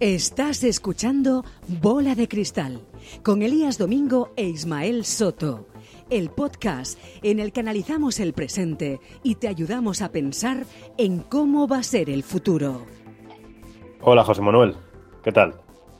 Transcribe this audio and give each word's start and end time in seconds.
Estás 0.00 0.62
escuchando 0.62 1.42
Bola 1.80 2.14
de 2.14 2.28
Cristal 2.28 2.82
con 3.22 3.40
Elías 3.40 3.78
Domingo 3.78 4.30
e 4.36 4.44
Ismael 4.44 5.06
Soto, 5.06 5.68
el 6.10 6.28
podcast 6.28 6.98
en 7.22 7.40
el 7.40 7.50
que 7.50 7.60
analizamos 7.60 8.20
el 8.20 8.34
presente 8.34 9.00
y 9.22 9.36
te 9.36 9.48
ayudamos 9.48 10.02
a 10.02 10.12
pensar 10.12 10.64
en 10.98 11.20
cómo 11.20 11.66
va 11.66 11.78
a 11.78 11.82
ser 11.82 12.10
el 12.10 12.24
futuro. 12.24 12.84
Hola 14.02 14.22
José 14.22 14.42
Manuel, 14.42 14.76
¿qué 15.24 15.32
tal? 15.32 15.54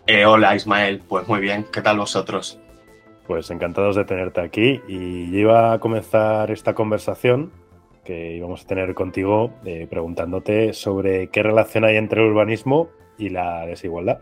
Eh, 0.07 0.27
hola 0.27 0.55
Ismael, 0.55 1.01
pues 1.09 1.27
muy 1.27 1.41
bien, 1.41 1.65
¿qué 1.73 1.81
tal 1.81 1.97
vosotros? 1.99 2.61
Pues 3.27 3.51
encantados 3.51 3.97
de 3.97 4.05
tenerte 4.05 4.43
aquí 4.43 4.79
y 4.87 5.35
iba 5.35 5.73
a 5.73 5.79
comenzar 5.79 6.51
esta 6.51 6.75
conversación 6.75 7.51
que 8.05 8.37
íbamos 8.37 8.63
a 8.63 8.67
tener 8.67 8.93
contigo 8.93 9.55
eh, 9.65 9.87
preguntándote 9.89 10.75
sobre 10.75 11.31
qué 11.31 11.43
relación 11.43 11.85
hay 11.85 11.97
entre 11.97 12.21
el 12.21 12.31
urbanismo 12.31 12.91
y 13.19 13.29
la 13.31 13.67
desigualdad. 13.67 14.21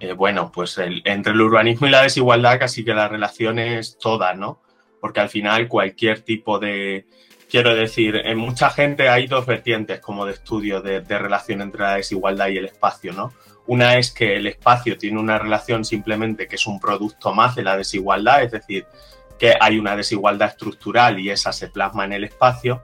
Eh, 0.00 0.12
bueno, 0.12 0.50
pues 0.52 0.78
entre 0.78 1.32
el 1.32 1.40
urbanismo 1.40 1.86
y 1.86 1.90
la 1.90 2.02
desigualdad 2.02 2.58
casi 2.58 2.84
que 2.84 2.94
la 2.94 3.08
relación 3.08 3.58
es 3.58 3.98
toda, 3.98 4.34
¿no? 4.34 4.60
Porque 5.00 5.20
al 5.20 5.28
final 5.28 5.68
cualquier 5.68 6.20
tipo 6.20 6.58
de... 6.58 7.06
Quiero 7.48 7.74
decir, 7.74 8.16
en 8.16 8.38
mucha 8.38 8.70
gente 8.70 9.08
hay 9.08 9.26
dos 9.28 9.46
vertientes 9.46 10.00
como 10.00 10.26
de 10.26 10.32
estudio 10.32 10.80
de, 10.80 11.00
de 11.02 11.18
relación 11.18 11.60
entre 11.60 11.82
la 11.82 11.94
desigualdad 11.96 12.48
y 12.48 12.58
el 12.58 12.64
espacio, 12.64 13.12
¿no? 13.12 13.32
Una 13.66 13.96
es 13.96 14.10
que 14.10 14.36
el 14.36 14.46
espacio 14.46 14.98
tiene 14.98 15.18
una 15.18 15.38
relación 15.38 15.84
simplemente 15.84 16.46
que 16.46 16.56
es 16.56 16.66
un 16.66 16.80
producto 16.80 17.32
más 17.32 17.54
de 17.54 17.62
la 17.62 17.76
desigualdad, 17.76 18.42
es 18.42 18.52
decir, 18.52 18.86
que 19.38 19.54
hay 19.58 19.78
una 19.78 19.96
desigualdad 19.96 20.48
estructural 20.48 21.18
y 21.18 21.30
esa 21.30 21.52
se 21.52 21.68
plasma 21.68 22.04
en 22.04 22.12
el 22.12 22.24
espacio. 22.24 22.82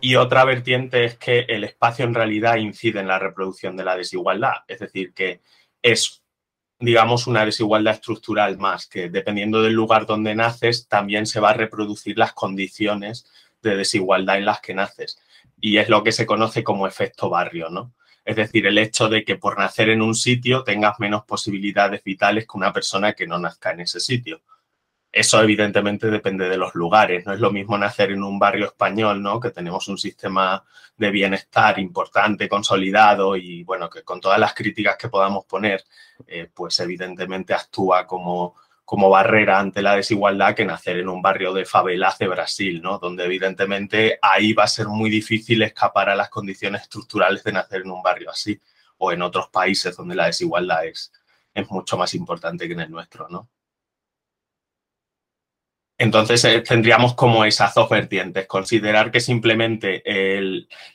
Y 0.00 0.16
otra 0.16 0.44
vertiente 0.44 1.04
es 1.04 1.16
que 1.16 1.40
el 1.40 1.64
espacio 1.64 2.04
en 2.04 2.14
realidad 2.14 2.56
incide 2.56 3.00
en 3.00 3.08
la 3.08 3.18
reproducción 3.18 3.76
de 3.76 3.84
la 3.84 3.96
desigualdad, 3.96 4.64
es 4.66 4.78
decir, 4.78 5.12
que 5.12 5.42
es, 5.82 6.22
digamos, 6.78 7.26
una 7.26 7.44
desigualdad 7.44 7.94
estructural 7.94 8.56
más, 8.56 8.86
que 8.86 9.10
dependiendo 9.10 9.62
del 9.62 9.74
lugar 9.74 10.06
donde 10.06 10.34
naces, 10.34 10.88
también 10.88 11.26
se 11.26 11.40
va 11.40 11.50
a 11.50 11.54
reproducir 11.54 12.16
las 12.16 12.32
condiciones 12.32 13.26
de 13.62 13.76
desigualdad 13.76 14.38
en 14.38 14.46
las 14.46 14.60
que 14.60 14.74
naces. 14.74 15.18
Y 15.60 15.76
es 15.76 15.90
lo 15.90 16.02
que 16.02 16.12
se 16.12 16.24
conoce 16.24 16.64
como 16.64 16.86
efecto 16.86 17.28
barrio, 17.28 17.68
¿no? 17.68 17.92
Es 18.24 18.36
decir, 18.36 18.66
el 18.66 18.78
hecho 18.78 19.08
de 19.08 19.24
que 19.24 19.36
por 19.36 19.58
nacer 19.58 19.90
en 19.90 20.02
un 20.02 20.14
sitio 20.14 20.62
tengas 20.62 20.98
menos 21.00 21.24
posibilidades 21.24 22.02
vitales 22.04 22.46
que 22.46 22.56
una 22.56 22.72
persona 22.72 23.12
que 23.12 23.26
no 23.26 23.38
nazca 23.38 23.72
en 23.72 23.80
ese 23.80 24.00
sitio. 24.00 24.40
Eso 25.12 25.42
evidentemente 25.42 26.08
depende 26.08 26.48
de 26.48 26.56
los 26.56 26.74
lugares. 26.74 27.26
No 27.26 27.32
es 27.32 27.40
lo 27.40 27.50
mismo 27.50 27.76
nacer 27.76 28.12
en 28.12 28.22
un 28.22 28.38
barrio 28.38 28.66
español, 28.66 29.20
¿no? 29.20 29.40
Que 29.40 29.50
tenemos 29.50 29.88
un 29.88 29.98
sistema 29.98 30.64
de 30.96 31.10
bienestar 31.10 31.80
importante, 31.80 32.48
consolidado 32.48 33.34
y, 33.36 33.64
bueno, 33.64 33.90
que 33.90 34.02
con 34.04 34.20
todas 34.20 34.38
las 34.38 34.54
críticas 34.54 34.96
que 34.96 35.08
podamos 35.08 35.46
poner, 35.46 35.84
eh, 36.26 36.48
pues 36.54 36.78
evidentemente 36.78 37.54
actúa 37.54 38.06
como, 38.06 38.54
como 38.84 39.10
barrera 39.10 39.58
ante 39.58 39.82
la 39.82 39.96
desigualdad 39.96 40.54
que 40.54 40.64
nacer 40.64 40.98
en 40.98 41.08
un 41.08 41.22
barrio 41.22 41.52
de 41.54 41.64
favelas 41.64 42.18
de 42.18 42.28
Brasil, 42.28 42.80
¿no? 42.80 42.98
Donde 42.98 43.24
evidentemente 43.24 44.18
ahí 44.22 44.52
va 44.52 44.64
a 44.64 44.68
ser 44.68 44.86
muy 44.86 45.10
difícil 45.10 45.62
escapar 45.62 46.08
a 46.10 46.14
las 46.14 46.28
condiciones 46.28 46.82
estructurales 46.82 47.42
de 47.42 47.52
nacer 47.52 47.82
en 47.82 47.90
un 47.90 48.02
barrio 48.02 48.30
así 48.30 48.60
o 48.98 49.10
en 49.10 49.22
otros 49.22 49.48
países 49.48 49.96
donde 49.96 50.14
la 50.14 50.26
desigualdad 50.26 50.86
es, 50.86 51.12
es 51.54 51.68
mucho 51.70 51.96
más 51.96 52.14
importante 52.14 52.68
que 52.68 52.74
en 52.74 52.80
el 52.80 52.90
nuestro, 52.90 53.28
¿no? 53.28 53.48
Entonces 56.00 56.42
eh, 56.46 56.62
tendríamos 56.62 57.14
como 57.14 57.44
esas 57.44 57.74
dos 57.74 57.90
vertientes, 57.90 58.46
considerar 58.46 59.10
que 59.10 59.20
simplemente 59.20 60.02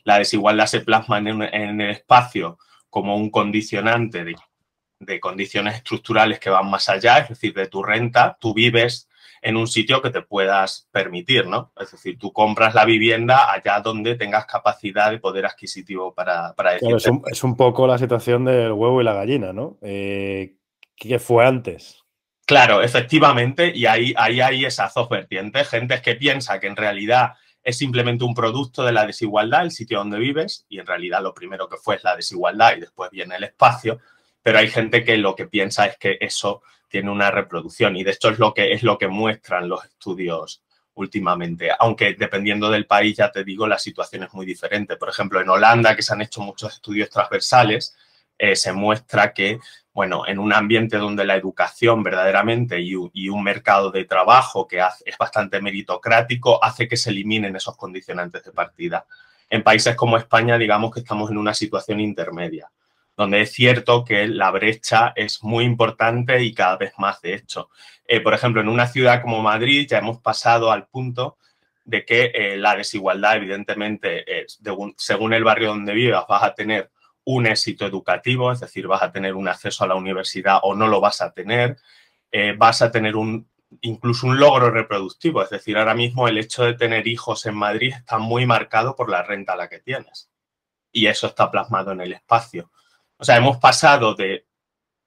la 0.03 0.17
desigualdad 0.17 0.65
se 0.65 0.79
plasma 0.79 1.19
en, 1.19 1.43
el 1.43 1.91
espacio 1.91 2.57
como 2.89 3.15
un 3.15 3.29
condicionante 3.29 4.25
de, 4.25 5.19
condiciones 5.19 5.75
estructurales 5.75 6.39
que 6.39 6.49
van 6.49 6.71
más 6.71 6.89
allá, 6.89 7.19
es 7.19 7.29
decir, 7.29 7.53
de 7.53 7.67
tu 7.67 7.83
renta, 7.83 8.35
tú 8.39 8.55
vives 8.55 9.07
en 9.43 9.57
un 9.57 9.67
sitio 9.67 10.01
que 10.01 10.09
te 10.09 10.23
puedas 10.23 10.87
permitir, 10.89 11.45
¿no? 11.45 11.71
Es 11.79 11.91
decir, 11.91 12.17
tú 12.17 12.33
compras 12.33 12.73
la 12.73 12.83
vivienda 12.83 13.51
allá 13.53 13.81
donde 13.81 14.15
tengas 14.15 14.47
capacidad 14.47 15.11
de 15.11 15.19
poder 15.19 15.45
adquisitivo 15.45 16.15
para, 16.15 16.55
para 16.55 16.77
es, 16.77 17.43
un, 17.43 17.55
poco 17.55 17.85
la 17.85 17.99
situación 17.99 18.45
del 18.45 18.71
huevo 18.71 19.01
y 19.01 19.03
la 19.03 19.13
gallina, 19.13 19.53
¿no? 19.53 19.77
Eh, 19.83 20.55
¿Qué 20.95 21.19
fue 21.19 21.45
antes? 21.45 22.04
Claro, 22.45 22.83
efectivamente, 22.83 23.71
y 23.73 23.87
ahí, 23.87 24.13
ahí 24.17 24.39
hay 24.39 24.65
esas 24.65 24.93
dos 24.93 25.09
vertientes. 25.09 25.67
Gente 25.67 25.99
que 26.01 26.15
piensa 26.15 26.59
que 26.59 26.67
en 26.67 26.75
realidad 26.75 27.33
es 27.63 27.77
simplemente 27.77 28.23
un 28.23 28.35
producto 28.35 28.83
de 28.85 28.91
la 28.91 29.07
desigualdad, 29.07 29.63
el 29.63 29.71
sitio 29.71 29.97
donde 29.97 30.19
vives, 30.19 30.65
y 30.69 30.77
en 30.79 30.85
realidad 30.85 31.23
lo 31.23 31.33
primero 31.33 31.67
que 31.67 31.77
fue 31.77 31.95
es 31.95 32.03
la 32.03 32.15
desigualdad 32.15 32.77
y 32.77 32.81
después 32.81 33.09
viene 33.09 33.37
el 33.37 33.45
espacio, 33.45 33.99
pero 34.43 34.59
hay 34.59 34.67
gente 34.69 35.03
que 35.03 35.17
lo 35.17 35.35
que 35.35 35.47
piensa 35.47 35.87
es 35.87 35.97
que 35.97 36.19
eso 36.21 36.61
tiene 36.87 37.09
una 37.09 37.31
reproducción 37.31 37.95
y 37.95 38.03
de 38.03 38.11
hecho 38.11 38.29
es 38.29 38.37
lo 38.37 38.53
que, 38.53 38.73
es 38.73 38.83
lo 38.83 38.99
que 38.99 39.07
muestran 39.07 39.67
los 39.67 39.83
estudios 39.83 40.61
últimamente, 40.93 41.71
aunque 41.79 42.13
dependiendo 42.13 42.69
del 42.69 42.85
país, 42.85 43.17
ya 43.17 43.31
te 43.31 43.43
digo, 43.43 43.67
la 43.67 43.79
situación 43.79 44.23
es 44.23 44.33
muy 44.33 44.45
diferente. 44.45 44.95
Por 44.97 45.09
ejemplo, 45.09 45.41
en 45.41 45.49
Holanda, 45.49 45.95
que 45.95 46.03
se 46.03 46.13
han 46.13 46.21
hecho 46.21 46.41
muchos 46.41 46.73
estudios 46.73 47.09
transversales, 47.09 47.97
eh, 48.37 48.55
se 48.55 48.71
muestra 48.71 49.33
que 49.33 49.59
bueno, 49.95 50.27
en 50.27 50.39
un 50.39 50.51
ambiente 50.51 50.97
donde 50.97 51.23
la 51.23 51.37
educación 51.37 52.03
verdaderamente 52.03 52.81
y, 52.81 52.95
un 52.95 53.41
mercado 53.41 53.91
de 53.91 54.03
trabajo 54.03 54.67
que 54.67 54.83
es 55.05 55.17
bastante 55.17 55.61
meritocrático 55.61 56.61
hace 56.61 56.89
que 56.89 56.97
se 56.97 57.11
eliminen 57.11 57.55
esos 57.55 57.77
condicionantes 57.77 58.43
de 58.43 58.51
partida. 58.51 59.05
En 59.49 59.63
países 59.63 59.95
como 59.95 60.17
España, 60.17 60.57
digamos 60.57 60.93
que 60.93 60.99
estamos 60.99 61.31
en 61.31 61.37
una 61.37 61.53
situación 61.53 62.01
intermedia, 62.01 62.69
donde 63.15 63.39
es 63.39 63.53
cierto 63.53 64.03
que 64.03 64.27
la 64.27 64.51
brecha 64.51 65.13
es 65.15 65.41
muy 65.41 65.63
importante 65.63 66.43
y 66.43 66.53
cada 66.53 66.75
vez 66.75 66.91
más, 66.97 67.21
de 67.21 67.35
hecho. 67.35 67.69
Eh, 68.05 68.19
por 68.19 68.33
ejemplo, 68.33 68.59
en 68.59 68.67
una 68.67 68.87
ciudad 68.87 69.21
como 69.21 69.41
Madrid 69.41 69.87
ya 69.89 69.99
hemos 69.99 70.19
pasado 70.19 70.73
al 70.73 70.87
punto 70.87 71.37
de 71.85 72.03
que 72.03 72.31
eh, 72.35 72.57
la 72.57 72.75
desigualdad, 72.75 73.37
evidentemente, 73.37 74.25
según 74.97 75.33
el 75.33 75.45
barrio 75.45 75.69
donde 75.69 75.93
vivas, 75.93 76.25
vas 76.27 76.43
a 76.43 76.53
tener 76.53 76.91
un 77.25 77.47
éxito 77.47 77.85
educativo, 77.85 78.51
es 78.51 78.59
decir, 78.59 78.87
vas 78.87 79.03
a 79.03 79.11
tener 79.11 79.35
un 79.35 79.47
acceso 79.47 79.83
a 79.83 79.87
la 79.87 79.95
universidad 79.95 80.59
o 80.63 80.75
no 80.75 80.87
lo 80.87 81.01
vas 81.01 81.21
a 81.21 81.31
tener, 81.31 81.77
eh, 82.31 82.55
vas 82.57 82.81
a 82.81 82.91
tener 82.91 83.15
un, 83.15 83.49
incluso 83.81 84.27
un 84.27 84.39
logro 84.39 84.71
reproductivo, 84.71 85.41
es 85.41 85.49
decir, 85.49 85.77
ahora 85.77 85.95
mismo 85.95 86.27
el 86.27 86.37
hecho 86.37 86.63
de 86.63 86.75
tener 86.75 87.07
hijos 87.07 87.45
en 87.45 87.55
Madrid 87.55 87.93
está 87.95 88.17
muy 88.17 88.45
marcado 88.45 88.95
por 88.95 89.09
la 89.09 89.23
renta 89.23 89.53
a 89.53 89.57
la 89.57 89.69
que 89.69 89.79
tienes 89.79 90.29
y 90.91 91.07
eso 91.07 91.27
está 91.27 91.51
plasmado 91.51 91.91
en 91.91 92.01
el 92.01 92.13
espacio. 92.13 92.71
O 93.17 93.23
sea, 93.23 93.37
hemos 93.37 93.57
pasado 93.57 94.15
de 94.15 94.45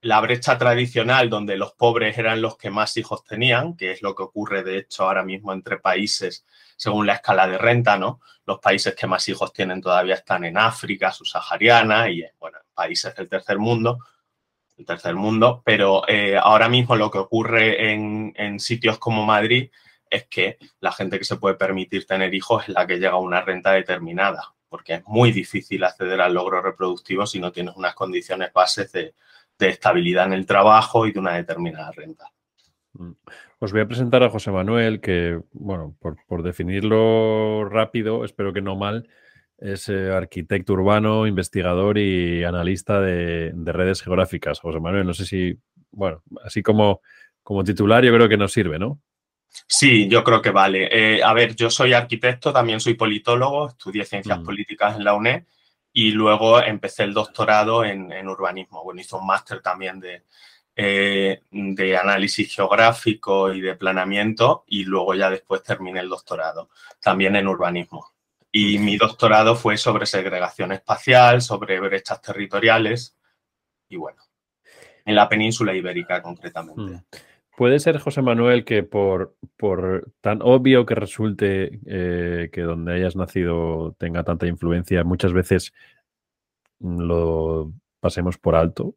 la 0.00 0.20
brecha 0.20 0.56
tradicional 0.58 1.28
donde 1.28 1.56
los 1.56 1.72
pobres 1.72 2.16
eran 2.18 2.40
los 2.40 2.56
que 2.56 2.70
más 2.70 2.96
hijos 2.96 3.24
tenían, 3.24 3.76
que 3.76 3.90
es 3.90 4.02
lo 4.02 4.14
que 4.14 4.22
ocurre 4.22 4.62
de 4.62 4.78
hecho 4.78 5.04
ahora 5.04 5.24
mismo 5.24 5.52
entre 5.52 5.78
países 5.78 6.44
según 6.76 7.06
la 7.06 7.14
escala 7.14 7.48
de 7.48 7.58
renta, 7.58 7.98
¿no? 7.98 8.20
Los 8.46 8.60
países 8.60 8.94
que 8.94 9.08
más 9.08 9.28
hijos 9.28 9.52
tienen 9.52 9.80
todavía 9.80 10.14
están 10.14 10.44
en 10.44 10.56
África, 10.56 11.10
subsahariana 11.10 12.08
y, 12.08 12.24
bueno, 12.38 12.58
países 12.72 13.14
del 13.16 13.28
tercer 13.28 13.58
mundo, 13.58 13.98
el 14.76 14.86
tercer 14.86 15.16
mundo, 15.16 15.60
pero 15.64 16.06
eh, 16.06 16.38
ahora 16.40 16.68
mismo 16.68 16.94
lo 16.94 17.10
que 17.10 17.18
ocurre 17.18 17.92
en, 17.92 18.32
en 18.36 18.60
sitios 18.60 18.98
como 18.98 19.26
Madrid 19.26 19.70
es 20.08 20.28
que 20.28 20.58
la 20.78 20.92
gente 20.92 21.18
que 21.18 21.24
se 21.24 21.36
puede 21.36 21.56
permitir 21.56 22.06
tener 22.06 22.32
hijos 22.32 22.62
es 22.62 22.68
la 22.68 22.86
que 22.86 22.98
llega 22.98 23.14
a 23.14 23.16
una 23.16 23.40
renta 23.40 23.72
determinada, 23.72 24.54
porque 24.68 24.94
es 24.94 25.04
muy 25.06 25.32
difícil 25.32 25.82
acceder 25.82 26.20
al 26.20 26.34
logro 26.34 26.62
reproductivo 26.62 27.26
si 27.26 27.40
no 27.40 27.50
tienes 27.50 27.74
unas 27.74 27.94
condiciones 27.94 28.52
bases 28.52 28.92
de, 28.92 29.14
de 29.58 29.68
estabilidad 29.68 30.26
en 30.26 30.32
el 30.32 30.46
trabajo 30.46 31.06
y 31.06 31.12
de 31.12 31.18
una 31.18 31.34
determinada 31.34 31.90
renta. 31.92 32.30
Mm. 32.94 33.12
Os 33.60 33.72
voy 33.72 33.80
a 33.80 33.88
presentar 33.88 34.22
a 34.22 34.30
José 34.30 34.52
Manuel, 34.52 35.00
que, 35.00 35.40
bueno, 35.52 35.96
por, 36.00 36.42
definirlo 36.42 37.64
rápido, 37.68 38.24
espero 38.24 38.52
que 38.52 38.62
no 38.62 38.76
mal, 38.76 39.08
es 39.58 39.88
eh, 39.88 40.12
arquitecto 40.12 40.74
urbano, 40.74 41.26
investigador 41.26 41.98
y 41.98 42.44
analista 42.44 43.00
de, 43.00 43.52
redes 43.66 44.02
geográficas. 44.02 44.60
José 44.60 44.78
Manuel, 44.78 45.06
no 45.06 45.12
sé 45.12 45.26
si, 45.26 45.58
bueno, 45.90 46.22
así 46.44 46.62
como, 46.62 47.00
como 47.42 47.64
titular 47.64 48.04
yo 48.04 48.14
creo 48.14 48.28
que 48.28 48.36
nos 48.36 48.52
sirve, 48.52 48.78
¿no? 48.78 49.00
Sí, 49.66 50.06
yo 50.08 50.22
creo 50.22 50.40
que 50.40 50.50
vale. 50.50 50.88
Eh, 50.92 51.22
a 51.22 51.32
ver, 51.32 51.56
yo 51.56 51.68
soy 51.68 51.94
arquitecto, 51.94 52.52
también 52.52 52.78
soy 52.78 52.94
politólogo, 52.94 53.68
estudié 53.70 54.04
ciencias 54.04 54.38
mm. 54.38 54.44
políticas 54.44 54.96
en 54.96 55.04
la 55.04 55.14
UNED 55.14 55.42
y 55.92 56.12
luego 56.12 56.60
empecé 56.60 57.04
el 57.04 57.14
doctorado 57.14 57.84
en, 57.84 58.12
en 58.12 58.28
urbanismo. 58.28 58.84
Bueno, 58.84 59.00
hice 59.00 59.16
un 59.16 59.26
máster 59.26 59.60
también 59.60 60.00
de, 60.00 60.24
eh, 60.80 61.42
de 61.50 61.96
análisis 61.96 62.54
geográfico 62.54 63.52
y 63.52 63.60
de 63.60 63.74
planeamiento 63.74 64.62
y 64.68 64.84
luego 64.84 65.12
ya 65.16 65.28
después 65.28 65.60
terminé 65.64 65.98
el 65.98 66.08
doctorado, 66.08 66.70
también 67.00 67.34
en 67.34 67.48
urbanismo. 67.48 68.12
Y 68.52 68.78
mi 68.78 68.96
doctorado 68.96 69.56
fue 69.56 69.76
sobre 69.76 70.06
segregación 70.06 70.70
espacial, 70.70 71.42
sobre 71.42 71.80
brechas 71.80 72.22
territoriales 72.22 73.16
y 73.88 73.96
bueno, 73.96 74.22
en 75.04 75.16
la 75.16 75.28
península 75.28 75.74
ibérica 75.74 76.22
concretamente. 76.22 76.80
Hmm. 76.80 77.04
Puede 77.58 77.80
ser, 77.80 77.98
José 77.98 78.22
Manuel, 78.22 78.64
que 78.64 78.84
por, 78.84 79.34
tan 80.20 80.38
obvio 80.42 80.86
que 80.86 80.94
resulte 80.94 81.80
eh, 81.86 82.50
que 82.52 82.60
donde 82.62 82.94
hayas 82.94 83.16
nacido 83.16 83.96
tenga 83.98 84.22
tanta 84.22 84.46
influencia, 84.46 85.02
muchas 85.02 85.32
veces 85.32 85.72
lo 86.78 87.72
pasemos 87.98 88.38
por 88.38 88.54
alto. 88.54 88.94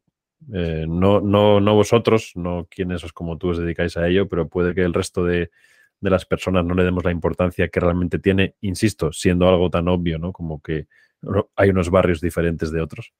Eh, 0.54 0.86
no, 0.88 1.20
no, 1.20 1.58
no 1.58 1.74
vosotros, 1.74 2.34
no 2.36 2.68
quienes 2.70 3.02
os 3.02 3.12
como 3.12 3.36
tú 3.36 3.48
os 3.48 3.58
dedicáis 3.58 3.96
a 3.96 4.06
ello, 4.06 4.28
pero 4.28 4.46
puede 4.46 4.76
que 4.76 4.82
el 4.82 4.94
resto 4.94 5.24
de, 5.24 5.50
de 6.00 6.10
las 6.10 6.24
personas 6.24 6.64
no 6.64 6.74
le 6.74 6.84
demos 6.84 7.02
la 7.02 7.10
importancia 7.10 7.66
que 7.66 7.80
realmente 7.80 8.20
tiene, 8.20 8.54
insisto, 8.60 9.12
siendo 9.12 9.48
algo 9.48 9.70
tan 9.70 9.88
obvio, 9.88 10.20
¿no? 10.20 10.32
Como 10.32 10.62
que 10.62 10.86
hay 11.56 11.70
unos 11.70 11.90
barrios 11.90 12.20
diferentes 12.20 12.70
de 12.70 12.80
otros. 12.80 13.12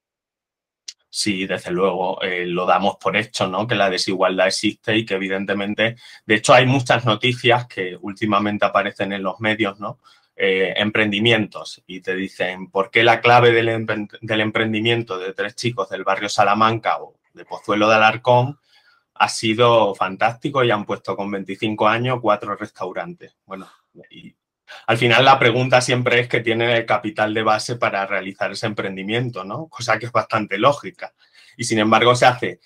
Sí, 1.15 1.47
desde 1.47 1.71
luego, 1.73 2.23
eh, 2.23 2.47
lo 2.47 2.65
damos 2.65 2.97
por 2.97 3.19
hecho, 3.19 3.47
¿no? 3.47 3.67
Que 3.67 3.75
la 3.75 3.91
desigualdad 3.91 4.47
existe 4.47 4.97
y 4.97 5.05
que 5.05 5.17
evidentemente, 5.17 5.97
de 6.25 6.35
hecho, 6.35 6.55
hay 6.55 6.65
muchas 6.65 7.05
noticias 7.05 7.67
que 7.67 7.99
últimamente 8.01 8.65
aparecen 8.65 9.13
en 9.13 9.23
los 9.23 9.39
medios, 9.39 9.79
¿no? 9.79 9.99
Eh, 10.35 10.73
emprendimientos 10.75 11.83
y 11.87 12.01
te 12.01 12.17
dicen 12.17 12.71
por 12.71 12.91
qué 12.91 13.03
la 13.05 13.21
clave 13.21 13.53
del, 13.53 13.87
del, 14.23 14.41
emprendimiento 14.41 15.19
de 15.19 15.35
tres 15.35 15.55
chicos 15.55 15.91
del 15.91 16.03
barrio 16.03 16.31
Salamanca 16.31 17.03
o 17.03 17.19
de 17.35 17.45
Pozuelo 17.45 17.91
de 17.91 17.97
Alarcón 17.97 18.59
ha 19.15 19.29
sido 19.29 19.95
fantástico 19.95 20.65
y 20.65 20.71
han 20.71 20.87
puesto 20.87 21.15
con 21.15 21.31
25 21.31 21.87
años 21.89 22.21
cuatro 22.23 22.57
restaurantes. 22.57 23.37
Bueno, 23.45 23.69
y 24.11 24.35
al 24.87 24.99
final 24.99 25.25
la 25.25 25.39
pregunta 25.39 25.81
siempre 25.81 26.21
es 26.21 26.29
que 26.29 26.41
tiene 26.41 26.77
el 26.77 26.87
capital 26.87 27.35
de 27.35 27.43
base 27.43 27.77
para 27.77 28.07
realizar 28.07 28.53
ese 28.53 28.67
emprendimiento, 28.67 29.45
¿no? 29.45 29.69
Cosa 29.69 29.99
que 29.99 30.07
es 30.07 30.13
bastante 30.13 30.59
lógica. 30.59 31.15
Y 31.57 31.65
sin 31.65 31.79
embargo 31.79 32.15
se 32.15 32.27
hace 32.27 32.61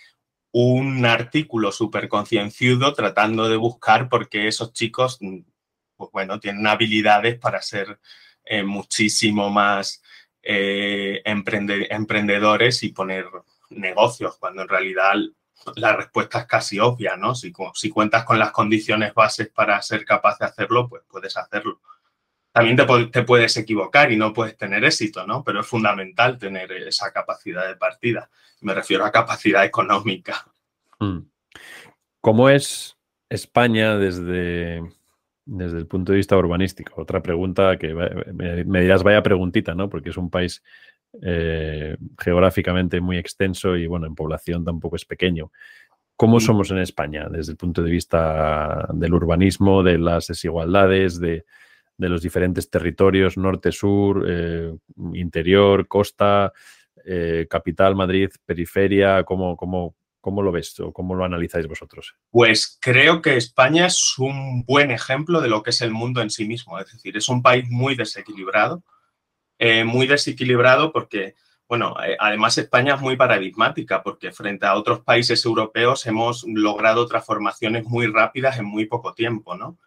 un 0.53 1.05
artículo 1.05 1.71
súper 1.73 2.09
concienzudo 2.09 2.95
tratando 2.95 3.49
de 3.49 3.57
buscar 3.57 4.09
por 4.09 4.29
qué 4.29 4.49
esos 4.49 4.73
chicos, 4.73 5.19
pues 5.97 6.11
bueno, 6.13 6.41
tienen 6.41 6.67
habilidades 6.67 7.39
para 7.39 7.61
ser 7.61 8.01
eh, 8.45 8.63
muchísimo 8.63 9.51
más 9.51 10.03
eh, 10.43 11.21
emprendedores 11.25 12.83
y 12.85 12.93
poner 12.93 13.27
negocios, 13.71 14.37
cuando 14.39 14.63
en 14.63 14.69
realidad 14.69 15.15
la 15.75 15.97
respuesta 15.97 16.41
es 16.41 16.47
casi 16.47 16.79
obvia, 16.79 17.17
¿no? 17.17 17.35
Si, 17.35 17.53
si, 17.75 17.91
cuentas 17.91 18.25
con 18.25 18.39
las 18.39 18.53
condiciones 18.53 19.13
bases 19.13 19.49
para 19.49 19.83
ser 19.83 20.05
capaz 20.05 20.39
de 20.39 20.47
hacerlo, 20.47 20.89
pues 20.89 21.03
puedes 21.09 21.37
hacerlo. 21.37 21.81
También 22.57 23.11
te, 23.13 23.23
puedes 23.23 23.55
equivocar 23.59 24.11
y 24.11 24.17
no 24.17 24.33
puedes 24.33 24.57
tener 24.57 24.83
éxito, 24.83 25.27
¿no? 25.27 25.45
Pero 25.45 25.61
es 25.61 25.67
fundamental 25.67 26.39
tener 26.39 26.73
esa 26.73 27.13
capacidad 27.13 27.69
de 27.69 27.77
partida. 27.77 28.31
Me 28.63 28.73
refiero 28.73 29.05
a 29.05 29.13
capacidad 29.13 29.63
económica. 29.63 30.43
Mm. 30.99 31.19
¿Cómo 32.23 32.49
es 32.49 32.97
España 33.29 33.99
desde, 33.99 34.81
desde 35.45 35.77
el 35.77 35.87
punto 35.87 36.13
de 36.13 36.17
vista 36.17 36.35
urbanístico? 36.35 36.95
Otra 36.97 37.21
pregunta 37.21 37.77
que 37.77 37.93
me, 37.93 38.65
me 38.65 38.81
dirás, 38.81 39.03
vaya 39.03 39.23
preguntita, 39.23 39.75
¿no? 39.75 39.91
Porque 39.91 40.09
es 40.09 40.17
un 40.17 40.31
país 40.31 40.63
eh, 41.21 41.95
geográficamente 42.19 43.03
muy 43.03 43.19
extenso 43.19 43.77
y 43.77 43.87
bueno, 43.87 44.07
en 44.07 44.15
población 44.15 44.65
tampoco 44.65 44.97
es 44.97 45.05
pequeño. 45.05 45.53
¿Cómo 46.17 46.39
mm. 46.39 46.41
somos 46.41 46.71
en 46.71 46.79
España 46.79 47.29
desde 47.31 47.53
el 47.53 47.59
punto 47.59 47.83
de 47.83 47.91
vista 47.91 48.89
del 48.95 49.13
urbanismo, 49.13 49.83
de 49.83 49.99
las 49.99 50.29
desigualdades, 50.29 51.21
de, 51.21 51.45
los 51.99 52.23
diferentes 52.23 52.71
territorios, 52.71 53.37
norte, 53.37 53.73
sur, 53.73 54.25
eh, 54.29 54.75
interior, 55.15 55.89
costa, 55.89 56.53
eh, 57.05 57.47
capital, 57.49 57.95
Madrid, 57.97 58.31
periferia? 58.45 59.25
¿Cómo, 59.25 59.57
cómo, 59.57 59.97
¿Cómo 60.21 60.43
lo 60.43 60.53
ves 60.53 60.79
o 60.81 60.93
cómo 60.93 61.15
lo 61.15 61.25
analizáis 61.25 61.67
vosotros? 61.67 62.15
Pues 62.31 62.79
creo 62.81 63.23
que 63.23 63.37
España 63.37 63.87
es 63.87 64.19
un 64.19 64.65
buen 64.65 64.91
ejemplo 64.91 65.41
de 65.41 65.49
lo 65.49 65.63
que 65.63 65.71
es 65.71 65.81
el 65.81 65.93
mundo 65.93 66.21
en 66.21 66.31
sí 66.31 66.47
mismo. 66.47 66.79
Es 66.79 66.93
decir, 66.93 67.17
es 67.17 67.29
un 67.29 67.43
país 67.43 67.65
muy 67.71 67.95
desequilibrado 67.95 68.83
eh, 69.59 69.85
muy 69.85 70.07
desequilibrado 70.07 70.93
porque, 70.93 71.35
bueno, 71.67 71.95
además 72.19 72.59
España 72.59 72.95
es 72.95 73.01
muy 73.01 73.17
paradigmática 73.17 74.03
porque 74.03 74.31
frente 74.31 74.67
a 74.67 74.75
otros 74.75 75.01
países 75.01 75.45
europeos 75.47 76.05
hemos 76.07 76.45
logrado 76.47 77.07
transformaciones 77.07 77.85
muy 77.85 78.07
rápidas 78.07 78.59
en 78.59 78.67
muy 78.67 78.85
poco 78.85 79.15
tiempo, 79.15 79.57
¿no? 79.57 79.79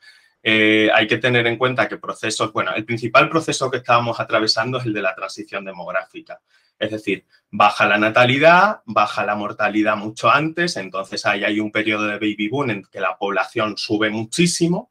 Eh, 0.41 0.89
hay 0.93 1.07
que 1.07 1.17
tener 1.17 1.45
en 1.47 1.57
cuenta 1.57 1.87
que 1.87 1.97
procesos, 1.97 2.53
bueno, 2.53 2.73
el 2.73 2.85
principal 2.85 3.29
proceso 3.29 3.69
que 3.69 3.77
estábamos 3.77 4.19
atravesando 4.19 4.77
es 4.77 4.85
el 4.85 4.93
de 4.93 5.01
la 5.01 5.15
transición 5.15 5.65
demográfica. 5.65 6.41
Es 6.77 6.91
decir, 6.91 7.25
baja 7.51 7.87
la 7.87 7.97
natalidad, 7.97 8.81
baja 8.85 9.25
la 9.25 9.35
mortalidad 9.35 9.97
mucho 9.97 10.29
antes, 10.29 10.77
entonces 10.77 11.25
ahí 11.25 11.43
hay 11.43 11.59
un 11.59 11.71
periodo 11.71 12.07
de 12.07 12.13
baby 12.13 12.47
boom 12.47 12.69
en 12.69 12.83
que 12.85 13.01
la 13.01 13.17
población 13.17 13.77
sube 13.77 14.09
muchísimo. 14.09 14.89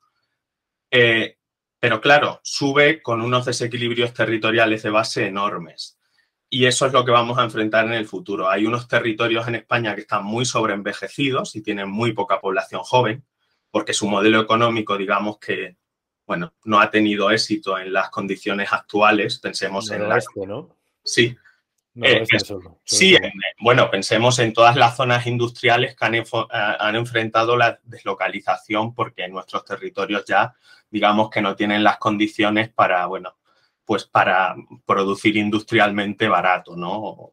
Pero 1.80 2.00
claro, 2.00 2.40
sube 2.42 3.00
con 3.02 3.22
unos 3.22 3.46
desequilibrios 3.46 4.12
territoriales 4.12 4.82
de 4.82 4.90
base 4.90 5.26
enormes. 5.26 5.98
Y 6.50 6.66
eso 6.66 6.86
es 6.86 6.92
lo 6.92 7.04
que 7.04 7.12
vamos 7.12 7.38
a 7.38 7.44
enfrentar 7.44 7.84
en 7.86 7.92
el 7.92 8.06
futuro. 8.06 8.48
Hay 8.48 8.66
unos 8.66 8.88
territorios 8.88 9.46
en 9.48 9.56
España 9.56 9.94
que 9.94 10.00
están 10.00 10.24
muy 10.24 10.44
sobreenvejecidos 10.44 11.54
y 11.54 11.62
tienen 11.62 11.90
muy 11.90 12.12
poca 12.12 12.40
población 12.40 12.82
joven, 12.82 13.24
porque 13.70 13.92
su 13.92 14.08
modelo 14.08 14.40
económico, 14.40 14.96
digamos 14.96 15.38
que, 15.38 15.76
bueno, 16.26 16.54
no 16.64 16.80
ha 16.80 16.90
tenido 16.90 17.30
éxito 17.30 17.78
en 17.78 17.92
las 17.92 18.10
condiciones 18.10 18.72
actuales. 18.72 19.38
Pensemos 19.38 19.90
en 19.90 20.08
la... 20.08 20.20
¿no? 20.46 20.76
Sí, 21.02 21.36
eh, 22.00 22.24
sí, 22.84 23.16
bueno, 23.60 23.90
pensemos 23.90 24.38
en 24.38 24.52
todas 24.52 24.76
las 24.76 24.96
zonas 24.96 25.26
industriales 25.26 25.96
que 25.96 26.06
eh, 26.06 26.24
han, 26.50 26.96
enfrentado 26.96 27.56
la 27.56 27.80
deslocalización 27.82 28.94
porque 28.94 29.24
en 29.24 29.32
nuestros 29.32 29.64
territorios 29.64 30.24
ya, 30.24 30.54
digamos 30.90 31.28
que 31.28 31.42
no 31.42 31.56
tienen 31.56 31.82
las 31.82 31.98
condiciones 31.98 32.68
para, 32.68 33.04
bueno, 33.06 33.36
pues 33.84 34.04
para 34.04 34.54
producir 34.86 35.36
industrialmente 35.36 36.28
barato, 36.28 36.76
¿no? 36.76 37.30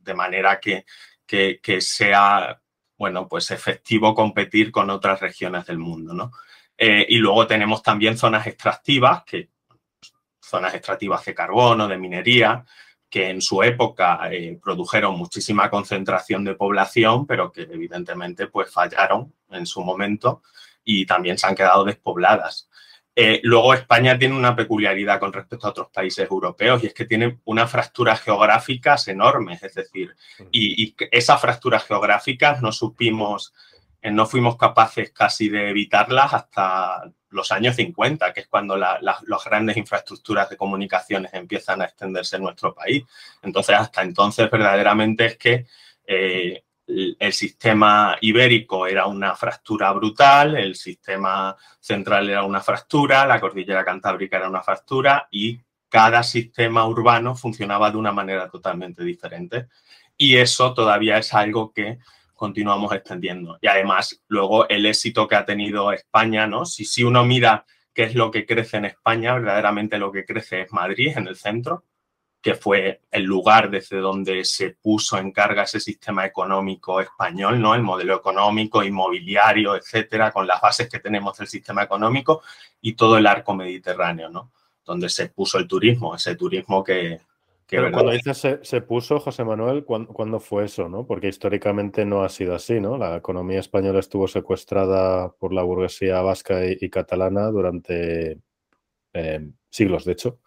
De 0.00 0.14
manera 0.14 0.58
que, 0.58 0.84
que, 1.26 1.80
sea, 1.80 2.60
bueno, 2.96 3.28
pues 3.28 3.50
efectivo 3.50 4.14
competir 4.14 4.70
con 4.70 4.90
otras 4.90 5.20
regiones 5.20 5.66
del 5.66 5.78
mundo, 5.78 6.14
¿no? 6.14 6.32
Eh, 6.78 7.06
y 7.08 7.16
luego 7.16 7.46
tenemos 7.46 7.82
también 7.82 8.18
zonas 8.18 8.46
extractivas, 8.46 9.24
que 9.24 9.50
zonas 10.40 10.74
extractivas 10.74 11.24
de 11.24 11.34
carbono, 11.34 11.88
de 11.88 11.98
minería, 11.98 12.64
que 13.08 13.30
en 13.30 13.40
su 13.40 13.62
época 13.62 14.28
eh, 14.30 14.58
produjeron 14.62 15.16
muchísima 15.16 15.70
concentración 15.70 16.44
de 16.44 16.54
población, 16.54 17.26
pero 17.26 17.50
que 17.50 17.62
evidentemente 17.62 18.48
pues 18.48 18.70
fallaron 18.70 19.32
en 19.50 19.66
su 19.66 19.82
momento 19.82 20.42
y 20.84 21.06
también 21.06 21.38
se 21.38 21.46
han 21.46 21.54
quedado 21.54 21.84
despobladas. 21.84 22.68
Eh, 23.18 23.40
luego 23.44 23.72
España 23.72 24.18
tiene 24.18 24.36
una 24.36 24.54
peculiaridad 24.54 25.18
con 25.18 25.32
respecto 25.32 25.66
a 25.66 25.70
otros 25.70 25.88
países 25.90 26.30
europeos 26.30 26.84
y 26.84 26.88
es 26.88 26.94
que 26.94 27.06
tiene 27.06 27.38
unas 27.46 27.70
fracturas 27.70 28.20
geográficas 28.20 29.08
enormes, 29.08 29.62
es 29.62 29.72
decir, 29.72 30.14
y, 30.52 30.84
y 30.84 30.94
esas 31.10 31.40
fracturas 31.40 31.84
geográficas 31.84 32.60
no 32.60 32.72
supimos, 32.72 33.54
eh, 34.02 34.10
no 34.10 34.26
fuimos 34.26 34.58
capaces 34.58 35.12
casi 35.12 35.48
de 35.48 35.70
evitarlas 35.70 36.34
hasta 36.34 37.10
los 37.30 37.52
años 37.52 37.76
50, 37.76 38.32
que 38.32 38.40
es 38.40 38.48
cuando 38.48 38.76
las 38.76 39.44
grandes 39.44 39.76
infraestructuras 39.76 40.50
de 40.50 40.56
comunicaciones 40.56 41.32
empiezan 41.32 41.80
a 41.82 41.86
extenderse 41.86 42.36
en 42.36 42.42
nuestro 42.42 42.74
país. 42.74 43.04
Entonces, 43.42 43.76
hasta 43.76 44.02
entonces, 44.02 44.50
verdaderamente 44.50 45.26
es 45.26 45.36
que 45.36 45.66
eh, 46.06 46.64
el 46.86 47.32
sistema 47.32 48.16
ibérico 48.20 48.86
era 48.86 49.06
una 49.06 49.34
fractura 49.34 49.92
brutal, 49.92 50.56
el 50.56 50.76
sistema 50.76 51.56
central 51.80 52.30
era 52.30 52.44
una 52.44 52.60
fractura, 52.60 53.26
la 53.26 53.40
cordillera 53.40 53.84
cantábrica 53.84 54.36
era 54.36 54.48
una 54.48 54.62
fractura 54.62 55.26
y 55.30 55.58
cada 55.88 56.22
sistema 56.22 56.86
urbano 56.86 57.34
funcionaba 57.34 57.90
de 57.90 57.96
una 57.96 58.12
manera 58.12 58.48
totalmente 58.48 59.02
diferente. 59.02 59.66
Y 60.16 60.36
eso 60.36 60.74
todavía 60.74 61.18
es 61.18 61.34
algo 61.34 61.72
que 61.72 61.98
continuamos 62.34 62.92
extendiendo. 62.92 63.58
Y 63.60 63.66
además, 63.66 64.22
luego 64.28 64.68
el 64.68 64.86
éxito 64.86 65.26
que 65.26 65.36
ha 65.36 65.44
tenido 65.44 65.92
España, 65.92 66.46
¿no? 66.46 66.66
Si, 66.66 66.84
si 66.84 67.02
uno 67.02 67.24
mira 67.24 67.64
qué 67.92 68.04
es 68.04 68.14
lo 68.14 68.30
que 68.30 68.46
crece 68.46 68.76
en 68.76 68.84
España, 68.84 69.34
verdaderamente 69.34 69.98
lo 69.98 70.12
que 70.12 70.24
crece 70.24 70.62
es 70.62 70.72
Madrid, 70.72 71.16
en 71.16 71.28
el 71.28 71.36
centro, 71.36 71.84
que 72.46 72.54
fue 72.54 73.00
el 73.10 73.24
lugar 73.24 73.70
desde 73.70 73.96
donde 73.96 74.44
se 74.44 74.70
puso 74.70 75.18
en 75.18 75.32
carga 75.32 75.64
ese 75.64 75.80
sistema 75.80 76.24
económico 76.24 77.00
español, 77.00 77.60
¿no? 77.60 77.74
El 77.74 77.82
modelo 77.82 78.14
económico, 78.14 78.84
inmobiliario, 78.84 79.74
etcétera, 79.74 80.30
con 80.30 80.46
las 80.46 80.60
bases 80.60 80.88
que 80.88 81.00
tenemos 81.00 81.36
del 81.36 81.48
sistema 81.48 81.82
económico 81.82 82.42
y 82.80 82.92
todo 82.92 83.18
el 83.18 83.26
arco 83.26 83.52
mediterráneo, 83.52 84.28
¿no? 84.28 84.52
Donde 84.84 85.08
se 85.08 85.30
puso 85.30 85.58
el 85.58 85.66
turismo, 85.66 86.14
ese 86.14 86.36
turismo 86.36 86.84
que, 86.84 87.18
cuando 87.68 88.12
dices 88.12 88.46
se, 88.62 88.80
puso, 88.82 89.18
José 89.18 89.42
Manuel, 89.42 89.84
¿cuándo, 89.84 90.38
fue 90.38 90.66
eso? 90.66 90.88
¿no? 90.88 91.04
Porque 91.04 91.26
históricamente 91.26 92.04
no 92.04 92.22
ha 92.22 92.28
sido 92.28 92.54
así, 92.54 92.78
¿no? 92.78 92.96
La 92.96 93.16
economía 93.16 93.58
española 93.58 93.98
estuvo 93.98 94.28
secuestrada 94.28 95.32
por 95.32 95.52
la 95.52 95.64
burguesía 95.64 96.22
vasca 96.22 96.60
y, 96.64 96.88
catalana 96.90 97.48
durante 97.48 98.38
eh, 99.14 99.50
siglos, 99.68 100.04
de 100.04 100.12
hecho. 100.12 100.38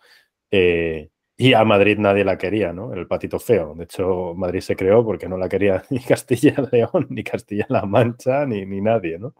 Eh, 0.50 1.10
y 1.42 1.54
a 1.54 1.64
Madrid 1.64 1.98
nadie 1.98 2.26
la 2.26 2.38
quería, 2.38 2.74
¿no? 2.74 2.94
El 2.94 3.08
patito 3.08 3.40
feo. 3.40 3.74
De 3.74 3.86
hecho, 3.86 4.34
Madrid 4.36 4.60
se 4.60 4.76
creó 4.76 5.06
porque 5.06 5.30
no 5.30 5.38
la 5.38 5.48
quería 5.48 5.82
ni 5.90 6.00
Castilla-León, 6.00 7.08
ni 7.10 7.24
Castilla-La 7.24 7.86
Mancha, 7.86 8.46
ni, 8.46 8.66
ni 8.66 8.82
nadie, 8.82 9.18
¿no? 9.18 9.34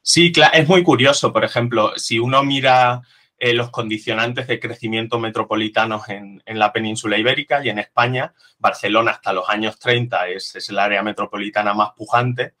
Sí, 0.00 0.32
es 0.54 0.68
muy 0.68 0.82
curioso. 0.82 1.30
Por 1.30 1.44
ejemplo, 1.44 1.92
si 1.96 2.18
uno 2.18 2.42
mira 2.42 3.02
eh, 3.38 3.52
los 3.52 3.70
condicionantes 3.70 4.46
de 4.46 4.58
crecimiento 4.58 5.18
metropolitanos 5.18 6.08
en, 6.08 6.40
la 6.46 6.72
península 6.72 7.18
ibérica 7.18 7.62
y 7.62 7.68
en 7.68 7.78
España. 7.78 8.32
Barcelona 8.58 9.10
hasta 9.10 9.34
los 9.34 9.46
años 9.50 9.78
30 9.78 10.28
es, 10.28 10.54
es 10.54 10.68
el 10.70 10.78
área 10.78 11.02
metropolitana 11.02 11.74
más 11.74 11.90
pujante. 11.94 12.54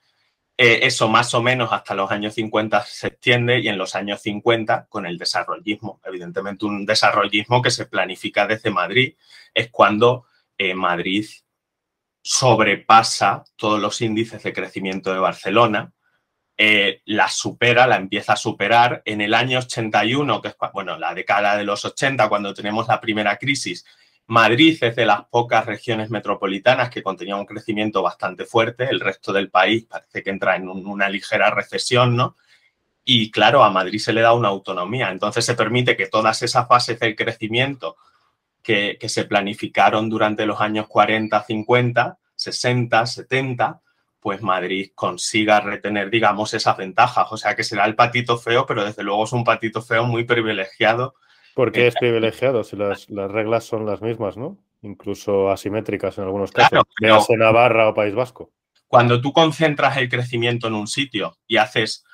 Eh, 0.64 0.86
eso 0.86 1.08
más 1.08 1.34
o 1.34 1.42
menos 1.42 1.72
hasta 1.72 1.92
los 1.92 2.08
años 2.12 2.34
50 2.34 2.84
se 2.84 3.08
extiende 3.08 3.58
y 3.58 3.66
en 3.66 3.76
los 3.76 3.96
años 3.96 4.22
50 4.22 4.86
con 4.88 5.06
el 5.06 5.18
desarrollismo. 5.18 6.00
Evidentemente 6.04 6.66
un 6.66 6.86
desarrollismo 6.86 7.60
que 7.60 7.72
se 7.72 7.86
planifica 7.86 8.46
desde 8.46 8.70
Madrid 8.70 9.16
es 9.52 9.70
cuando 9.72 10.24
eh, 10.56 10.72
Madrid 10.74 11.26
sobrepasa 12.22 13.42
todos 13.56 13.80
los 13.80 14.00
índices 14.02 14.40
de 14.44 14.52
crecimiento 14.52 15.12
de 15.12 15.18
Barcelona, 15.18 15.92
eh, 16.56 17.02
la 17.06 17.26
supera, 17.26 17.88
la 17.88 17.96
empieza 17.96 18.34
a 18.34 18.36
superar. 18.36 19.02
En 19.04 19.20
el 19.20 19.34
año 19.34 19.58
81, 19.58 20.40
que 20.40 20.46
es 20.46 20.56
bueno, 20.72 20.96
la 20.96 21.12
década 21.12 21.56
de 21.56 21.64
los 21.64 21.84
80, 21.84 22.28
cuando 22.28 22.54
tenemos 22.54 22.86
la 22.86 23.00
primera 23.00 23.36
crisis, 23.36 23.84
Madrid 24.26 24.78
es 24.80 24.96
de 24.96 25.06
las 25.06 25.24
pocas 25.26 25.66
regiones 25.66 26.10
metropolitanas 26.10 26.90
que 26.90 27.02
contenía 27.02 27.36
un 27.36 27.46
crecimiento 27.46 28.02
bastante 28.02 28.44
fuerte. 28.44 28.88
El 28.88 29.00
resto 29.00 29.32
del 29.32 29.50
país 29.50 29.84
parece 29.84 30.22
que 30.22 30.30
entra 30.30 30.56
en 30.56 30.68
una 30.68 31.08
ligera 31.08 31.50
recesión, 31.50 32.16
¿no? 32.16 32.36
Y 33.04 33.30
claro, 33.30 33.64
a 33.64 33.70
Madrid 33.70 33.98
se 33.98 34.12
le 34.12 34.20
da 34.20 34.32
una 34.32 34.48
autonomía. 34.48 35.10
Entonces 35.10 35.44
se 35.44 35.54
permite 35.54 35.96
que 35.96 36.06
todas 36.06 36.42
esas 36.42 36.68
fases 36.68 36.98
del 37.00 37.16
crecimiento 37.16 37.96
que, 38.62 38.96
se 39.08 39.24
planificaron 39.24 40.08
durante 40.08 40.46
los 40.46 40.60
años 40.60 40.86
40, 40.88 41.42
50, 41.42 42.18
60, 42.34 43.06
70, 43.06 43.80
pues 44.20 44.40
Madrid 44.40 44.92
consiga 44.94 45.60
retener, 45.60 46.10
digamos, 46.10 46.54
esas 46.54 46.76
ventajas. 46.76 47.26
O 47.32 47.36
sea, 47.36 47.56
que 47.56 47.64
será 47.64 47.84
el 47.86 47.96
patito 47.96 48.38
feo, 48.38 48.66
pero 48.66 48.84
desde 48.84 49.02
luego 49.02 49.24
es 49.24 49.32
un 49.32 49.44
patito 49.44 49.82
feo 49.82 50.04
muy 50.04 50.24
privilegiado. 50.24 51.16
¿Por 51.54 51.72
qué 51.72 51.86
es 51.86 51.94
privilegiado? 51.94 52.64
Si 52.64 52.76
las, 52.76 53.06
reglas 53.08 53.64
son 53.64 53.86
las 53.86 54.00
mismas, 54.02 54.36
¿no? 54.36 54.58
Incluso 54.82 55.50
asimétricas 55.50 56.18
en 56.18 56.24
algunos 56.24 56.50
casos, 56.50 56.82
claro, 56.94 57.24
en 57.28 57.38
Navarra 57.38 57.88
o 57.88 57.94
País 57.94 58.14
Vasco. 58.14 58.50
Cuando 58.88 59.20
tú 59.20 59.32
concentras 59.32 59.96
el 59.96 60.08
crecimiento 60.08 60.66
en 60.66 60.74
un 60.74 60.86
sitio 60.86 61.36
y 61.46 61.56
haces 61.56 62.04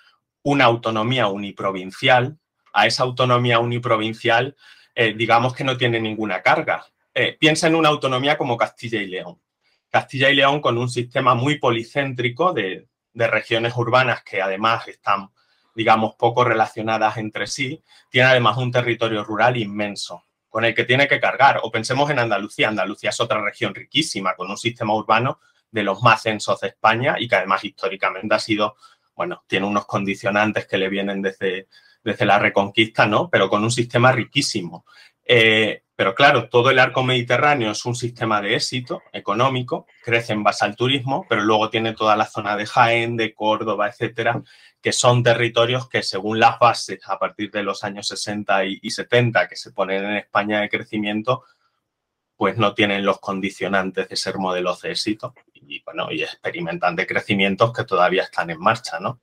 una 0.43 0.65
autonomía 0.65 1.29
uniprovincial, 1.29 2.39
a 2.73 2.87
esa 2.87 3.03
autonomía 3.03 3.59
uniprovincial 3.59 4.55
eh, 5.01 5.15
digamos 5.15 5.55
que 5.55 5.63
no 5.63 5.77
tiene 5.77 6.01
ninguna 6.01 6.43
carga. 6.43 6.85
Eh, 7.15 7.37
piensa 7.39 7.69
en 7.69 7.77
una 7.77 7.89
autonomía 7.89 8.37
como 8.37 8.57
Castilla 8.57 9.01
y 9.01 9.07
León. 9.07 9.41
Castilla 9.89 10.29
y 10.29 10.35
León 10.35 10.61
con 10.61 10.77
un 10.77 10.91
sistema 10.91 11.37
muy 11.37 11.61
policéntrico 11.61 12.53
de, 12.53 12.89
regiones 13.15 13.77
urbanas 13.77 14.25
que 14.25 14.43
además 14.43 14.89
están, 14.89 15.31
digamos, 15.79 16.17
poco 16.17 16.43
relacionadas 16.43 17.19
entre 17.19 17.47
sí, 17.47 17.85
tiene 18.11 18.27
además 18.27 18.57
un 18.57 18.73
territorio 18.73 19.23
rural 19.23 19.57
inmenso 19.57 20.25
con 20.49 20.65
el 20.65 20.75
que 20.75 20.83
tiene 20.83 21.07
que 21.07 21.21
cargar. 21.21 21.61
O 21.63 21.71
pensemos 21.71 22.11
en 22.11 22.19
Andalucía. 22.19 22.67
Andalucía 22.67 23.11
es 23.11 23.21
otra 23.21 23.41
región 23.41 23.73
riquísima, 23.73 24.35
con 24.35 24.51
un 24.51 24.57
sistema 24.57 24.93
urbano 24.93 25.39
de 25.71 25.85
los 25.85 26.03
más 26.03 26.25
densos 26.25 26.59
de 26.63 26.67
España 26.67 27.15
y 27.17 27.29
que 27.29 27.37
además 27.37 27.63
históricamente 27.63 28.35
ha 28.35 28.41
sido, 28.41 28.75
bueno, 29.15 29.45
tiene 29.47 29.67
unos 29.67 29.87
condicionantes 29.87 30.67
que 30.67 30.79
le 30.79 30.89
vienen 30.89 31.23
desde, 31.23 31.69
desde 32.03 32.27
la 32.27 32.41
Reconquista, 32.41 33.07
¿no? 33.07 33.31
Pero 33.31 33.49
con 33.49 33.63
un 33.63 33.71
sistema 33.71 34.11
riquísimo. 34.11 34.85
Eh, 35.25 35.85
pero 35.95 36.15
claro, 36.15 36.49
todo 36.49 36.71
el 36.71 36.79
arco 36.79 37.03
mediterráneo 37.03 37.73
es 37.73 37.85
un 37.85 37.97
sistema 37.97 38.41
de 38.41 38.55
éxito 38.55 39.03
económico, 39.13 39.85
crece 40.05 40.33
en 40.33 40.45
base 40.45 40.65
al 40.65 40.77
turismo, 40.77 41.27
pero 41.29 41.43
luego 41.43 41.71
tiene 41.71 41.93
toda 41.93 42.15
la 42.15 42.25
zona 42.25 42.57
de 42.57 42.67
Jaén, 42.67 43.17
de 43.17 43.35
Córdoba, 43.35 43.89
etcétera, 43.89 44.41
que 44.81 44.93
son 44.93 45.23
territorios 45.23 45.89
que 45.89 46.03
según 46.03 46.39
las 46.39 46.59
bases 46.59 47.01
a 47.09 47.19
partir 47.19 47.51
de 47.51 47.63
los 47.63 47.83
años 47.85 48.07
60 48.09 48.65
y, 48.65 48.91
70 48.91 49.49
que 49.49 49.57
se 49.57 49.73
ponen 49.73 50.05
en 50.05 50.17
España 50.17 50.61
de 50.61 50.69
crecimiento, 50.69 51.45
pues 52.37 52.57
no 52.57 52.75
tienen 52.75 53.05
los 53.05 53.19
condicionantes 53.19 54.09
de 54.09 54.17
ser 54.17 54.39
modelos 54.39 54.83
de 54.83 54.93
éxito 54.93 55.35
y 55.53 55.83
bueno, 55.83 56.11
y 56.13 56.23
experimentan 56.23 56.95
de 56.95 57.07
crecimientos 57.07 57.73
que 57.73 57.85
todavía 57.85 58.23
están 58.23 58.51
en 58.51 58.61
marcha, 58.61 59.01
¿no? 59.01 59.21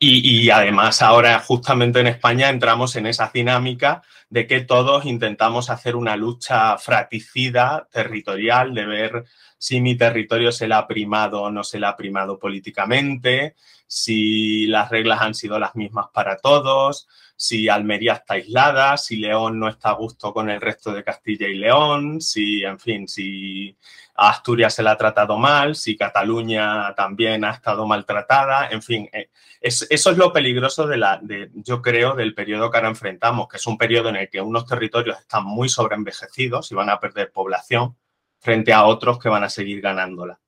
Y, 0.00 0.48
además 0.50 1.02
ahora 1.02 1.40
justamente 1.40 1.98
en 1.98 2.06
España 2.06 2.50
entramos 2.50 2.94
en 2.94 3.06
esa 3.06 3.32
dinámica 3.34 4.02
de 4.30 4.46
que 4.46 4.60
todos 4.60 5.04
intentamos 5.06 5.70
hacer 5.70 5.96
una 5.96 6.16
lucha 6.16 6.76
fraticida, 6.78 7.88
territorial, 7.90 8.74
de 8.74 8.86
ver 8.86 9.24
si 9.58 9.80
mi 9.80 9.96
territorio 9.96 10.52
se 10.52 10.68
le 10.68 10.74
ha 10.74 10.86
primado 10.86 11.42
o 11.42 11.50
no 11.50 11.64
se 11.64 11.80
le 11.80 11.86
ha 11.86 11.96
primado 11.96 12.38
políticamente, 12.38 13.56
si 13.86 14.66
las 14.66 14.90
reglas 14.90 15.22
han 15.22 15.34
sido 15.34 15.58
las 15.58 15.74
mismas 15.74 16.08
para 16.12 16.36
todos, 16.36 17.08
si 17.40 17.68
Almería 17.68 18.14
está 18.14 18.34
aislada, 18.34 18.96
si 18.96 19.16
León 19.16 19.58
no 19.58 19.68
está 19.68 19.90
a 19.90 19.94
gusto 19.94 20.34
con 20.34 20.50
el 20.50 20.60
resto 20.60 20.92
de 20.92 21.04
Castilla 21.04 21.46
y 21.46 21.54
León, 21.54 22.20
si, 22.20 22.64
en 22.64 22.78
fin, 22.78 23.08
si 23.08 23.76
Asturias 24.16 24.74
se 24.74 24.82
la 24.82 24.92
ha 24.92 24.96
tratado 24.96 25.38
mal, 25.38 25.76
si 25.76 25.96
Cataluña 25.96 26.92
también 26.96 27.44
ha 27.44 27.52
estado 27.52 27.86
maltratada, 27.86 28.68
en 28.70 28.82
fin, 28.82 29.08
eh, 29.12 29.30
eso 29.60 29.86
es 29.88 30.16
lo 30.16 30.32
peligroso 30.32 30.86
de 30.86 30.96
la, 30.96 31.18
de, 31.22 31.50
yo 31.54 31.80
creo, 31.80 32.14
del 32.14 32.34
periodo 32.34 32.70
que 32.70 32.78
ahora 32.78 32.90
enfrentamos, 32.90 33.48
que 33.48 33.56
es 33.56 33.66
un 33.66 33.78
periodo 33.78 34.08
en 34.08 34.16
el 34.18 34.28
que 34.28 34.40
unos 34.40 34.66
territorios 34.66 35.18
están 35.18 35.44
muy 35.44 35.68
sobreenvejecidos 35.68 36.70
y 36.70 36.74
van 36.74 36.90
a 36.90 37.00
perder 37.00 37.32
población 37.32 37.96
frente 38.38 38.72
a 38.72 38.84
otros 38.84 39.18
que 39.18 39.28
van 39.28 39.44
a 39.44 39.48
seguir 39.48 39.80
ganándola, 39.80 40.38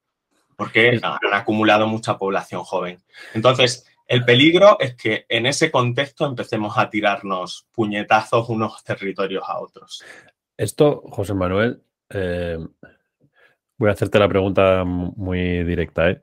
porque 0.57 1.01
han 1.03 1.35
acumulado 1.35 1.87
mucha 1.87 2.19
población 2.19 2.63
joven. 2.63 3.03
Entonces, 3.35 3.87
el 4.07 4.25
peligro 4.25 4.77
es 4.81 4.97
que 4.97 5.25
en 5.29 5.47
ese 5.47 5.71
contexto 5.71 6.27
empecemos 6.27 6.77
a 6.77 6.91
tirarnos 6.91 7.69
puñetazos 7.73 8.49
unos 8.49 8.83
territorios 8.83 9.45
a 9.47 9.61
otros. 9.61 10.05
Esto, 10.57 11.03
José 11.11 11.35
Manuel, 11.35 11.83
eh, 12.11 12.59
voy 13.79 13.89
a 13.89 13.93
hacerte 13.93 14.19
la 14.19 14.29
pregunta 14.29 14.85
muy 14.85 15.65
directa. 15.65 16.11
¿eh? 16.11 16.23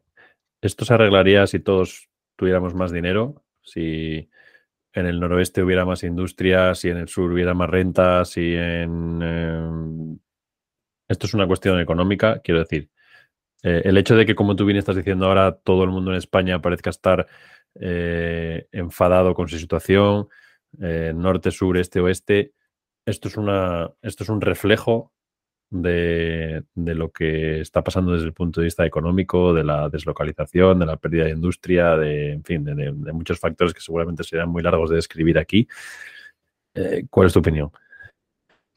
¿Esto 0.61 0.85
se 0.85 0.93
arreglaría 0.93 1.47
si 1.47 1.59
todos 1.59 2.09
tuviéramos 2.35 2.75
más 2.75 2.91
dinero, 2.91 3.43
si 3.61 4.29
en 4.97 5.05
el 5.05 5.19
noroeste 5.19 5.61
hubiera 5.61 5.85
más 5.85 6.03
industria, 6.03 6.73
si 6.73 6.89
en 6.89 6.97
el 6.97 7.07
sur 7.07 7.31
hubiera 7.31 7.53
más 7.53 7.69
rentas, 7.69 8.29
si 8.31 8.55
en... 8.55 9.21
Em, 9.21 10.19
esto 11.07 11.27
es 11.27 11.33
una 11.35 11.45
cuestión 11.45 11.79
económica, 11.79 12.41
quiero 12.43 12.61
decir. 12.61 12.89
Eh, 13.61 13.83
el 13.85 13.97
hecho 13.97 14.15
de 14.15 14.25
que, 14.25 14.33
como 14.33 14.55
tú 14.55 14.65
bien 14.65 14.77
estás 14.77 14.95
diciendo 14.95 15.27
ahora, 15.27 15.51
todo 15.51 15.83
el 15.83 15.91
mundo 15.91 16.11
en 16.11 16.17
España 16.17 16.61
parezca 16.61 16.89
estar 16.89 17.27
eh, 17.75 18.67
enfadado 18.71 19.35
con 19.35 19.47
su 19.47 19.59
situación, 19.59 20.29
eh, 20.81 21.13
norte, 21.15 21.51
sur, 21.51 21.77
este, 21.77 21.99
oeste, 21.99 22.53
esto 23.05 23.27
es, 23.27 23.37
una, 23.37 23.91
esto 24.01 24.23
es 24.23 24.29
un 24.29 24.41
reflejo 24.41 25.13
de, 25.69 26.63
lo 26.75 27.11
que 27.11 27.61
está 27.61 27.83
pasando 27.83 28.13
desde 28.13 28.27
el 28.27 28.33
punto 28.33 28.61
de 28.61 28.65
vista 28.65 28.85
económico, 28.85 29.53
de 29.53 29.63
la 29.63 29.89
deslocalización, 29.89 30.79
de 30.79 30.85
la 30.85 30.97
pérdida 30.97 31.25
de 31.25 31.31
industria, 31.31 31.95
de, 31.97 32.33
en 32.33 32.43
fin, 32.43 32.63
de, 32.63 32.91
muchos 33.13 33.39
factores 33.39 33.73
que 33.73 33.81
seguramente 33.81 34.23
serían 34.23 34.49
muy 34.49 34.63
largos 34.63 34.89
de 34.89 34.95
describir 34.95 35.37
aquí. 35.37 35.67
Eh, 36.73 37.05
¿Cuál 37.09 37.27
es 37.27 37.33
tu 37.33 37.39
opinión? 37.39 37.71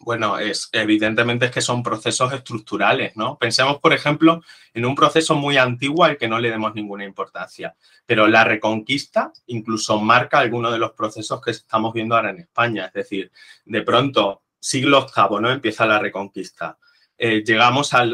Bueno, 0.02 0.38
es, 0.38 0.70
evidentemente 0.72 1.44
es 1.44 1.50
que 1.50 1.60
son 1.60 1.82
procesos 1.82 2.32
estructurales, 2.32 3.14
¿no? 3.16 3.36
Pensemos, 3.36 3.80
por 3.80 3.92
ejemplo, 3.92 4.40
en 4.72 4.86
un 4.86 4.94
proceso 4.94 5.34
muy 5.34 5.58
antiguo 5.58 6.04
al 6.04 6.16
que 6.16 6.26
no 6.26 6.38
le 6.38 6.50
demos 6.50 6.74
ninguna 6.74 7.04
importancia, 7.04 7.76
pero 8.06 8.26
la 8.26 8.42
reconquista 8.42 9.30
incluso 9.48 10.00
marca 10.00 10.38
algunos 10.38 10.72
de 10.72 10.78
los 10.78 10.92
procesos 10.92 11.42
que 11.42 11.50
estamos 11.50 11.92
viendo 11.92 12.16
ahora 12.16 12.30
en 12.30 12.38
España. 12.38 12.86
Es 12.86 12.94
decir, 12.94 13.30
de 13.66 13.82
pronto 13.82 14.40
siglo 14.60 15.06
VIII, 15.14 15.40
¿no? 15.40 15.50
Empieza 15.50 15.86
la 15.86 15.98
reconquista. 15.98 16.78
Eh, 17.18 17.42
llegamos 17.44 17.92
a, 17.92 18.04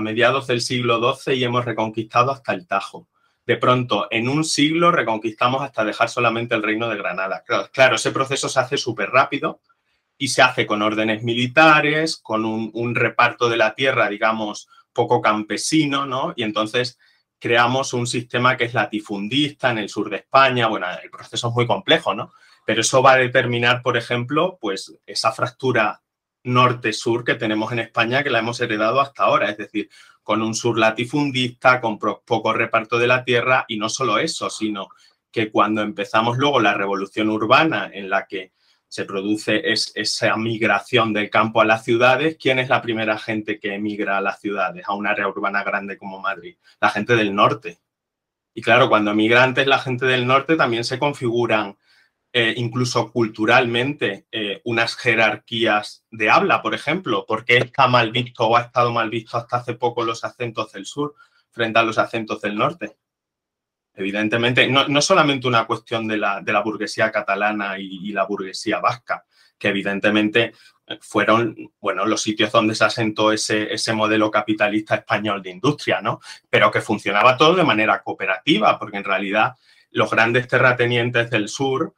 mediados 0.00 0.46
del 0.46 0.60
siglo 0.60 1.14
XII 1.14 1.34
y 1.34 1.44
hemos 1.44 1.64
reconquistado 1.64 2.32
hasta 2.32 2.52
el 2.52 2.66
Tajo. 2.66 3.08
De 3.46 3.56
pronto, 3.56 4.06
en 4.10 4.28
un 4.28 4.44
siglo 4.44 4.90
reconquistamos 4.90 5.62
hasta 5.62 5.84
dejar 5.84 6.08
solamente 6.08 6.54
el 6.54 6.62
reino 6.62 6.88
de 6.88 6.96
Granada. 6.96 7.44
Claro, 7.72 7.96
ese 7.96 8.12
proceso 8.12 8.48
se 8.48 8.60
hace 8.60 8.76
súper 8.76 9.10
rápido 9.10 9.60
y 10.16 10.28
se 10.28 10.42
hace 10.42 10.66
con 10.66 10.82
órdenes 10.82 11.22
militares, 11.22 12.16
con 12.16 12.44
un, 12.44 12.70
un, 12.74 12.94
reparto 12.94 13.48
de 13.48 13.56
la 13.56 13.74
tierra, 13.74 14.08
digamos, 14.08 14.68
poco 14.92 15.20
campesino, 15.20 16.04
¿no? 16.04 16.32
Y 16.36 16.42
entonces 16.42 16.98
creamos 17.38 17.92
un 17.92 18.06
sistema 18.06 18.56
que 18.56 18.64
es 18.64 18.74
latifundista 18.74 19.70
en 19.70 19.78
el 19.78 19.88
sur 19.88 20.10
de 20.10 20.16
España. 20.16 20.68
Bueno, 20.68 20.86
el 21.02 21.10
proceso 21.10 21.48
es 21.48 21.54
muy 21.54 21.66
complejo, 21.66 22.14
¿no? 22.14 22.32
Pero 22.70 22.82
eso 22.82 23.02
va 23.02 23.14
a 23.14 23.16
determinar, 23.16 23.82
por 23.82 23.96
ejemplo, 23.96 24.56
pues 24.60 24.96
esa 25.04 25.32
fractura 25.32 26.02
norte-sur 26.44 27.24
que 27.24 27.34
tenemos 27.34 27.72
en 27.72 27.80
España 27.80 28.22
que 28.22 28.30
la 28.30 28.38
hemos 28.38 28.60
heredado 28.60 29.00
hasta 29.00 29.24
ahora, 29.24 29.50
es 29.50 29.56
decir, 29.56 29.90
con 30.22 30.40
un 30.40 30.54
sur 30.54 30.78
latifundista, 30.78 31.80
con 31.80 31.98
poco 31.98 32.52
reparto 32.52 32.96
de 33.00 33.08
la 33.08 33.24
tierra 33.24 33.64
y 33.66 33.76
no 33.76 33.88
solo 33.88 34.18
eso, 34.18 34.50
sino 34.50 34.90
que 35.32 35.50
cuando 35.50 35.82
empezamos 35.82 36.38
luego 36.38 36.60
la 36.60 36.74
revolución 36.74 37.28
urbana 37.30 37.90
en 37.92 38.08
la 38.08 38.28
que 38.28 38.52
se 38.86 39.04
produce 39.04 39.62
esa 39.64 40.36
migración 40.36 41.12
del 41.12 41.28
campo 41.28 41.60
a 41.60 41.64
las 41.64 41.82
ciudades, 41.82 42.36
¿quién 42.40 42.60
es 42.60 42.68
la 42.68 42.82
primera 42.82 43.18
gente 43.18 43.58
que 43.58 43.74
emigra 43.74 44.16
a 44.16 44.20
las 44.20 44.38
ciudades, 44.38 44.84
a 44.86 44.94
un 44.94 45.08
área 45.08 45.26
urbana 45.26 45.64
grande 45.64 45.98
como 45.98 46.20
Madrid? 46.20 46.56
La 46.80 46.90
gente 46.90 47.16
del 47.16 47.34
norte. 47.34 47.80
Y 48.54 48.62
claro, 48.62 48.88
cuando 48.88 49.10
emigrantes, 49.10 49.66
la 49.66 49.80
gente 49.80 50.06
del 50.06 50.24
norte 50.24 50.54
también 50.54 50.84
se 50.84 51.00
configuran 51.00 51.76
eh, 52.32 52.54
incluso 52.56 53.10
culturalmente, 53.10 54.26
eh, 54.30 54.60
unas 54.64 54.94
jerarquías 54.96 56.04
de 56.12 56.30
habla, 56.30 56.62
por 56.62 56.74
ejemplo. 56.74 57.26
¿Por 57.26 57.44
qué 57.44 57.58
está 57.58 57.88
mal 57.88 58.12
visto 58.12 58.46
o 58.46 58.56
ha 58.56 58.60
estado 58.62 58.92
mal 58.92 59.10
visto 59.10 59.36
hasta 59.36 59.56
hace 59.56 59.74
poco 59.74 60.04
los 60.04 60.22
acentos 60.22 60.70
del 60.70 60.86
sur 60.86 61.16
frente 61.50 61.80
a 61.80 61.82
los 61.82 61.98
acentos 61.98 62.40
del 62.40 62.56
norte? 62.56 62.96
Evidentemente, 63.94 64.68
no, 64.68 64.86
no 64.86 65.02
solamente 65.02 65.48
una 65.48 65.66
cuestión 65.66 66.06
de 66.06 66.18
la, 66.18 66.40
de 66.40 66.52
la 66.52 66.62
burguesía 66.62 67.10
catalana 67.10 67.80
y, 67.80 68.12
la 68.12 68.24
burguesía 68.24 68.78
vasca, 68.78 69.24
que 69.58 69.68
evidentemente 69.68 70.52
fueron, 71.00 71.56
bueno, 71.80 72.06
los 72.06 72.22
sitios 72.22 72.52
donde 72.52 72.76
se 72.76 72.84
asentó 72.84 73.32
ese, 73.32 73.74
ese 73.74 73.92
modelo 73.92 74.30
capitalista 74.30 74.94
español 74.94 75.42
de 75.42 75.50
industria, 75.50 76.00
¿no? 76.00 76.20
Pero 76.48 76.70
que 76.70 76.80
funcionaba 76.80 77.36
todo 77.36 77.56
de 77.56 77.64
manera 77.64 78.00
cooperativa, 78.02 78.78
porque 78.78 78.98
en 78.98 79.04
realidad 79.04 79.56
los 79.90 80.10
grandes 80.10 80.46
terratenientes 80.46 81.28
del 81.28 81.48
sur 81.48 81.94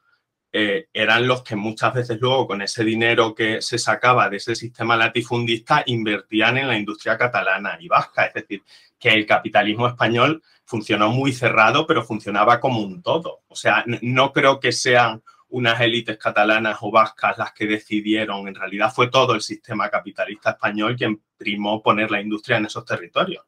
eh, 0.53 0.89
eran 0.93 1.27
los 1.27 1.43
que 1.43 1.57
muchas 1.57 1.95
veces 1.95 2.21
luego 2.21 2.47
con 2.47 2.61
ese 2.61 2.85
dinero 2.85 3.35
que 3.35 3.63
se 3.63 3.79
sacaba 3.79 4.29
de 4.29 4.37
ese 4.37 4.55
sistema 4.55 4.97
latifundista 4.97 5.83
invertían 5.87 6.59
en 6.59 6.69
la 6.69 6.77
industria 6.77 7.17
catalana 7.17 7.79
y 7.81 7.89
vasca. 7.89 8.27
Es 8.27 8.35
decir, 8.35 8.63
que 8.99 9.11
el 9.11 9.25
capitalismo 9.25 9.89
español 9.89 10.43
funcionó 10.65 11.11
muy 11.11 11.33
cerrado, 11.33 11.87
pero 11.87 12.05
funcionaba 12.05 12.61
como 12.61 12.81
un 12.81 13.03
todo. 13.03 13.41
O 13.49 13.57
sea, 13.57 13.85
no 14.03 14.33
creo 14.33 14.61
que 14.61 14.73
sean 14.73 15.23
unas 15.49 15.81
élites 15.81 16.19
catalanas 16.19 16.79
o 16.81 16.91
vascas 16.91 17.37
las 17.37 17.53
que 17.53 17.67
decidieron, 17.67 18.49
en 18.49 18.55
realidad 18.55 18.91
fue 18.91 19.09
todo 19.09 19.35
el 19.35 19.43
sistema 19.43 19.91
capitalista 19.91 20.51
español 20.51 20.97
quien 20.97 21.23
primó 21.37 21.83
poner 21.83 22.11
la 22.11 22.23
industria 22.23 22.57
en 22.57 22.67
esos 22.67 22.85
territorios. 22.87 23.45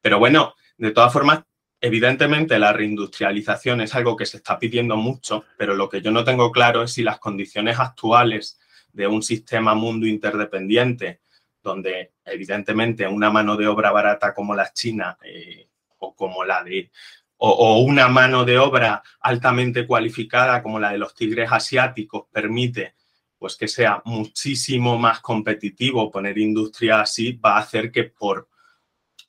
Pero 0.00 0.18
bueno, 0.18 0.54
de 0.76 0.90
todas 0.90 1.12
formas, 1.12 1.42
Evidentemente, 1.84 2.60
la 2.60 2.72
reindustrialización 2.72 3.80
es 3.80 3.92
algo 3.96 4.16
que 4.16 4.24
se 4.24 4.36
está 4.36 4.56
pidiendo 4.56 4.96
mucho, 4.96 5.44
pero 5.58 5.74
lo 5.74 5.88
que 5.88 6.00
yo 6.00 6.12
no 6.12 6.22
tengo 6.22 6.52
claro 6.52 6.84
es 6.84 6.92
si 6.92 7.02
las 7.02 7.18
condiciones 7.18 7.80
actuales 7.80 8.60
de 8.92 9.08
un 9.08 9.20
sistema 9.20 9.74
mundo 9.74 10.06
interdependiente, 10.06 11.22
donde 11.60 12.12
evidentemente 12.24 13.08
una 13.08 13.30
mano 13.30 13.56
de 13.56 13.66
obra 13.66 13.90
barata 13.90 14.32
como 14.32 14.54
la 14.54 14.72
china 14.72 15.18
eh, 15.24 15.68
o 15.98 16.14
como 16.14 16.44
la 16.44 16.62
de 16.62 16.92
o, 17.38 17.80
una 17.80 18.06
mano 18.06 18.44
de 18.44 18.58
obra 18.58 19.02
altamente 19.20 19.84
cualificada 19.84 20.62
como 20.62 20.78
la 20.78 20.92
de 20.92 20.98
los 20.98 21.16
tigres 21.16 21.50
asiáticos 21.50 22.26
permite 22.30 22.94
pues 23.36 23.56
que 23.56 23.66
sea 23.66 24.00
muchísimo 24.04 24.96
más 25.00 25.18
competitivo 25.18 26.12
poner 26.12 26.38
industria 26.38 27.00
así, 27.00 27.32
va 27.32 27.56
a 27.56 27.60
hacer 27.60 27.90
que 27.90 28.04
por 28.04 28.48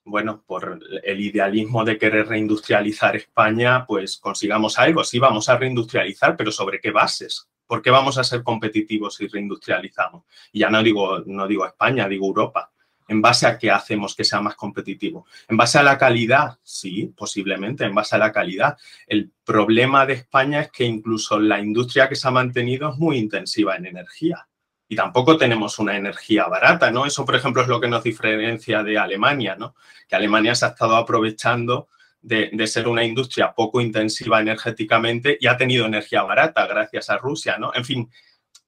bueno, 0.05 0.43
por 0.45 0.79
el 1.03 1.21
idealismo 1.21 1.83
de 1.85 1.97
querer 1.97 2.27
reindustrializar 2.27 3.15
España, 3.15 3.85
pues 3.85 4.17
consigamos 4.17 4.77
algo. 4.77 5.03
Sí, 5.03 5.19
vamos 5.19 5.47
a 5.49 5.57
reindustrializar, 5.57 6.35
pero 6.35 6.51
¿sobre 6.51 6.79
qué 6.79 6.91
bases? 6.91 7.47
¿Por 7.65 7.81
qué 7.81 7.89
vamos 7.89 8.17
a 8.17 8.23
ser 8.23 8.43
competitivos 8.43 9.15
si 9.15 9.27
reindustrializamos? 9.27 10.25
Y 10.51 10.59
ya 10.59 10.69
no 10.69 10.83
digo, 10.83 11.23
no 11.25 11.47
digo 11.47 11.65
España, 11.65 12.07
digo 12.07 12.27
Europa. 12.27 12.71
¿En 13.07 13.21
base 13.21 13.47
a 13.47 13.57
qué 13.57 13.69
hacemos 13.69 14.15
que 14.15 14.23
sea 14.23 14.41
más 14.41 14.55
competitivo? 14.55 15.25
¿En 15.47 15.57
base 15.57 15.77
a 15.77 15.83
la 15.83 15.97
calidad? 15.97 16.57
Sí, 16.63 17.13
posiblemente, 17.15 17.83
en 17.83 17.93
base 17.93 18.15
a 18.15 18.19
la 18.19 18.31
calidad. 18.31 18.77
El 19.07 19.31
problema 19.43 20.05
de 20.05 20.13
España 20.13 20.61
es 20.61 20.71
que 20.71 20.85
incluso 20.85 21.39
la 21.39 21.59
industria 21.59 22.07
que 22.07 22.15
se 22.15 22.27
ha 22.27 22.31
mantenido 22.31 22.91
es 22.91 22.97
muy 22.97 23.17
intensiva 23.17 23.75
en 23.75 23.87
energía 23.87 24.47
y 24.93 24.95
tampoco 24.95 25.37
tenemos 25.37 25.79
una 25.79 25.97
energía 25.97 26.45
barata, 26.45 26.91
¿no? 26.91 27.07
Eso, 27.07 27.25
por 27.25 27.35
ejemplo, 27.35 27.63
es 27.63 27.67
lo 27.67 27.81
que 27.81 27.87
nos 27.87 28.03
diferencia 28.03 28.83
de 28.83 28.99
Alemania, 28.99 29.55
¿no? 29.55 29.73
Que 30.07 30.15
Alemania 30.15 30.53
se 30.53 30.65
ha 30.65 30.69
estado 30.69 30.95
aprovechando 30.95 31.87
de, 32.21 32.67
ser 32.67 32.87
una 32.87 33.03
industria 33.03 33.53
poco 33.53 33.81
intensiva 33.81 34.39
energéticamente 34.39 35.35
y 35.41 35.47
ha 35.47 35.57
tenido 35.57 35.87
energía 35.87 36.21
barata 36.21 36.67
gracias 36.67 37.09
a 37.09 37.17
Rusia, 37.17 37.57
¿no? 37.57 37.71
En 37.73 37.83
fin, 37.83 38.11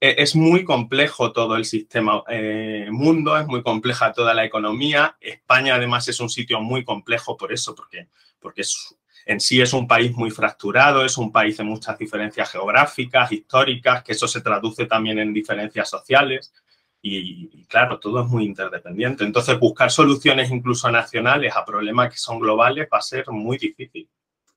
e, 0.00 0.16
es 0.18 0.34
muy 0.34 0.64
complejo 0.64 1.30
todo 1.30 1.54
el 1.54 1.64
sistema 1.64 2.24
eh, 2.28 2.88
mundo, 2.90 3.38
es 3.38 3.46
muy 3.46 3.62
compleja 3.62 4.12
toda 4.12 4.34
la 4.34 4.44
economía. 4.44 5.16
España, 5.20 5.76
además, 5.76 6.08
es 6.08 6.18
un 6.18 6.28
sitio 6.28 6.60
muy 6.60 6.84
complejo 6.84 7.36
por 7.36 7.52
eso, 7.52 7.72
porque, 7.72 8.08
porque 8.40 8.62
es 8.62 8.96
en 9.26 9.40
sí 9.40 9.60
es 9.60 9.72
un 9.72 9.88
país 9.88 10.12
muy 10.12 10.30
fracturado, 10.30 11.04
es 11.04 11.18
un 11.18 11.32
país 11.32 11.56
de 11.56 11.64
muchas 11.64 11.98
diferencias 11.98 12.48
geográficas, 12.48 13.32
históricas, 13.32 14.04
que 14.04 14.12
eso 14.12 14.28
se 14.28 14.40
traduce 14.40 14.86
también 14.86 15.18
en 15.18 15.34
diferencias 15.34 15.90
sociales. 15.90 16.54
Y, 17.02 17.64
claro, 17.66 17.98
todo 17.98 18.22
es 18.22 18.28
muy 18.28 18.44
interdependiente. 18.44 19.24
Entonces, 19.24 19.58
buscar 19.58 19.90
soluciones 19.90 20.50
incluso 20.50 20.90
nacionales 20.90 21.54
a 21.56 21.64
problemas 21.64 22.10
que 22.10 22.18
son 22.18 22.38
globales 22.38 22.88
va 22.92 22.98
a 22.98 23.02
ser 23.02 23.28
muy 23.28 23.58
difícil. 23.58 24.08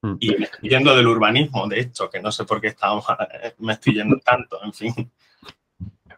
Mm. 0.04 0.16
Y 0.20 0.36
me 0.36 0.46
estoy 0.46 0.70
yendo 0.70 0.96
del 0.96 1.08
urbanismo, 1.08 1.68
de 1.68 1.80
hecho, 1.80 2.10
que 2.10 2.20
no 2.20 2.32
sé 2.32 2.46
por 2.46 2.62
qué 2.62 2.68
estamos, 2.68 3.06
me 3.58 3.74
estoy 3.74 3.96
yendo 3.96 4.20
tanto, 4.20 4.64
en 4.64 4.74
fin. 4.74 5.12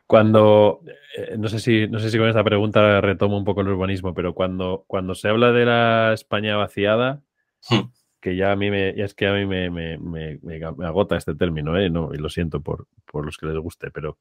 Cuando, 0.05 0.81
eh, 1.17 1.35
no 1.37 1.47
sé 1.47 1.59
si, 1.59 1.87
no 1.87 1.99
sé 1.99 2.11
si 2.11 2.17
con 2.17 2.27
esta 2.27 2.43
pregunta 2.43 2.99
retomo 2.99 3.37
un 3.37 3.45
poco 3.45 3.61
el 3.61 3.69
urbanismo, 3.69 4.13
pero 4.13 4.33
cuando, 4.33 4.83
cuando 4.87 5.15
se 5.15 5.29
habla 5.29 5.53
de 5.53 5.65
la 5.65 6.13
España 6.13 6.57
vaciada, 6.57 7.21
hmm 7.69 8.00
que 8.21 8.35
ya 8.35 8.51
a 8.51 8.55
mí 8.55 8.69
me, 8.69 8.89
es 8.89 9.13
que 9.13 9.27
a 9.27 9.33
mí 9.33 9.45
me, 9.45 9.69
me, 9.69 9.97
me, 9.97 10.63
agota 10.85 11.17
este 11.17 11.35
término, 11.35 11.77
¿eh? 11.77 11.89
no, 11.89 12.13
y 12.13 12.17
lo 12.17 12.29
siento 12.29 12.61
por, 12.61 12.87
por 13.05 13.25
los 13.25 13.37
que 13.37 13.47
les 13.47 13.57
guste, 13.57 13.89
pero 13.91 14.19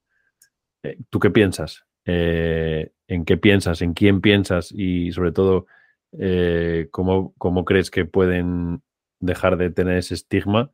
eh, 0.83 0.97
¿tú 1.11 1.21
qué 1.21 1.31
piensas? 1.31 1.85
Eh, 2.07 2.91
¿En 3.07 3.25
qué 3.25 3.37
piensas? 3.37 3.83
¿En 3.83 3.93
quién 3.93 4.21
piensas? 4.23 4.73
Y 4.73 5.13
sobre 5.13 5.33
todo, 5.33 5.67
eh, 6.19 6.89
¿cómo, 6.91 7.35
¿cómo, 7.37 7.65
crees 7.65 7.91
que 7.91 8.07
pueden 8.07 8.83
dejar 9.21 9.59
de 9.59 9.71
tener 9.71 9.99
ese 9.99 10.15
estigma? 10.15 10.73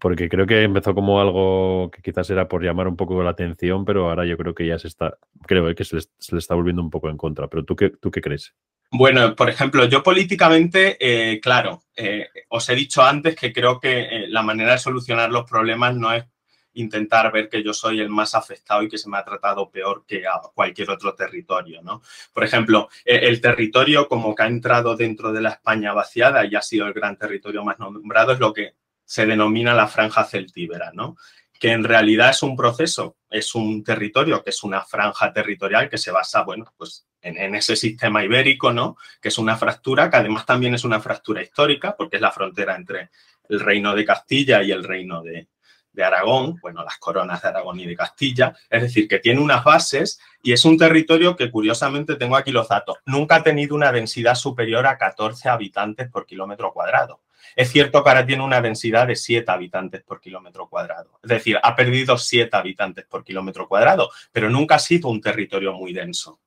Porque 0.00 0.28
creo 0.28 0.46
que 0.46 0.62
empezó 0.62 0.94
como 0.94 1.20
algo 1.20 1.90
que 1.90 2.02
quizás 2.02 2.30
era 2.30 2.46
por 2.48 2.62
llamar 2.62 2.88
un 2.88 2.96
poco 2.96 3.20
la 3.22 3.30
atención, 3.30 3.84
pero 3.84 4.10
ahora 4.10 4.26
yo 4.26 4.36
creo 4.36 4.54
que 4.54 4.66
ya 4.66 4.78
se 4.78 4.88
está, 4.88 5.18
creo 5.46 5.74
que 5.74 5.84
se 5.84 5.96
le, 5.96 6.02
se 6.02 6.34
le 6.34 6.38
está 6.38 6.54
volviendo 6.54 6.82
un 6.82 6.90
poco 6.90 7.08
en 7.08 7.16
contra. 7.16 7.48
Pero 7.48 7.64
¿tú 7.64 7.74
qué, 7.74 7.90
tú 7.90 8.10
qué 8.10 8.20
crees? 8.20 8.54
Bueno, 8.90 9.36
por 9.36 9.50
ejemplo, 9.50 9.84
yo 9.84 10.02
políticamente, 10.02 10.96
eh, 10.98 11.40
claro, 11.40 11.82
eh, 11.94 12.28
os 12.48 12.68
he 12.70 12.74
dicho 12.74 13.02
antes 13.02 13.36
que 13.36 13.52
creo 13.52 13.78
que 13.78 14.00
eh, 14.00 14.28
la 14.28 14.42
manera 14.42 14.72
de 14.72 14.78
solucionar 14.78 15.30
los 15.30 15.44
problemas 15.44 15.94
no 15.94 16.10
es 16.12 16.24
intentar 16.72 17.30
ver 17.30 17.50
que 17.50 17.62
yo 17.62 17.74
soy 17.74 18.00
el 18.00 18.08
más 18.08 18.34
afectado 18.34 18.82
y 18.82 18.88
que 18.88 18.96
se 18.96 19.10
me 19.10 19.18
ha 19.18 19.24
tratado 19.24 19.70
peor 19.70 20.04
que 20.06 20.26
a 20.26 20.40
cualquier 20.54 20.90
otro 20.90 21.14
territorio, 21.14 21.82
¿no? 21.82 22.00
Por 22.32 22.44
ejemplo, 22.44 22.88
el 23.04 23.40
territorio 23.40 24.08
como 24.08 24.34
que 24.34 24.44
ha 24.44 24.46
entrado 24.46 24.96
dentro 24.96 25.32
de 25.32 25.42
la 25.42 25.50
España 25.50 25.92
vaciada 25.92 26.46
y 26.46 26.54
ha 26.54 26.62
sido 26.62 26.86
el 26.86 26.92
gran 26.94 27.16
territorio 27.16 27.64
más 27.64 27.78
nombrado 27.78 28.32
es 28.32 28.40
lo 28.40 28.52
que 28.52 28.74
se 29.04 29.26
denomina 29.26 29.74
la 29.74 29.88
franja 29.88 30.24
celtíbera, 30.24 30.92
¿no? 30.94 31.16
que 31.58 31.72
en 31.72 31.84
realidad 31.84 32.30
es 32.30 32.42
un 32.42 32.56
proceso, 32.56 33.16
es 33.28 33.54
un 33.54 33.82
territorio, 33.82 34.42
que 34.44 34.50
es 34.50 34.62
una 34.62 34.84
franja 34.84 35.32
territorial 35.32 35.88
que 35.88 35.98
se 35.98 36.12
basa, 36.12 36.42
bueno, 36.42 36.72
pues 36.76 37.07
en, 37.22 37.54
ese 37.54 37.76
sistema 37.76 38.24
ibérico, 38.24 38.72
¿no? 38.72 38.96
Que 39.20 39.28
es 39.28 39.38
una 39.38 39.56
fractura, 39.56 40.10
que 40.10 40.16
además 40.16 40.46
también 40.46 40.74
es 40.74 40.84
una 40.84 41.00
fractura 41.00 41.42
histórica, 41.42 41.96
porque 41.96 42.16
es 42.16 42.22
la 42.22 42.32
frontera 42.32 42.76
entre 42.76 43.10
el 43.48 43.60
reino 43.60 43.94
de 43.94 44.04
Castilla 44.04 44.62
y 44.62 44.70
el 44.70 44.84
reino 44.84 45.22
de, 45.22 45.48
de 45.92 46.04
Aragón, 46.04 46.58
bueno, 46.60 46.84
las 46.84 46.98
coronas 46.98 47.42
de 47.42 47.48
Aragón 47.48 47.80
y 47.80 47.86
de 47.86 47.96
Castilla, 47.96 48.54
es 48.70 48.82
decir, 48.82 49.08
que 49.08 49.18
tiene 49.18 49.40
unas 49.40 49.64
bases 49.64 50.20
y 50.42 50.52
es 50.52 50.64
un 50.64 50.76
territorio 50.78 51.34
que 51.34 51.50
curiosamente 51.50 52.16
tengo 52.16 52.36
aquí 52.36 52.52
los 52.52 52.68
datos, 52.68 52.98
nunca 53.06 53.36
ha 53.36 53.42
tenido 53.42 53.74
una 53.74 53.90
densidad 53.90 54.34
superior 54.34 54.86
a 54.86 54.98
14 54.98 55.48
habitantes 55.48 56.08
por 56.10 56.26
kilómetro 56.26 56.72
cuadrado. 56.72 57.22
Es 57.56 57.72
cierto 57.72 58.04
que 58.04 58.10
ahora 58.10 58.26
tiene 58.26 58.44
una 58.44 58.60
densidad 58.60 59.08
de 59.08 59.16
7 59.16 59.50
habitantes 59.50 60.02
por 60.04 60.20
kilómetro 60.20 60.68
cuadrado. 60.68 61.18
Es 61.22 61.28
decir, 61.28 61.58
ha 61.60 61.74
perdido 61.74 62.16
7 62.16 62.56
habitantes 62.56 63.04
por 63.06 63.24
kilómetro 63.24 63.66
cuadrado, 63.66 64.10
pero 64.30 64.48
nunca 64.48 64.76
ha 64.76 64.78
sido 64.78 65.08
un 65.08 65.20
territorio 65.20 65.72
muy 65.72 65.92
denso. 65.92 66.38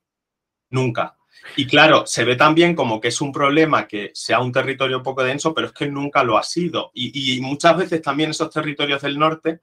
Nunca. 0.71 1.15
Y 1.55 1.65
claro, 1.65 2.05
se 2.05 2.23
ve 2.23 2.35
también 2.35 2.75
como 2.75 2.99
que 2.99 3.07
es 3.09 3.21
un 3.21 3.31
problema 3.31 3.87
que 3.87 4.11
sea 4.13 4.39
un 4.39 4.51
territorio 4.51 5.01
poco 5.01 5.23
denso, 5.23 5.53
pero 5.53 5.67
es 5.67 5.73
que 5.73 5.87
nunca 5.87 6.23
lo 6.23 6.37
ha 6.37 6.43
sido. 6.43 6.91
Y, 6.93 7.37
y 7.37 7.41
muchas 7.41 7.77
veces 7.77 8.01
también 8.01 8.31
esos 8.31 8.49
territorios 8.49 9.01
del 9.01 9.17
norte 9.17 9.61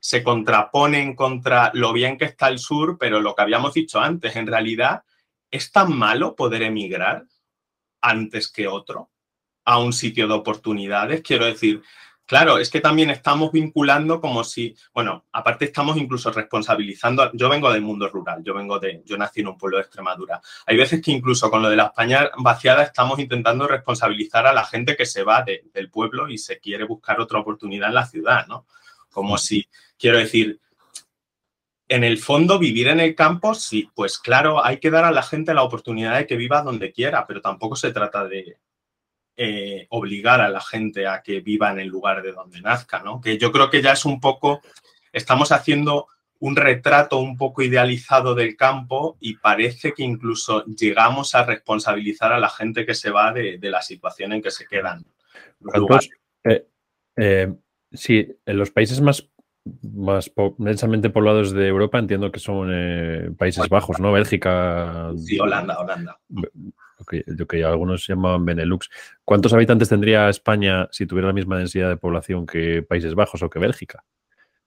se 0.00 0.22
contraponen 0.22 1.14
contra 1.16 1.70
lo 1.74 1.92
bien 1.92 2.16
que 2.16 2.26
está 2.26 2.48
el 2.48 2.58
sur, 2.58 2.96
pero 2.98 3.20
lo 3.20 3.34
que 3.34 3.42
habíamos 3.42 3.74
dicho 3.74 4.00
antes, 4.00 4.36
en 4.36 4.46
realidad, 4.46 5.02
¿es 5.50 5.72
tan 5.72 5.96
malo 5.96 6.36
poder 6.36 6.62
emigrar 6.62 7.24
antes 8.00 8.48
que 8.50 8.68
otro? 8.68 9.10
a 9.68 9.78
un 9.78 9.92
sitio 9.92 10.26
de 10.26 10.32
oportunidades. 10.32 11.20
Quiero 11.20 11.44
decir, 11.44 11.82
claro, 12.28 12.58
es 12.58 12.68
que 12.68 12.80
también 12.80 13.08
estamos 13.08 13.50
vinculando 13.50 14.20
como 14.20 14.44
si, 14.44 14.76
bueno, 14.92 15.24
aparte 15.32 15.64
estamos 15.64 15.96
incluso 15.96 16.30
responsabilizando. 16.30 17.32
Yo 17.32 17.48
vengo 17.48 17.72
del 17.72 17.80
mundo 17.80 18.06
rural, 18.06 18.44
yo 18.44 18.52
vengo 18.52 18.78
de, 18.78 19.02
yo 19.06 19.16
nací 19.16 19.40
en 19.40 19.48
un 19.48 19.56
pueblo 19.56 19.78
de 19.78 19.84
Extremadura. 19.84 20.38
Hay 20.66 20.76
veces 20.76 21.00
que 21.00 21.10
incluso 21.10 21.50
con 21.50 21.62
lo 21.62 21.70
de 21.70 21.76
la 21.76 21.86
España 21.86 22.30
vaciada 22.36 22.82
estamos 22.82 23.18
intentando 23.18 23.66
responsabilizar 23.66 24.46
a 24.46 24.52
la 24.52 24.64
gente 24.64 24.94
que 24.94 25.06
se 25.06 25.22
va 25.22 25.42
del 25.42 25.90
pueblo 25.90 26.28
y 26.28 26.36
se 26.36 26.60
quiere 26.60 26.84
buscar 26.84 27.18
otra 27.18 27.38
oportunidad 27.38 27.88
en 27.88 27.94
la 27.94 28.06
ciudad, 28.06 28.46
¿no? 28.46 28.66
Como 29.08 29.38
si, 29.38 29.66
quiero 29.98 30.18
decir, 30.18 30.60
en 31.88 32.04
el 32.04 32.18
fondo, 32.18 32.58
vivir 32.58 32.88
en 32.88 33.00
el 33.00 33.14
campo, 33.14 33.54
sí, 33.54 33.88
pues 33.94 34.18
claro, 34.18 34.62
hay 34.62 34.78
que 34.80 34.90
dar 34.90 35.06
a 35.06 35.12
la 35.12 35.22
gente 35.22 35.54
la 35.54 35.62
oportunidad 35.62 36.18
de 36.18 36.26
que 36.26 36.36
viva 36.36 36.60
donde 36.60 36.92
quiera, 36.92 37.26
pero 37.26 37.40
tampoco 37.40 37.74
se 37.74 37.90
trata 37.90 38.24
de, 38.24 38.58
eh, 39.40 39.86
obligar 39.90 40.40
a 40.40 40.48
la 40.48 40.60
gente 40.60 41.06
a 41.06 41.22
que 41.22 41.38
viva 41.38 41.70
en 41.70 41.78
el 41.78 41.86
lugar 41.86 42.22
de 42.22 42.32
donde 42.32 42.60
nazca, 42.60 43.04
¿no? 43.04 43.20
Que 43.20 43.38
yo 43.38 43.52
creo 43.52 43.70
que 43.70 43.80
ya 43.80 43.92
es 43.92 44.04
un 44.04 44.18
poco, 44.18 44.62
estamos 45.12 45.52
haciendo 45.52 46.08
un 46.40 46.56
retrato 46.56 47.20
un 47.20 47.36
poco 47.36 47.62
idealizado 47.62 48.34
del 48.34 48.56
campo 48.56 49.16
y 49.20 49.36
parece 49.36 49.92
que 49.92 50.02
incluso 50.02 50.64
llegamos 50.64 51.36
a 51.36 51.44
responsabilizar 51.44 52.32
a 52.32 52.40
la 52.40 52.48
gente 52.48 52.84
que 52.84 52.94
se 52.94 53.12
va 53.12 53.32
de, 53.32 53.60
la 53.62 53.80
situación 53.80 54.32
en 54.32 54.42
que 54.42 54.50
se 54.50 54.66
quedan. 54.66 55.04
Eh, 56.42 56.66
eh, 57.16 57.54
sí, 57.92 58.26
en 58.44 58.58
los 58.58 58.72
países 58.72 59.00
más, 59.00 59.30
más 59.82 60.32
densamente 60.58 61.10
poblados 61.10 61.52
de 61.52 61.68
Europa 61.68 62.00
entiendo 62.00 62.32
que 62.32 62.40
son 62.40 63.36
Países 63.38 63.68
Bajos, 63.68 64.00
¿no? 64.00 64.10
Bélgica. 64.10 65.12
Sí, 65.16 65.38
Holanda, 65.38 65.78
Holanda. 65.78 66.18
Lo 67.26 67.46
que, 67.46 67.64
algunos 67.64 68.06
llamaban 68.06 68.44
Benelux. 68.44 68.90
¿Cuántos 69.24 69.52
habitantes 69.52 69.88
tendría 69.88 70.28
España 70.28 70.88
si 70.90 71.06
tuviera 71.06 71.28
la 71.28 71.34
misma 71.34 71.58
densidad 71.58 71.88
de 71.88 71.96
población 71.96 72.46
que 72.46 72.82
Países 72.82 73.14
Bajos 73.14 73.42
o 73.42 73.50
que 73.50 73.58
Bélgica? 73.58 74.04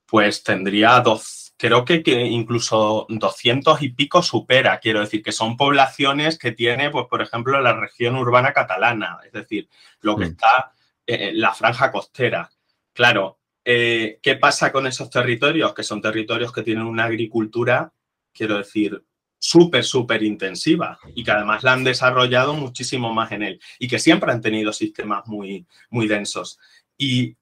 Pues 0.05 0.43
tendría 0.43 0.99
dos 0.99 1.41
creo 1.61 1.85
que, 1.85 2.01
incluso 2.07 3.05
200 3.07 3.83
y 3.83 3.89
pico 3.89 4.23
supera, 4.23 4.79
quiero 4.79 5.01
decir, 5.01 5.21
que 5.21 5.31
son 5.31 5.55
poblaciones 5.55 6.39
que 6.39 6.53
tiene, 6.53 6.89
pues, 6.89 7.05
por 7.05 7.21
ejemplo, 7.21 7.61
la 7.61 7.79
región 7.79 8.15
urbana 8.15 8.51
catalana, 8.51 9.19
es 9.23 9.31
decir, 9.31 9.69
lo 9.99 10.17
que 10.17 10.25
mm. 10.25 10.29
está 10.29 10.73
en 11.05 11.39
la 11.39 11.53
franja 11.53 11.91
costera. 11.91 12.49
Claro, 12.93 13.37
eh, 13.63 14.17
¿qué 14.23 14.37
pasa 14.37 14.71
con 14.71 14.87
esos 14.87 15.11
territorios? 15.11 15.75
Que 15.75 15.83
son 15.83 16.01
territorios 16.01 16.51
que 16.51 16.63
tienen 16.63 16.85
una 16.85 17.05
agricultura, 17.05 17.93
quiero 18.33 18.57
decir, 18.57 19.03
súper, 19.41 19.83
súper 19.83 20.21
intensiva 20.21 20.99
y 21.15 21.23
que 21.23 21.31
además 21.31 21.63
la 21.63 21.73
han 21.73 21.83
desarrollado 21.83 22.53
muchísimo 22.53 23.11
más 23.11 23.31
en 23.31 23.41
él 23.41 23.59
y 23.79 23.87
que 23.87 23.97
siempre 23.97 24.31
han 24.31 24.39
tenido 24.39 24.71
sistemas 24.71 25.25
muy, 25.25 25.65
muy 25.89 26.07
densos. 26.07 26.59
Y 26.95 27.35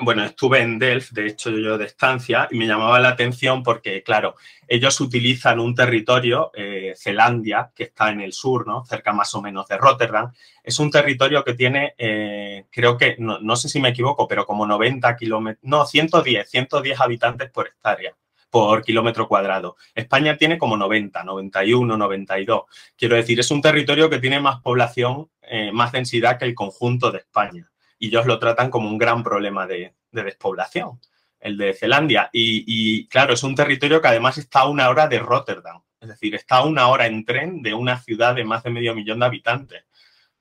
bueno, 0.00 0.24
estuve 0.24 0.60
en 0.60 0.78
Delft, 0.78 1.12
de 1.12 1.26
hecho 1.26 1.50
yo 1.50 1.76
de 1.76 1.86
estancia, 1.86 2.48
y 2.50 2.56
me 2.56 2.66
llamaba 2.66 3.00
la 3.00 3.08
atención 3.08 3.62
porque, 3.62 4.02
claro, 4.02 4.36
ellos 4.68 5.00
utilizan 5.00 5.58
un 5.58 5.74
territorio, 5.74 6.50
eh, 6.54 6.94
Zelandia, 6.96 7.72
que 7.74 7.84
está 7.84 8.10
en 8.10 8.20
el 8.20 8.32
sur, 8.32 8.66
¿no? 8.66 8.84
Cerca 8.84 9.12
más 9.12 9.34
o 9.34 9.42
menos 9.42 9.66
de 9.66 9.76
Rotterdam. 9.76 10.32
Es 10.62 10.78
un 10.78 10.90
territorio 10.90 11.42
que 11.44 11.54
tiene, 11.54 11.94
eh, 11.98 12.66
creo 12.70 12.96
que, 12.96 13.16
no, 13.18 13.56
sé 13.56 13.68
si 13.68 13.80
me 13.80 13.88
equivoco, 13.88 14.28
pero 14.28 14.46
como 14.46 14.66
90 14.66 15.16
kilómetros, 15.16 15.64
no, 15.64 15.84
110, 15.84 16.48
110 16.48 17.00
habitantes 17.00 17.50
por 17.50 17.66
hectárea 17.66 18.14
por 18.54 18.84
kilómetro 18.84 19.26
cuadrado. 19.26 19.76
España 19.96 20.36
tiene 20.36 20.58
como 20.58 20.76
90, 20.76 21.24
91, 21.24 21.96
92. 21.96 22.62
Quiero 22.96 23.16
decir, 23.16 23.40
es 23.40 23.50
un 23.50 23.60
territorio 23.60 24.08
que 24.08 24.20
tiene 24.20 24.38
más 24.38 24.60
población, 24.60 25.28
eh, 25.42 25.72
más 25.72 25.90
densidad 25.90 26.38
que 26.38 26.44
el 26.44 26.54
conjunto 26.54 27.10
de 27.10 27.18
España 27.18 27.68
y 27.98 28.06
ellos 28.06 28.26
lo 28.26 28.38
tratan 28.38 28.70
como 28.70 28.88
un 28.88 28.96
gran 28.96 29.24
problema 29.24 29.66
de, 29.66 29.94
despoblación, 30.12 31.00
el 31.40 31.58
de 31.58 31.74
Zelandia. 31.74 32.30
Y, 32.32 33.08
claro, 33.08 33.34
es 33.34 33.42
un 33.42 33.56
territorio 33.56 34.00
que 34.00 34.06
además 34.06 34.38
está 34.38 34.60
a 34.60 34.68
una 34.68 34.88
hora 34.88 35.08
de 35.08 35.18
Rotterdam, 35.18 35.82
es 36.00 36.10
decir, 36.10 36.36
está 36.36 36.58
a 36.58 36.64
una 36.64 36.86
hora 36.86 37.06
en 37.06 37.24
tren 37.24 37.60
de 37.60 37.74
una 37.74 37.98
ciudad 37.98 38.36
de 38.36 38.44
más 38.44 38.62
de 38.62 38.70
medio 38.70 38.94
millón 38.94 39.18
de 39.18 39.26
habitantes. 39.26 39.84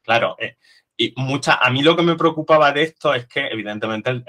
Claro, 0.04 0.36
eh, 0.38 0.58
y 0.96 1.16
mucha, 1.18 1.56
a 1.56 1.72
mí 1.72 1.82
lo 1.82 1.96
que 1.96 2.04
me 2.04 2.16
preocupaba 2.16 2.72
de 2.72 2.84
esto 2.84 3.12
es 3.16 3.26
que 3.26 3.48
evidentemente 3.48 4.24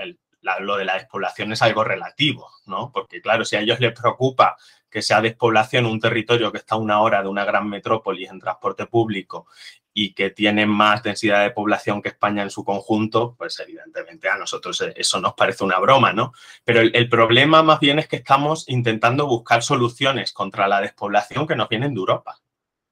lo 0.61 0.76
de 0.76 0.85
la 0.85 0.94
despoblación 0.94 1.52
es 1.52 1.62
algo 1.62 1.85
relativo, 1.85 2.50
¿no? 2.66 2.90
Porque 2.92 3.20
claro, 3.20 3.44
si 3.44 3.57
a 3.57 3.61
ellos 3.61 3.80
les 3.80 3.98
preocupa 3.98 4.57
que 4.90 5.02
sea 5.02 5.20
despoblación 5.20 5.87
un 5.87 5.98
territorio 5.98 6.52
que 6.52 6.59
está 6.59 6.76
a 6.76 6.78
una 6.78 7.00
hora 7.00 7.20
de 7.22 7.28
una 7.28 7.44
gran 7.44 7.68
metrópolis 7.68 8.30
en 8.30 8.38
transporte 8.38 8.87
público 8.87 9.48
y 9.92 10.12
que 10.12 10.30
tiene 10.30 10.66
más 10.66 11.02
densidad 11.02 11.42
de 11.42 11.50
población 11.50 12.02
que 12.02 12.11
España 12.11 12.42
en 12.42 12.50
su 12.50 12.64
conjunto, 12.64 13.35
pues 13.37 13.59
evidentemente 13.61 14.28
a 14.28 14.37
nosotros 14.37 14.80
e-, 14.83 14.92
eso 14.96 15.20
nos 15.20 15.35
parece 15.35 15.64
una 15.64 15.78
broma, 15.78 16.12
¿no? 16.12 16.33
Pero 16.64 16.80
el, 16.80 17.09
problema 17.09 17.62
más 17.62 17.80
bien 17.80 17.98
es 17.98 18.09
que 18.09 18.16
estamos 18.16 18.68
intentando 18.68 19.26
buscar 19.26 19.62
soluciones 19.62 20.33
contra 20.33 20.68
la 20.68 20.80
despoblación 20.80 21.46
que 21.46 21.57
nos 21.57 21.68
vienen 21.68 21.94
de 21.94 21.98
Europa, 22.00 22.38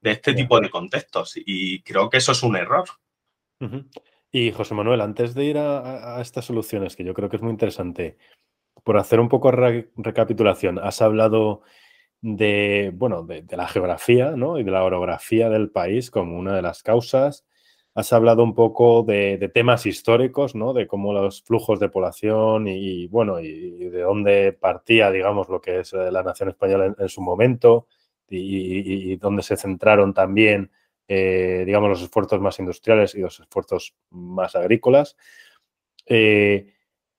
de 0.00 0.12
este 0.12 0.34
tipo 0.34 0.60
de 0.60 0.70
contextos, 0.70 1.34
y 1.36 1.82
creo 1.82 2.10
que 2.10 2.16
eso 2.16 2.32
es 2.32 2.42
un 2.42 2.56
error. 2.56 2.88
Y 4.34 4.50
José 4.50 4.74
Manuel, 4.74 5.02
antes 5.02 5.34
de 5.34 5.44
ir 5.44 5.58
a, 5.58 6.18
estas 6.22 6.46
soluciones, 6.46 6.96
que 6.96 7.04
yo 7.04 7.12
creo 7.12 7.28
que 7.28 7.36
es 7.36 7.42
muy 7.42 7.52
interesante, 7.52 8.16
por 8.82 8.96
hacer 8.96 9.20
un 9.20 9.28
poco 9.28 9.50
recapitulación, 9.50 10.78
has 10.78 11.02
hablado 11.02 11.60
de, 12.22 12.92
bueno, 12.94 13.24
de, 13.24 13.44
la 13.50 13.68
geografía 13.68 14.30
¿no? 14.30 14.58
y 14.58 14.64
de 14.64 14.70
la 14.70 14.84
orografía 14.84 15.50
del 15.50 15.70
país 15.70 16.10
como 16.10 16.38
una 16.38 16.56
de 16.56 16.62
las 16.62 16.82
causas. 16.82 17.44
Has 17.94 18.10
hablado 18.14 18.42
un 18.42 18.54
poco 18.54 19.02
de, 19.02 19.50
temas 19.52 19.84
históricos, 19.84 20.54
¿no? 20.54 20.72
De 20.72 20.86
cómo 20.86 21.12
los 21.12 21.42
flujos 21.42 21.78
de 21.78 21.90
población 21.90 22.66
y, 22.68 23.06
bueno, 23.08 23.38
y, 23.38 23.90
de 23.90 24.00
dónde 24.00 24.54
partía, 24.54 25.10
digamos, 25.10 25.50
lo 25.50 25.60
que 25.60 25.80
es 25.80 25.92
eh, 25.92 26.10
la 26.10 26.22
nación 26.22 26.48
española 26.48 26.94
en, 26.98 27.08
su 27.10 27.20
momento 27.20 27.86
y, 28.30 29.16
dónde 29.16 29.42
se 29.42 29.58
centraron 29.58 30.14
también, 30.14 30.70
eh, 31.08 31.62
digamos, 31.66 31.90
los 31.90 32.02
esfuerzos 32.02 32.40
más 32.40 32.58
industriales 32.58 33.14
y 33.14 33.20
los 33.20 33.40
esfuerzos 33.40 33.94
más 34.10 34.54
agrícolas. 34.56 35.16
Eh, 36.06 36.72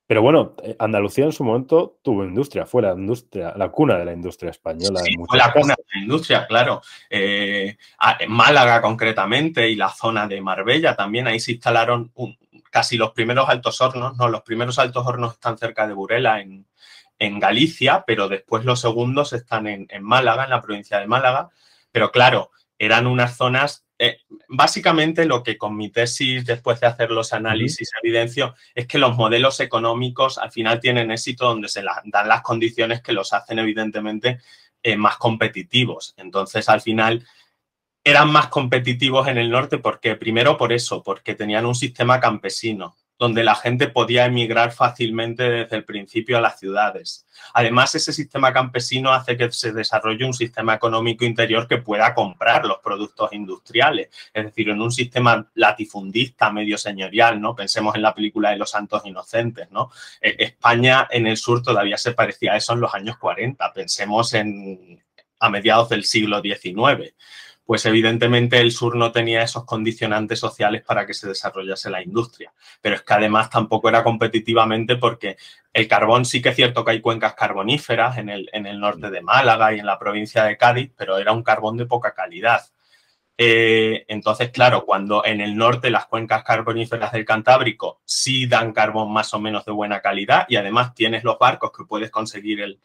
pero 0.06 0.20
bueno, 0.20 0.54
eh, 0.62 0.76
Andalucía 0.78 1.24
en 1.24 1.32
su 1.32 1.44
momento 1.44 1.98
tuvo 2.02 2.24
industria, 2.24 2.66
fue 2.66 2.82
la 2.82 2.92
industria, 2.92 3.54
la 3.56 3.70
cuna 3.70 3.96
de 3.96 4.04
la 4.04 4.12
industria 4.12 4.50
española. 4.50 5.00
Sí, 5.00 5.16
fue 5.26 5.38
la 5.38 5.50
cuna 5.50 5.74
de 5.74 5.84
la 5.94 6.00
industria, 6.02 6.46
claro. 6.46 6.82
Eh, 7.08 7.78
en 8.20 8.30
Málaga 8.30 8.82
concretamente 8.82 9.68
y 9.68 9.76
la 9.76 9.88
zona 9.88 10.26
de 10.26 10.42
Marbella 10.42 10.94
también, 10.94 11.26
ahí 11.26 11.40
se 11.40 11.52
instalaron 11.52 12.12
casi 12.70 12.98
los 12.98 13.12
primeros 13.12 13.48
altos 13.48 13.80
hornos, 13.80 14.16
no, 14.16 14.28
los 14.28 14.42
primeros 14.42 14.78
altos 14.78 15.06
hornos 15.06 15.34
están 15.34 15.56
cerca 15.56 15.86
de 15.86 15.94
Burela 15.94 16.40
en, 16.40 16.66
Galicia, 17.40 18.04
pero 18.06 18.28
después 18.28 18.66
los 18.66 18.82
segundos 18.82 19.32
están 19.32 19.66
en, 19.66 19.86
en 19.88 20.02
Málaga, 20.02 20.44
en 20.44 20.50
la 20.50 20.60
provincia 20.60 20.98
de 20.98 21.06
Málaga. 21.06 21.48
Pero 21.90 22.10
claro, 22.10 22.50
eran 22.78 23.06
unas 23.06 23.36
zonas 23.36 23.84
eh, 23.98 24.18
básicamente 24.48 25.24
lo 25.24 25.42
que 25.42 25.56
con 25.56 25.76
mi 25.76 25.90
tesis, 25.90 26.44
después 26.44 26.80
de 26.80 26.88
hacer 26.88 27.10
los 27.10 27.32
análisis, 27.32 27.90
evidencio 28.02 28.54
es 28.74 28.86
que 28.86 28.98
los 28.98 29.16
modelos 29.16 29.60
económicos 29.60 30.38
al 30.38 30.50
final 30.50 30.80
tienen 30.80 31.12
éxito 31.12 31.46
donde 31.46 31.68
se 31.68 31.82
dan 31.82 32.28
las 32.28 32.42
condiciones 32.42 33.02
que 33.02 33.12
los 33.12 33.32
hacen 33.32 33.60
evidentemente 33.60 34.40
eh, 34.82 34.96
más 34.96 35.16
competitivos. 35.16 36.14
Entonces, 36.16 36.68
al 36.68 36.80
final, 36.80 37.24
eran 38.02 38.30
más 38.32 38.48
competitivos 38.48 39.28
en 39.28 39.38
el 39.38 39.48
norte. 39.48 39.78
Porque, 39.78 40.16
primero 40.16 40.56
por 40.56 40.72
eso, 40.72 41.02
porque 41.02 41.34
tenían 41.34 41.64
un 41.64 41.74
sistema 41.74 42.20
campesino 42.20 42.96
donde 43.18 43.44
la 43.44 43.54
gente 43.54 43.88
podía 43.88 44.26
emigrar 44.26 44.72
fácilmente 44.72 45.44
desde 45.44 45.76
el 45.76 45.84
principio 45.84 46.36
a 46.36 46.40
las 46.40 46.58
ciudades. 46.58 47.26
Además, 47.52 47.94
ese 47.94 48.12
sistema 48.12 48.52
campesino 48.52 49.12
hace 49.12 49.36
que 49.36 49.50
se 49.52 49.72
desarrolle 49.72 50.24
un 50.24 50.34
sistema 50.34 50.74
económico 50.74 51.24
interior 51.24 51.68
que 51.68 51.78
pueda 51.78 52.14
comprar 52.14 52.64
los 52.64 52.78
productos 52.78 53.32
industriales, 53.32 54.08
es 54.32 54.44
decir, 54.44 54.68
en 54.68 54.80
un 54.80 54.90
sistema 54.90 55.48
latifundista, 55.54 56.50
medio 56.50 56.76
señorial, 56.76 57.40
¿no? 57.40 57.54
Pensemos 57.54 57.94
en 57.94 58.02
la 58.02 58.14
película 58.14 58.50
de 58.50 58.56
Los 58.56 58.70
Santos 58.70 59.02
Inocentes, 59.04 59.70
¿no? 59.70 59.90
E, 60.20 60.36
España 60.38 61.06
en 61.10 61.26
el 61.26 61.36
sur 61.36 61.62
todavía 61.62 61.96
se 61.98 62.12
parecía 62.12 62.54
a 62.54 62.56
eso 62.56 62.72
en 62.72 62.80
los 62.80 62.94
años 62.94 63.16
40, 63.18 63.72
pensemos 63.72 64.34
en 64.34 65.00
a 65.40 65.50
mediados 65.50 65.90
del 65.90 66.04
siglo 66.04 66.40
XIX 66.40 67.14
pues 67.64 67.86
evidentemente 67.86 68.60
el 68.60 68.72
sur 68.72 68.94
no 68.96 69.10
tenía 69.10 69.42
esos 69.42 69.64
condicionantes 69.64 70.38
sociales 70.38 70.82
para 70.82 71.06
que 71.06 71.14
se 71.14 71.28
desarrollase 71.28 71.90
la 71.90 72.02
industria. 72.02 72.52
Pero 72.80 72.96
es 72.96 73.02
que 73.02 73.14
además 73.14 73.48
tampoco 73.48 73.88
era 73.88 74.04
competitivamente 74.04 74.96
porque 74.96 75.36
el 75.72 75.88
carbón 75.88 76.24
sí 76.24 76.42
que 76.42 76.50
es 76.50 76.56
cierto 76.56 76.84
que 76.84 76.92
hay 76.92 77.00
cuencas 77.00 77.34
carboníferas 77.34 78.18
en 78.18 78.28
el, 78.28 78.50
en 78.52 78.66
el 78.66 78.78
norte 78.78 79.10
de 79.10 79.22
Málaga 79.22 79.72
y 79.74 79.78
en 79.78 79.86
la 79.86 79.98
provincia 79.98 80.44
de 80.44 80.56
Cádiz, 80.56 80.92
pero 80.96 81.16
era 81.18 81.32
un 81.32 81.42
carbón 81.42 81.76
de 81.76 81.86
poca 81.86 82.12
calidad. 82.12 82.62
Eh, 83.36 84.04
entonces, 84.08 84.50
claro, 84.50 84.84
cuando 84.84 85.24
en 85.24 85.40
el 85.40 85.56
norte 85.56 85.90
las 85.90 86.06
cuencas 86.06 86.44
carboníferas 86.44 87.12
del 87.12 87.24
Cantábrico 87.24 88.00
sí 88.04 88.46
dan 88.46 88.72
carbón 88.72 89.12
más 89.12 89.34
o 89.34 89.40
menos 89.40 89.64
de 89.64 89.72
buena 89.72 90.00
calidad 90.00 90.46
y 90.48 90.56
además 90.56 90.94
tienes 90.94 91.24
los 91.24 91.38
barcos 91.38 91.72
que 91.76 91.84
puedes 91.84 92.10
conseguir 92.10 92.60
el, 92.60 92.80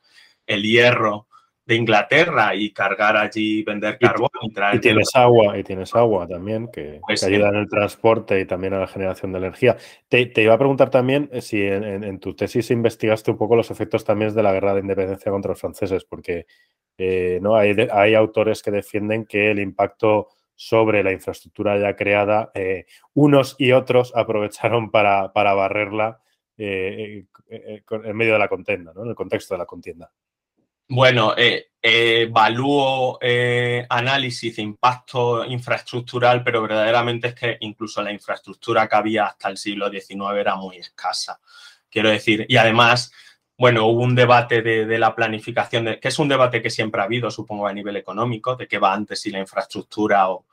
el 0.48 0.64
hierro 0.64 1.28
de 1.70 1.76
Inglaterra 1.76 2.56
y 2.56 2.72
cargar 2.72 3.16
allí, 3.16 3.62
vender 3.62 4.00
carbón. 4.00 4.30
Y, 4.74 4.80
tienes 4.80 5.12
agua, 5.14 5.56
y 5.56 5.64
tienes 5.64 5.94
agua 5.94 6.26
también, 6.26 6.68
que, 6.74 7.00
pues 7.06 7.24
ayuda 7.24 7.50
en 7.50 7.58
el 7.58 7.70
transporte 7.70 8.40
y 8.40 8.46
también 8.46 8.74
a 8.74 8.80
la 8.80 8.88
generación 8.88 9.32
de 9.32 9.38
energía. 9.38 9.78
Te, 10.08 10.32
iba 10.38 10.56
a 10.56 10.58
preguntar 10.58 10.90
también 10.90 11.30
eh, 11.32 11.42
si 11.42 11.62
en, 11.62 12.20
tu 12.20 12.36
tesis 12.36 12.72
investigaste 12.72 13.30
un 13.30 13.38
poco 13.38 13.56
los 13.56 13.70
efectos 13.70 14.04
también 14.04 14.34
de 14.34 14.42
la 14.42 14.52
guerra 14.52 14.74
de 14.74 14.80
independencia 14.80 15.32
contra 15.32 15.50
los 15.50 15.60
franceses, 15.60 16.06
porque 16.06 16.48
eh, 16.98 17.38
¿no? 17.40 17.56
hay, 17.56 17.76
hay 17.92 18.16
autores 18.16 18.64
que 18.64 18.72
defienden 18.72 19.26
que 19.26 19.52
el 19.52 19.60
impacto 19.60 20.30
sobre 20.56 21.04
la 21.04 21.12
infraestructura 21.12 21.78
ya 21.78 21.96
creada, 21.96 22.50
eh, 22.56 22.88
unos 23.14 23.56
y 23.60 23.74
otros 23.74 24.12
aprovecharon 24.16 24.90
para, 24.90 25.32
para 25.34 25.54
barrerla 25.54 26.20
en 26.58 27.28
medio 28.16 28.34
de 28.34 28.40
la 28.40 28.48
contienda, 28.48 28.92
¿no? 28.96 29.04
en 29.04 29.10
el 29.10 29.16
contexto 29.16 29.54
de 29.54 29.60
la 29.60 29.68
contienda. 29.68 30.12
Bueno, 30.92 31.36
eh, 31.38 31.70
evalúo 31.80 33.20
eh, 33.22 33.86
análisis 33.90 34.56
de 34.56 34.64
impacto 34.64 35.46
infraestructural, 35.46 36.44
pero 36.44 36.64
verdaderamente 36.64 37.28
es 37.28 37.36
que 37.36 37.58
incluso 37.60 38.02
la 38.02 38.12
infraestructura 38.12 38.88
que 38.88 38.96
había 38.96 39.26
hasta 39.28 39.50
el 39.50 39.58
siglo 39.58 39.90
XIX 39.92 40.36
era 40.40 40.56
muy 40.56 40.78
escasa. 40.78 41.40
Quiero 41.92 42.10
decir, 42.10 42.44
y 42.50 42.58
además, 42.58 43.12
bueno, 43.56 43.86
hubo 43.86 44.02
un 44.02 44.16
debate 44.16 44.64
de, 44.64 44.98
la 44.98 45.14
planificación, 45.16 46.00
que 46.02 46.08
es 46.08 46.18
un 46.18 46.28
debate 46.28 46.60
que 46.60 46.72
siempre 46.72 47.02
ha 47.02 47.06
habido, 47.06 47.30
supongo, 47.30 47.68
a 47.68 47.74
nivel 47.74 47.96
económico, 47.96 48.56
de 48.56 48.68
qué 48.68 48.80
va 48.80 48.92
antes 48.92 49.22
si 49.22 49.30
la 49.30 49.40
infraestructura 49.40 50.30
o, 50.32 50.46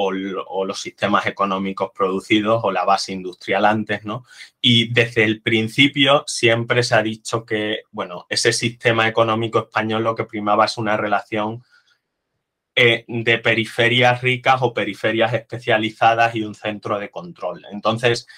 o, 0.00 0.64
los 0.64 0.80
sistemas 0.80 1.26
económicos 1.26 1.90
producidos 1.94 2.60
o 2.62 2.70
la 2.70 2.84
base 2.84 3.12
industrial 3.12 3.64
antes, 3.64 4.04
¿no? 4.04 4.24
Y 4.60 4.92
desde 4.92 5.24
el 5.24 5.42
principio 5.42 6.24
siempre 6.26 6.82
se 6.82 6.94
ha 6.94 7.02
dicho 7.02 7.44
que, 7.44 7.82
bueno, 7.90 8.26
ese 8.28 8.52
sistema 8.52 9.08
económico 9.08 9.58
español 9.58 10.04
lo 10.04 10.14
que 10.14 10.24
primaba 10.24 10.66
es 10.66 10.78
una 10.78 10.96
relación 10.96 11.64
eh, 12.76 13.04
de 13.08 13.38
periferias 13.38 14.22
ricas 14.22 14.60
o 14.62 14.72
periferias 14.72 15.34
especializadas 15.34 16.34
y 16.36 16.42
un 16.42 16.54
centro 16.54 16.98
de 16.98 17.10
control. 17.10 17.64
Entonces, 17.72 18.28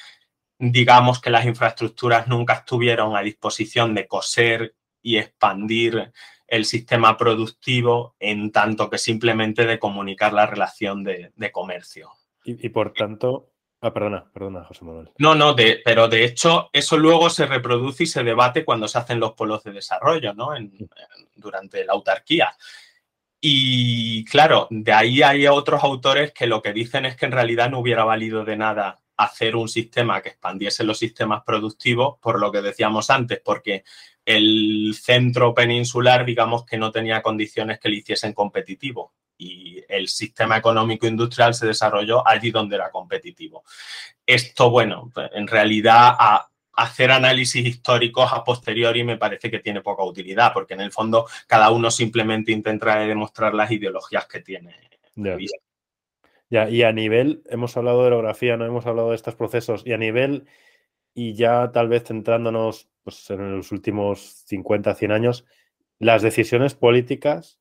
digamos 0.58 1.20
que 1.20 1.30
las 1.30 1.44
infraestructuras 1.44 2.26
nunca 2.26 2.54
estuvieron 2.54 3.16
a 3.16 3.22
disposición 3.22 3.94
de 3.94 4.06
coser 4.06 4.74
y 5.02 5.18
expandir 5.18 6.12
el 6.50 6.64
sistema 6.64 7.16
productivo 7.16 8.16
en 8.18 8.50
tanto 8.50 8.90
que 8.90 8.98
simplemente 8.98 9.64
de 9.66 9.78
comunicar 9.78 10.32
la 10.32 10.46
relación 10.46 11.04
de, 11.04 11.32
comercio. 11.52 12.10
Y, 12.44 12.68
por 12.70 12.92
tanto, 12.92 13.52
ah, 13.80 13.92
perdona, 13.92 14.30
perdona, 14.32 14.64
José 14.64 14.84
Manuel. 14.84 15.10
No, 15.18 15.34
no, 15.34 15.54
de, 15.54 15.80
pero 15.84 16.08
de 16.08 16.24
hecho 16.24 16.68
eso 16.72 16.98
luego 16.98 17.30
se 17.30 17.46
reproduce 17.46 18.02
y 18.02 18.06
se 18.06 18.24
debate 18.24 18.64
cuando 18.64 18.88
se 18.88 18.98
hacen 18.98 19.20
los 19.20 19.32
polos 19.32 19.62
de 19.62 19.72
desarrollo, 19.72 20.34
¿no? 20.34 20.50
durante 21.36 21.84
la 21.84 21.92
autarquía. 21.92 22.54
Y 23.40 24.24
claro, 24.24 24.66
de 24.70 24.92
ahí 24.92 25.22
hay 25.22 25.46
otros 25.46 25.82
autores 25.84 26.32
que 26.32 26.46
lo 26.46 26.60
que 26.60 26.72
dicen 26.72 27.06
es 27.06 27.16
que 27.16 27.26
en 27.26 27.32
realidad 27.32 27.70
no 27.70 27.78
hubiera 27.78 28.04
valido 28.04 28.44
de 28.44 28.56
nada 28.56 28.99
hacer 29.22 29.56
un 29.56 29.68
sistema 29.68 30.22
que 30.22 30.30
expandiese 30.30 30.84
los 30.84 30.98
sistemas 30.98 31.42
productivos, 31.44 32.18
por 32.20 32.40
lo 32.40 32.50
que 32.50 32.62
decíamos 32.62 33.10
antes, 33.10 33.40
porque 33.44 33.84
el 34.24 34.94
centro 35.00 35.54
peninsular, 35.54 36.24
digamos 36.24 36.64
que 36.64 36.78
no 36.78 36.90
tenía 36.90 37.22
condiciones 37.22 37.78
que 37.78 37.88
le 37.88 37.96
hiciesen 37.96 38.32
competitivo 38.32 39.12
y 39.36 39.82
el 39.88 40.08
sistema 40.08 40.58
económico 40.58 41.06
industrial 41.06 41.54
se 41.54 41.66
desarrolló 41.66 42.26
allí 42.26 42.50
donde 42.50 42.76
era 42.76 42.90
competitivo. 42.90 43.64
Esto, 44.26 44.70
bueno, 44.70 45.10
en 45.32 45.46
realidad 45.46 46.14
a 46.18 46.50
hacer 46.74 47.10
análisis 47.10 47.64
históricos 47.66 48.32
a 48.32 48.44
posteriori 48.44 49.04
me 49.04 49.18
parece 49.18 49.50
que 49.50 49.58
tiene 49.58 49.82
poca 49.82 50.02
utilidad, 50.04 50.52
porque 50.52 50.74
en 50.74 50.80
el 50.80 50.92
fondo 50.92 51.26
cada 51.46 51.70
uno 51.70 51.90
simplemente 51.90 52.52
intenta 52.52 52.98
demostrar 53.00 53.54
las 53.54 53.70
ideologías 53.70 54.26
que 54.26 54.40
tiene. 54.40 54.76
Ya, 56.50 56.68
y 56.68 56.82
a 56.82 56.92
nivel, 56.92 57.44
hemos 57.48 57.76
hablado 57.76 58.00
de 58.00 58.08
orografía, 58.08 58.56
no 58.56 58.66
hemos 58.66 58.84
hablado 58.84 59.10
de 59.10 59.16
estos 59.16 59.36
procesos, 59.36 59.82
y 59.86 59.92
a 59.92 59.98
nivel, 59.98 60.46
y 61.14 61.34
ya 61.34 61.70
tal 61.72 61.88
vez 61.88 62.04
centrándonos 62.04 62.88
pues, 63.04 63.30
en 63.30 63.56
los 63.56 63.70
últimos 63.70 64.42
50, 64.46 64.94
100 64.94 65.12
años, 65.12 65.44
las 66.00 66.22
decisiones 66.22 66.74
políticas, 66.74 67.60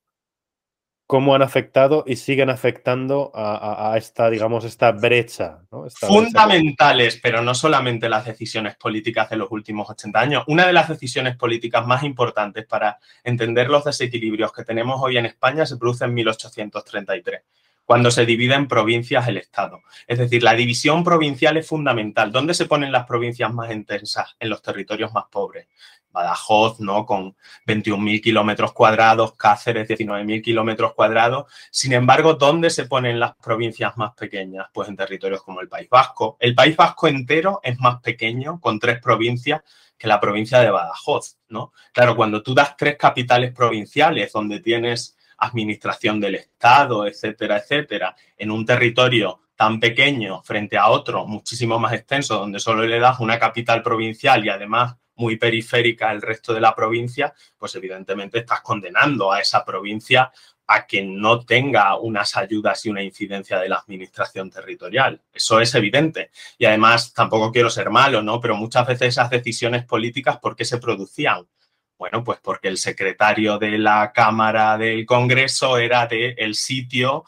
cómo 1.06 1.36
han 1.36 1.42
afectado 1.42 2.04
y 2.06 2.16
siguen 2.16 2.50
afectando 2.50 3.32
a, 3.34 3.96
esta, 3.98 4.30
digamos, 4.30 4.64
esta 4.64 4.92
brecha. 4.92 5.64
Fundamentales, 6.02 7.20
pero 7.22 7.42
no 7.42 7.56
solamente 7.56 8.10
las 8.10 8.26
decisiones 8.26 8.76
políticas 8.76 9.30
de 9.30 9.38
los 9.38 9.52
últimos 9.52 9.90
80 9.90 10.20
años. 10.20 10.44
Una 10.46 10.68
de 10.68 10.74
las 10.74 10.88
decisiones 10.88 11.36
políticas 11.36 11.86
más 11.88 12.04
importantes 12.04 12.66
para 12.68 13.00
entender 13.24 13.70
los 13.70 13.86
desequilibrios 13.86 14.54
que 14.54 14.64
tenemos 14.64 15.02
hoy 15.02 15.18
en 15.18 15.26
España 15.26 15.66
se 15.66 15.78
produce 15.78 16.06
en 16.06 16.14
1833 16.14 17.42
cuando 17.90 18.12
se 18.12 18.24
divide 18.24 18.54
en 18.54 18.68
provincias 18.68 19.28
el 19.28 19.38
Estado. 19.38 19.82
Es 20.06 20.20
decir, 20.20 20.44
la 20.44 20.54
división 20.54 21.04
provincial 21.04 21.58
es 21.58 21.66
fundamental. 21.66 22.32
¿Dónde 22.32 22.54
se 22.54 22.68
ponen 22.68 22.92
las 22.92 23.08
provincias 23.08 23.52
más 23.52 23.72
intensas? 23.72 24.36
En 24.40 24.50
los 24.50 24.62
territorios 24.62 25.12
más 25.12 25.24
pobres. 25.32 25.70
Badajoz, 26.12 26.80
¿no? 26.82 27.08
Con 27.08 27.36
21.000 27.66 28.22
kilómetros 28.22 28.74
cuadrados, 28.74 29.34
Cáceres, 29.34 29.90
19.000 29.90 30.44
kilómetros 30.44 30.94
cuadrados. 30.94 31.52
Sin 31.72 31.94
embargo, 31.94 32.36
¿dónde 32.36 32.70
se 32.70 32.86
ponen 32.86 33.20
las 33.20 33.36
provincias 33.38 33.98
más 33.98 34.14
pequeñas? 34.14 34.68
Pues 34.72 34.88
en 34.88 34.96
territorios 34.96 35.42
como 35.42 35.60
el 35.60 35.68
País 35.68 35.90
Vasco. 35.90 36.38
El 36.40 36.54
País 36.54 36.78
Vasco 36.78 37.08
entero 37.08 37.60
es 37.64 37.80
más 37.80 38.02
pequeño, 38.02 38.60
con 38.60 38.78
tres 38.78 39.02
provincias, 39.02 39.64
que 39.98 40.08
la 40.08 40.20
provincia 40.20 40.60
de 40.60 40.70
Badajoz, 40.70 41.40
¿no? 41.48 41.74
Claro, 41.92 42.16
cuando 42.16 42.44
tú 42.44 42.54
das 42.54 42.78
tres 42.78 42.98
capitales 42.98 43.52
provinciales 43.52 44.32
donde 44.32 44.60
tienes 44.60 45.18
administración 45.40 46.20
del 46.20 46.36
Estado, 46.36 47.08
etcétera, 47.08 47.58
etcétera, 47.58 48.16
en 48.38 48.52
un 48.52 48.66
territorio 48.66 49.42
tan 49.56 49.80
pequeño 49.80 50.42
frente 50.44 50.78
a 50.78 50.90
otro 50.90 51.26
muchísimo 51.26 51.78
más 51.80 51.94
extenso, 51.94 52.40
donde 52.40 52.60
solo 52.60 52.84
le 52.84 53.00
das 53.00 53.20
una 53.20 53.38
capital 53.38 53.84
provincial 53.84 54.46
y 54.46 54.50
además 54.50 54.96
muy 55.16 55.36
periférica 55.36 56.10
al 56.10 56.22
resto 56.22 56.54
de 56.54 56.62
la 56.62 56.74
provincia, 56.74 57.34
pues 57.58 57.76
evidentemente 57.76 58.40
estás 58.40 58.62
condenando 58.62 59.32
a 59.32 59.42
esa 59.42 59.66
provincia 59.66 60.32
a 60.66 60.86
que 60.86 61.02
no 61.02 61.46
tenga 61.46 61.98
unas 61.98 62.38
ayudas 62.38 62.86
y 62.86 62.90
una 62.90 63.02
incidencia 63.04 63.60
de 63.60 63.70
la 63.70 63.78
administración 63.78 64.52
territorial. 64.52 65.20
Eso 65.34 65.60
es 65.60 65.74
evidente. 65.74 66.30
Y 66.58 66.66
además, 66.66 67.12
tampoco 67.12 67.52
quiero 67.52 67.72
ser 67.72 67.90
malo, 67.90 68.22
¿no? 68.22 68.40
Pero 68.40 68.56
muchas 68.56 68.86
veces 68.86 69.10
esas 69.10 69.32
decisiones 69.32 69.84
políticas, 69.84 70.38
¿por 70.38 70.56
qué 70.56 70.64
se 70.64 70.78
producían? 70.78 71.48
Bueno, 72.00 72.24
pues 72.24 72.40
porque 72.42 72.70
el 72.70 72.78
secretario 72.78 73.60
de 73.60 73.78
la 73.78 74.14
Cámara 74.14 74.78
del 74.78 75.06
Congreso 75.06 75.78
era 75.78 76.08
del 76.08 76.56
sitio, 76.56 77.26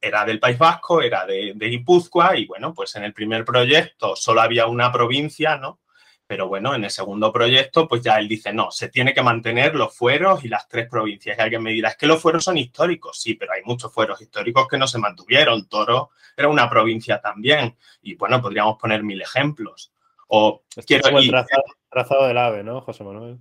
era 0.00 0.24
del 0.24 0.40
País 0.40 0.56
Vasco, 0.56 1.02
era 1.02 1.26
de, 1.26 1.52
de 1.54 1.68
Guipúzcoa 1.68 2.34
y 2.38 2.46
bueno, 2.46 2.72
pues 2.72 2.96
en 2.96 3.04
el 3.04 3.12
primer 3.12 3.44
proyecto 3.44 4.16
solo 4.16 4.40
había 4.40 4.66
una 4.66 4.90
provincia, 4.90 5.58
¿no? 5.58 5.80
Pero 6.26 6.48
bueno, 6.48 6.74
en 6.74 6.84
el 6.84 6.90
segundo 6.90 7.30
proyecto, 7.30 7.86
pues 7.86 8.00
ya 8.02 8.18
él 8.18 8.26
dice, 8.26 8.54
no, 8.54 8.70
se 8.70 8.88
tiene 8.88 9.12
que 9.12 9.20
mantener 9.20 9.74
los 9.74 9.94
fueros 9.94 10.44
y 10.44 10.48
las 10.48 10.66
tres 10.66 10.88
provincias. 10.88 11.36
Y 11.36 11.40
alguien 11.42 11.62
me 11.62 11.72
dirá, 11.72 11.90
es 11.90 11.96
que 11.96 12.06
los 12.06 12.22
fueros 12.22 12.44
son 12.44 12.56
históricos. 12.56 13.20
Sí, 13.20 13.34
pero 13.34 13.52
hay 13.52 13.62
muchos 13.64 13.92
fueros 13.92 14.20
históricos 14.22 14.66
que 14.66 14.78
no 14.78 14.86
se 14.86 14.98
mantuvieron. 14.98 15.68
Toro 15.68 16.10
era 16.36 16.48
una 16.48 16.70
provincia 16.70 17.20
también. 17.20 17.76
Y 18.00 18.14
bueno, 18.14 18.40
podríamos 18.40 18.78
poner 18.78 19.02
mil 19.02 19.20
ejemplos. 19.20 19.92
O 20.28 20.62
quiero... 20.86 21.18
El 21.18 21.28
trazado, 21.28 21.64
trazado 21.90 22.26
del 22.28 22.38
AVE, 22.38 22.62
¿no, 22.62 22.80
José 22.80 23.02
Manuel? 23.02 23.40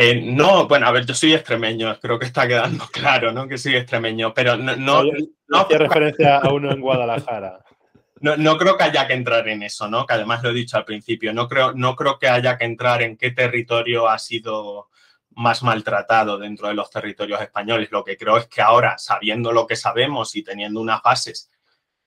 Eh, 0.00 0.20
no, 0.22 0.68
bueno, 0.68 0.86
a 0.86 0.92
ver, 0.92 1.04
yo 1.04 1.12
soy 1.12 1.34
extremeño, 1.34 1.98
creo 2.00 2.20
que 2.20 2.26
está 2.26 2.46
quedando 2.46 2.86
claro, 2.92 3.32
¿no? 3.32 3.48
Que 3.48 3.58
soy 3.58 3.74
extremeño, 3.74 4.32
pero 4.32 4.56
no... 4.56 4.76
No, 4.76 5.02
no, 5.48 5.66
referencia 5.68 6.36
a 6.36 6.52
uno 6.52 6.70
en 6.70 6.80
Guadalajara. 6.80 7.64
No, 8.20 8.36
no, 8.36 8.58
creo 8.58 8.76
que 8.76 8.82
haya 8.82 9.06
que 9.06 9.12
entrar 9.12 9.46
en 9.46 9.62
eso, 9.62 9.86
¿no? 9.86 10.04
Que 10.04 10.14
además 10.14 10.42
lo 10.42 10.50
he 10.50 10.52
dicho 10.52 10.76
al 10.76 10.84
principio, 10.84 11.32
no 11.32 11.48
creo, 11.48 11.72
no 11.72 11.94
creo 11.94 12.18
que 12.18 12.28
haya 12.28 12.58
que 12.58 12.64
entrar 12.64 13.00
en 13.00 13.16
qué 13.16 13.30
territorio 13.30 14.08
ha 14.08 14.18
sido 14.18 14.88
más 15.36 15.62
maltratado 15.62 16.36
dentro 16.36 16.66
de 16.66 16.74
los 16.74 16.90
territorios 16.90 17.40
españoles. 17.40 17.92
Lo 17.92 18.02
que 18.02 18.16
creo 18.16 18.36
es 18.36 18.48
que 18.48 18.60
ahora, 18.60 18.98
sabiendo 18.98 19.52
lo 19.52 19.68
que 19.68 19.76
sabemos 19.76 20.34
y 20.34 20.42
teniendo 20.42 20.80
unas 20.80 21.00
bases 21.00 21.48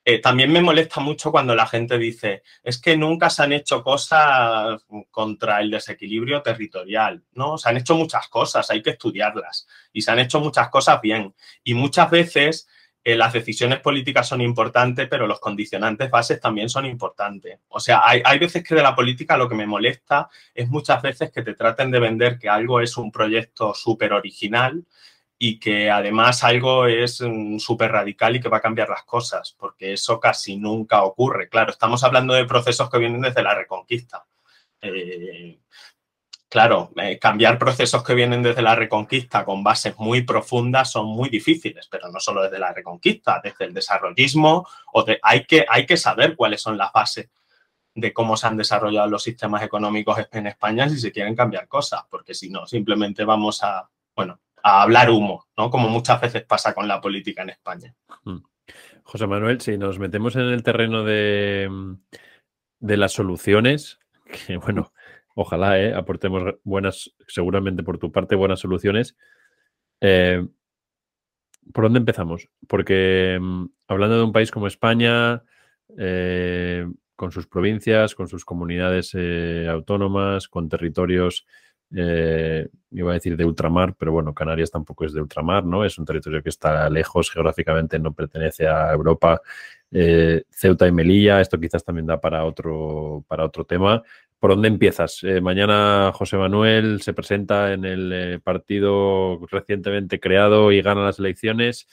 eh, 0.03 0.19
también 0.19 0.51
me 0.51 0.61
molesta 0.61 0.99
mucho 0.99 1.31
cuando 1.31 1.53
la 1.53 1.67
gente 1.67 1.97
dice, 1.99 2.41
es 2.63 2.79
que 2.79 2.97
nunca 2.97 3.29
se 3.29 3.43
han 3.43 3.53
hecho 3.53 3.83
cosas 3.83 4.81
contra 5.11 5.61
el 5.61 5.69
desequilibrio 5.69 6.41
territorial, 6.41 7.23
¿no? 7.33 7.57
Se 7.59 7.69
han 7.69 7.77
hecho 7.77 7.95
muchas 7.95 8.27
cosas, 8.27 8.69
hay 8.71 8.81
que 8.81 8.91
estudiarlas 8.91 9.67
y 9.93 10.01
se 10.01 10.11
han 10.11 10.19
hecho 10.19 10.39
muchas 10.39 10.69
cosas 10.69 10.99
bien. 11.01 11.35
Y 11.63 11.75
muchas 11.75 12.09
veces 12.09 12.67
eh, 13.03 13.15
las 13.15 13.33
decisiones 13.33 13.79
políticas 13.79 14.27
son 14.27 14.41
importantes, 14.41 15.07
pero 15.07 15.27
los 15.27 15.39
condicionantes 15.39 16.09
bases 16.09 16.39
también 16.39 16.69
son 16.69 16.87
importantes. 16.87 17.59
O 17.69 17.79
sea, 17.79 18.01
hay, 18.03 18.23
hay 18.25 18.39
veces 18.39 18.63
que 18.63 18.73
de 18.73 18.83
la 18.83 18.95
política 18.95 19.37
lo 19.37 19.47
que 19.47 19.55
me 19.55 19.67
molesta 19.67 20.29
es 20.55 20.67
muchas 20.67 21.01
veces 21.03 21.31
que 21.31 21.43
te 21.43 21.53
traten 21.53 21.91
de 21.91 21.99
vender 21.99 22.39
que 22.39 22.49
algo 22.49 22.79
es 22.79 22.97
un 22.97 23.11
proyecto 23.11 23.75
súper 23.75 24.13
original 24.13 24.83
y 25.43 25.57
que 25.57 25.89
además 25.89 26.43
algo 26.43 26.85
es 26.85 27.19
mm, 27.19 27.57
súper 27.57 27.91
radical 27.91 28.35
y 28.35 28.39
que 28.39 28.47
va 28.47 28.57
a 28.57 28.61
cambiar 28.61 28.89
las 28.89 29.01
cosas, 29.05 29.55
porque 29.57 29.93
eso 29.93 30.19
casi 30.19 30.55
nunca 30.55 31.01
ocurre. 31.01 31.49
Claro, 31.49 31.71
estamos 31.71 32.03
hablando 32.03 32.35
de 32.35 32.45
procesos 32.45 32.91
que 32.91 32.99
vienen 32.99 33.21
desde 33.21 33.41
la 33.41 33.55
reconquista. 33.55 34.23
Eh, 34.83 35.57
claro, 36.47 36.91
eh, 36.95 37.17
cambiar 37.17 37.57
procesos 37.57 38.03
que 38.03 38.13
vienen 38.13 38.43
desde 38.43 38.61
la 38.61 38.75
reconquista 38.75 39.43
con 39.43 39.63
bases 39.63 39.97
muy 39.97 40.21
profundas 40.21 40.91
son 40.91 41.07
muy 41.07 41.27
difíciles, 41.29 41.87
pero 41.89 42.11
no 42.11 42.19
solo 42.19 42.43
desde 42.43 42.59
la 42.59 42.71
reconquista, 42.71 43.41
desde 43.43 43.65
el 43.65 43.73
desarrollismo, 43.73 44.67
o 44.93 45.05
hay, 45.23 45.45
que, 45.45 45.65
hay 45.67 45.87
que 45.87 45.97
saber 45.97 46.35
cuáles 46.35 46.61
son 46.61 46.77
las 46.77 46.93
bases 46.93 47.31
de 47.95 48.13
cómo 48.13 48.37
se 48.37 48.45
han 48.45 48.57
desarrollado 48.57 49.09
los 49.09 49.23
sistemas 49.23 49.63
económicos 49.63 50.19
en 50.33 50.45
España 50.45 50.87
si 50.87 50.99
se 50.99 51.11
quieren 51.11 51.35
cambiar 51.35 51.67
cosas, 51.67 52.03
porque 52.11 52.35
si 52.35 52.51
no, 52.51 52.67
simplemente 52.67 53.25
vamos 53.25 53.63
a, 53.63 53.89
bueno, 54.15 54.39
a 54.63 54.81
hablar 54.81 55.09
humo, 55.09 55.47
¿no? 55.57 55.69
Como 55.69 55.89
muchas 55.89 56.21
veces 56.21 56.43
pasa 56.43 56.73
con 56.73 56.87
la 56.87 57.01
política 57.01 57.43
en 57.43 57.49
España. 57.49 57.95
Mm. 58.23 58.37
José 59.03 59.27
Manuel, 59.27 59.59
si 59.61 59.77
nos 59.77 59.99
metemos 59.99 60.35
en 60.35 60.43
el 60.43 60.63
terreno 60.63 61.03
de, 61.03 61.69
de 62.79 62.97
las 62.97 63.13
soluciones, 63.13 63.99
que 64.47 64.57
bueno, 64.57 64.93
ojalá 65.35 65.79
¿eh? 65.79 65.93
aportemos 65.93 66.55
buenas, 66.63 67.13
seguramente 67.27 67.83
por 67.83 67.97
tu 67.97 68.11
parte, 68.11 68.35
buenas 68.35 68.59
soluciones. 68.59 69.17
Eh, 69.99 70.45
¿Por 71.73 71.83
dónde 71.85 71.99
empezamos? 71.99 72.49
Porque 72.67 73.37
mm, 73.39 73.65
hablando 73.87 74.17
de 74.17 74.23
un 74.23 74.33
país 74.33 74.51
como 74.51 74.67
España, 74.67 75.43
eh, 75.97 76.87
con 77.15 77.31
sus 77.31 77.47
provincias, 77.47 78.15
con 78.15 78.27
sus 78.27 78.45
comunidades 78.45 79.11
eh, 79.13 79.67
autónomas, 79.69 80.47
con 80.47 80.69
territorios, 80.69 81.45
iba 81.91 83.11
a 83.11 83.13
decir 83.13 83.35
de 83.37 83.45
ultramar, 83.45 83.95
pero 83.95 84.11
bueno, 84.11 84.33
Canarias 84.33 84.71
tampoco 84.71 85.05
es 85.05 85.13
de 85.13 85.21
ultramar, 85.21 85.65
¿no? 85.65 85.83
Es 85.85 85.97
un 85.97 86.05
territorio 86.05 86.41
que 86.41 86.49
está 86.49 86.89
lejos 86.89 87.31
geográficamente, 87.31 87.99
no 87.99 88.13
pertenece 88.13 88.67
a 88.67 88.91
Europa. 88.91 89.41
Ceuta 89.89 90.87
y 90.87 90.91
Melilla, 90.91 91.41
esto 91.41 91.59
quizás 91.59 91.83
también 91.83 92.07
da 92.07 92.21
para 92.21 92.45
otro, 92.45 93.25
para 93.27 93.43
otro 93.43 93.65
tema. 93.65 94.03
¿Por 94.41 94.49
dónde 94.49 94.69
empiezas? 94.69 95.23
Eh, 95.23 95.39
mañana 95.39 96.11
José 96.15 96.35
Manuel 96.35 97.03
se 97.03 97.13
presenta 97.13 97.73
en 97.73 97.85
el 97.85 98.11
eh, 98.11 98.39
partido 98.39 99.39
recientemente 99.51 100.19
creado 100.19 100.71
y 100.71 100.81
gana 100.81 101.05
las 101.05 101.19
elecciones. 101.19 101.87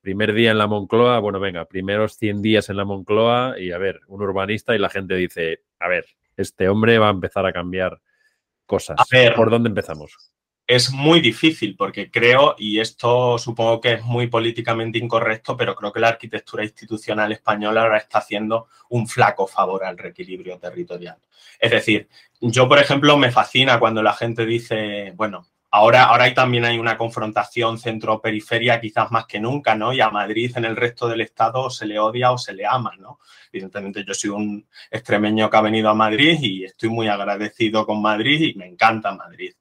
Primer 0.00 0.34
día 0.34 0.50
en 0.50 0.58
la 0.58 0.66
Moncloa, 0.66 1.20
bueno, 1.20 1.38
venga, 1.38 1.66
primeros 1.66 2.16
100 2.16 2.42
días 2.42 2.68
en 2.68 2.78
la 2.78 2.84
Moncloa 2.84 3.60
y 3.60 3.70
a 3.70 3.78
ver, 3.78 4.00
un 4.08 4.22
urbanista 4.22 4.74
y 4.74 4.80
la 4.80 4.90
gente 4.90 5.14
dice, 5.14 5.60
a 5.78 5.86
ver, 5.86 6.04
este 6.36 6.68
hombre 6.68 6.98
va 6.98 7.06
a 7.06 7.12
empezar 7.12 7.46
a 7.46 7.52
cambiar 7.52 8.00
cosas. 8.66 8.96
A 8.98 9.04
ver, 9.10 9.34
¿Por 9.34 9.50
dónde 9.50 9.68
empezamos? 9.68 10.16
es 10.66 10.90
muy 10.90 11.20
difícil 11.20 11.76
porque 11.76 12.10
creo, 12.10 12.54
y 12.58 12.80
esto 12.80 13.38
supongo 13.38 13.80
que 13.80 13.94
es 13.94 14.02
muy 14.02 14.28
políticamente 14.28 14.98
incorrecto, 14.98 15.56
pero 15.56 15.74
creo 15.74 15.92
que 15.92 16.00
la 16.00 16.08
arquitectura 16.08 16.64
institucional 16.64 17.32
española 17.32 17.82
ahora 17.82 17.98
está 17.98 18.18
haciendo 18.18 18.68
un 18.88 19.06
flaco 19.06 19.46
favor 19.46 19.84
al 19.84 19.98
reequilibrio 19.98 20.58
territorial. 20.58 21.18
Es 21.60 21.70
decir, 21.70 22.08
yo, 22.40 22.66
por 22.68 22.78
ejemplo, 22.78 23.16
me 23.18 23.30
fascina 23.30 23.78
cuando 23.78 24.02
la 24.02 24.14
gente 24.14 24.46
dice, 24.46 25.12
bueno, 25.14 25.46
ahora, 25.74 26.04
ahora 26.04 26.32
también 26.32 26.64
hay 26.64 26.78
una 26.78 26.96
confrontación 26.96 27.78
centro-periferia 27.78 28.80
quizás 28.80 29.10
más 29.10 29.26
que 29.26 29.40
nunca, 29.40 29.74
¿no? 29.74 29.92
Y 29.92 30.00
a 30.00 30.08
Madrid 30.08 30.52
en 30.54 30.64
el 30.64 30.76
resto 30.76 31.08
del 31.08 31.20
Estado 31.20 31.68
se 31.68 31.84
le 31.84 31.98
odia 31.98 32.30
o 32.30 32.38
se 32.38 32.52
le 32.54 32.64
ama, 32.64 32.92
¿no? 32.96 33.18
Evidentemente 33.52 34.04
yo 34.06 34.14
soy 34.14 34.30
un 34.30 34.68
extremeño 34.88 35.50
que 35.50 35.56
ha 35.56 35.60
venido 35.62 35.88
a 35.90 35.94
Madrid 35.94 36.38
y 36.40 36.64
estoy 36.64 36.90
muy 36.90 37.08
agradecido 37.08 37.84
con 37.84 38.00
Madrid 38.00 38.40
y 38.40 38.54
me 38.56 38.66
encanta 38.66 39.16
Madrid. 39.16 39.52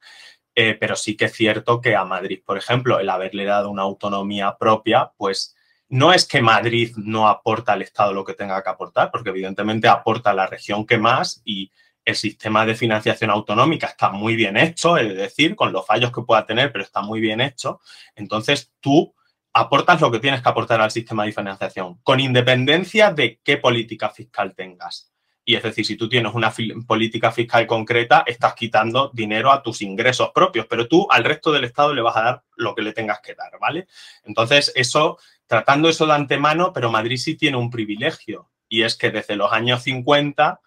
Eh, 0.54 0.78
pero 0.80 0.96
sí 0.96 1.18
que 1.18 1.26
es 1.26 1.34
cierto 1.34 1.82
que 1.82 1.96
a 1.96 2.06
Madrid, 2.06 2.44
por 2.46 2.60
ejemplo, 2.60 3.00
el 3.00 3.10
haberle 3.10 3.46
dado 3.46 3.72
una 3.72 3.82
autonomía 3.82 4.56
propia, 4.60 5.12
pues 5.18 5.56
no 5.90 6.14
es 6.14 6.28
que 6.28 6.44
Madrid 6.44 6.94
no 6.96 7.28
aporta 7.28 7.74
al 7.74 7.82
Estado 7.82 8.14
lo 8.14 8.24
que 8.24 8.36
tenga 8.36 8.62
que 8.62 8.70
aportar, 8.70 9.10
porque 9.10 9.32
evidentemente 9.32 9.88
aporta 9.88 10.30
a 10.30 10.36
la 10.36 10.46
región 10.46 10.86
que 10.86 11.00
más 11.00 11.42
y 11.44 11.72
el 12.06 12.16
sistema 12.16 12.66
de 12.66 12.76
financiación 12.76 13.30
autonómica 13.30 13.88
está 13.88 14.10
muy 14.10 14.36
bien 14.36 14.58
hecho, 14.58 14.98
es 14.98 15.16
decir, 15.16 15.56
con 15.56 15.72
los 15.72 15.86
fallos 15.86 16.12
que 16.12 16.22
pueda 16.22 16.46
tener, 16.46 16.72
pero 16.72 16.84
está 16.84 17.02
muy 17.02 17.22
bien 17.22 17.42
hecho. 17.42 17.80
Entonces 18.16 18.72
tú 18.80 19.14
aportas 19.54 20.02
lo 20.02 20.12
que 20.12 20.20
tienes 20.20 20.42
que 20.42 20.50
aportar 20.50 20.82
al 20.82 20.92
sistema 20.92 21.26
de 21.26 21.32
financiación, 21.32 22.00
con 22.04 22.20
independencia 22.20 23.12
de 23.12 23.40
qué 23.44 23.58
política 23.58 24.10
fiscal 24.10 24.54
tengas. 24.56 25.12
Y 25.46 25.56
es 25.56 25.64
decir, 25.64 25.86
si 25.86 25.98
tú 25.98 26.08
tienes 26.08 26.34
una 26.34 26.54
política 26.88 27.32
fiscal 27.32 27.68
concreta, 27.68 28.24
estás 28.26 28.56
quitando 28.56 29.12
dinero 29.14 29.52
a 29.52 29.62
tus 29.62 29.82
ingresos 29.82 30.32
propios, 30.34 30.66
pero 30.70 30.88
tú 30.88 31.06
al 31.12 31.26
resto 31.26 31.52
del 31.52 31.66
Estado 31.66 31.94
le 31.94 32.02
vas 32.02 32.16
a 32.16 32.24
dar 32.24 32.44
lo 32.56 32.74
que 32.74 32.82
le 32.82 32.94
tengas 32.94 33.20
que 33.20 33.36
dar, 33.36 33.52
¿vale? 33.60 33.88
Entonces, 34.24 34.72
eso, 34.76 35.18
tratando 35.46 35.90
eso 35.90 36.06
de 36.08 36.14
antemano, 36.14 36.72
pero 36.72 36.92
Madrid 36.92 37.18
sí 37.18 37.36
tiene 37.36 37.58
un 37.58 37.70
privilegio, 37.70 38.50
y 38.70 38.84
es 38.84 38.96
que 38.96 39.12
desde 39.12 39.36
los 39.36 39.52
años 39.52 39.84
50 39.84 40.62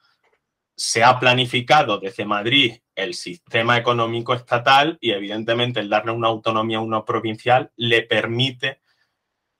se 0.76 1.02
ha 1.02 1.18
planificado 1.18 1.98
desde 1.98 2.26
Madrid 2.26 2.74
el 2.94 3.14
sistema 3.14 3.78
económico 3.78 4.34
estatal 4.34 4.98
y 5.00 5.10
evidentemente 5.12 5.80
el 5.80 5.88
darle 5.88 6.12
una 6.12 6.28
autonomía 6.28 6.78
a 6.78 6.82
uno 6.82 7.04
provincial 7.04 7.72
le 7.76 8.02
permite 8.02 8.80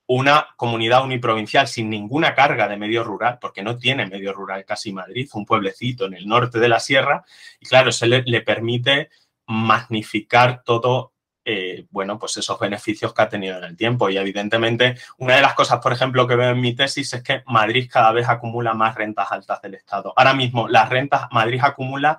una 0.09 0.48
comunidad 0.57 1.05
uniprovincial 1.05 1.66
sin 1.66 1.90
ninguna 1.90 2.35
carga 2.35 2.68
de 2.68 2.76
medio 2.76 3.02
rural, 3.02 3.38
porque 3.40 3.62
no 3.62 3.76
tiene 3.76 4.07
medio 4.07 4.33
rural 4.33 4.64
casi 4.64 4.92
Madrid, 4.92 5.29
un 5.35 5.44
pueblecito 5.44 6.07
en 6.07 6.14
el 6.14 6.29
norte 6.29 6.61
de 6.61 6.68
la 6.68 6.79
sierra, 6.79 7.24
y 7.59 7.66
claro, 7.66 7.90
se 7.90 8.07
le, 8.07 8.42
permite 8.42 9.11
magnificar 9.46 10.62
todo, 10.64 11.12
eh, 11.48 11.87
bueno, 11.90 12.18
pues 12.18 12.37
esos 12.38 12.59
beneficios 12.59 13.14
que 13.14 13.22
ha 13.22 13.28
tenido 13.28 13.56
en 13.59 13.64
el 13.64 13.76
tiempo. 13.76 14.11
Y 14.11 14.18
evidentemente, 14.18 14.96
una 15.18 15.37
de 15.37 15.42
las 15.42 15.54
cosas, 15.54 15.78
por 15.80 15.92
ejemplo, 15.92 16.26
que 16.26 16.35
veo 16.35 16.50
en 16.50 16.61
mi 16.61 16.74
tesis 16.74 17.14
es 17.14 17.22
que 17.22 17.44
Madrid 17.46 17.88
cada 17.88 18.11
vez 18.11 18.28
acumula 18.28 18.74
más 18.74 18.96
rentas 18.96 19.30
altas 19.30 19.62
del 19.62 19.74
Estado. 19.74 20.12
Ahora 20.16 20.35
mismo, 20.35 20.66
las 20.66 20.88
rentas, 20.88 21.28
Madrid 21.30 21.61
acumula 21.62 22.18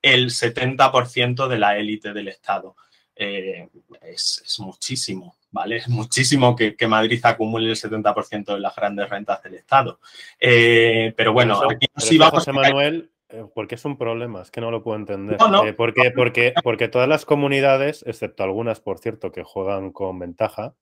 el 0.00 0.30
70% 0.30 1.48
de 1.48 1.58
la 1.58 1.76
élite 1.76 2.12
del 2.12 2.28
Estado. 2.28 2.76
Eh, 3.16 3.68
es 4.02 4.56
muchísimo. 4.60 5.34
¿vale? 5.50 5.76
Es 5.78 5.88
muchísimo 5.88 6.54
que, 6.54 6.76
Madrid 6.86 7.20
acumule 7.24 7.70
el 7.70 7.76
70% 7.76 8.54
de 8.54 8.60
las 8.60 8.74
grandes 8.74 9.08
rentas 9.08 9.42
del 9.42 9.54
Estado. 9.54 10.00
Eh, 10.38 11.12
pero 11.16 11.32
bueno, 11.32 11.60
aquí 11.68 11.86
sí 11.96 12.18
vamos 12.18 12.34
José 12.34 12.52
Manuel, 12.52 13.09
eh, 13.30 13.46
porque 13.54 13.74
es 13.74 13.84
un 13.84 13.96
problema, 13.96 14.42
es 14.42 14.50
que 14.50 14.60
no 14.60 14.70
lo 14.70 14.82
puedo 14.82 14.98
entender. 14.98 15.38
Eh, 15.64 15.72
porque, 15.72 16.10
porque, 16.14 16.54
porque 16.62 16.88
todas 16.88 17.08
las 17.08 17.24
comunidades, 17.24 18.04
excepto 18.06 18.42
algunas, 18.42 18.80
por 18.80 18.98
cierto, 18.98 19.32
que 19.32 19.42
juegan 19.42 19.92
con 19.92 20.18
ventaja, 20.18 20.74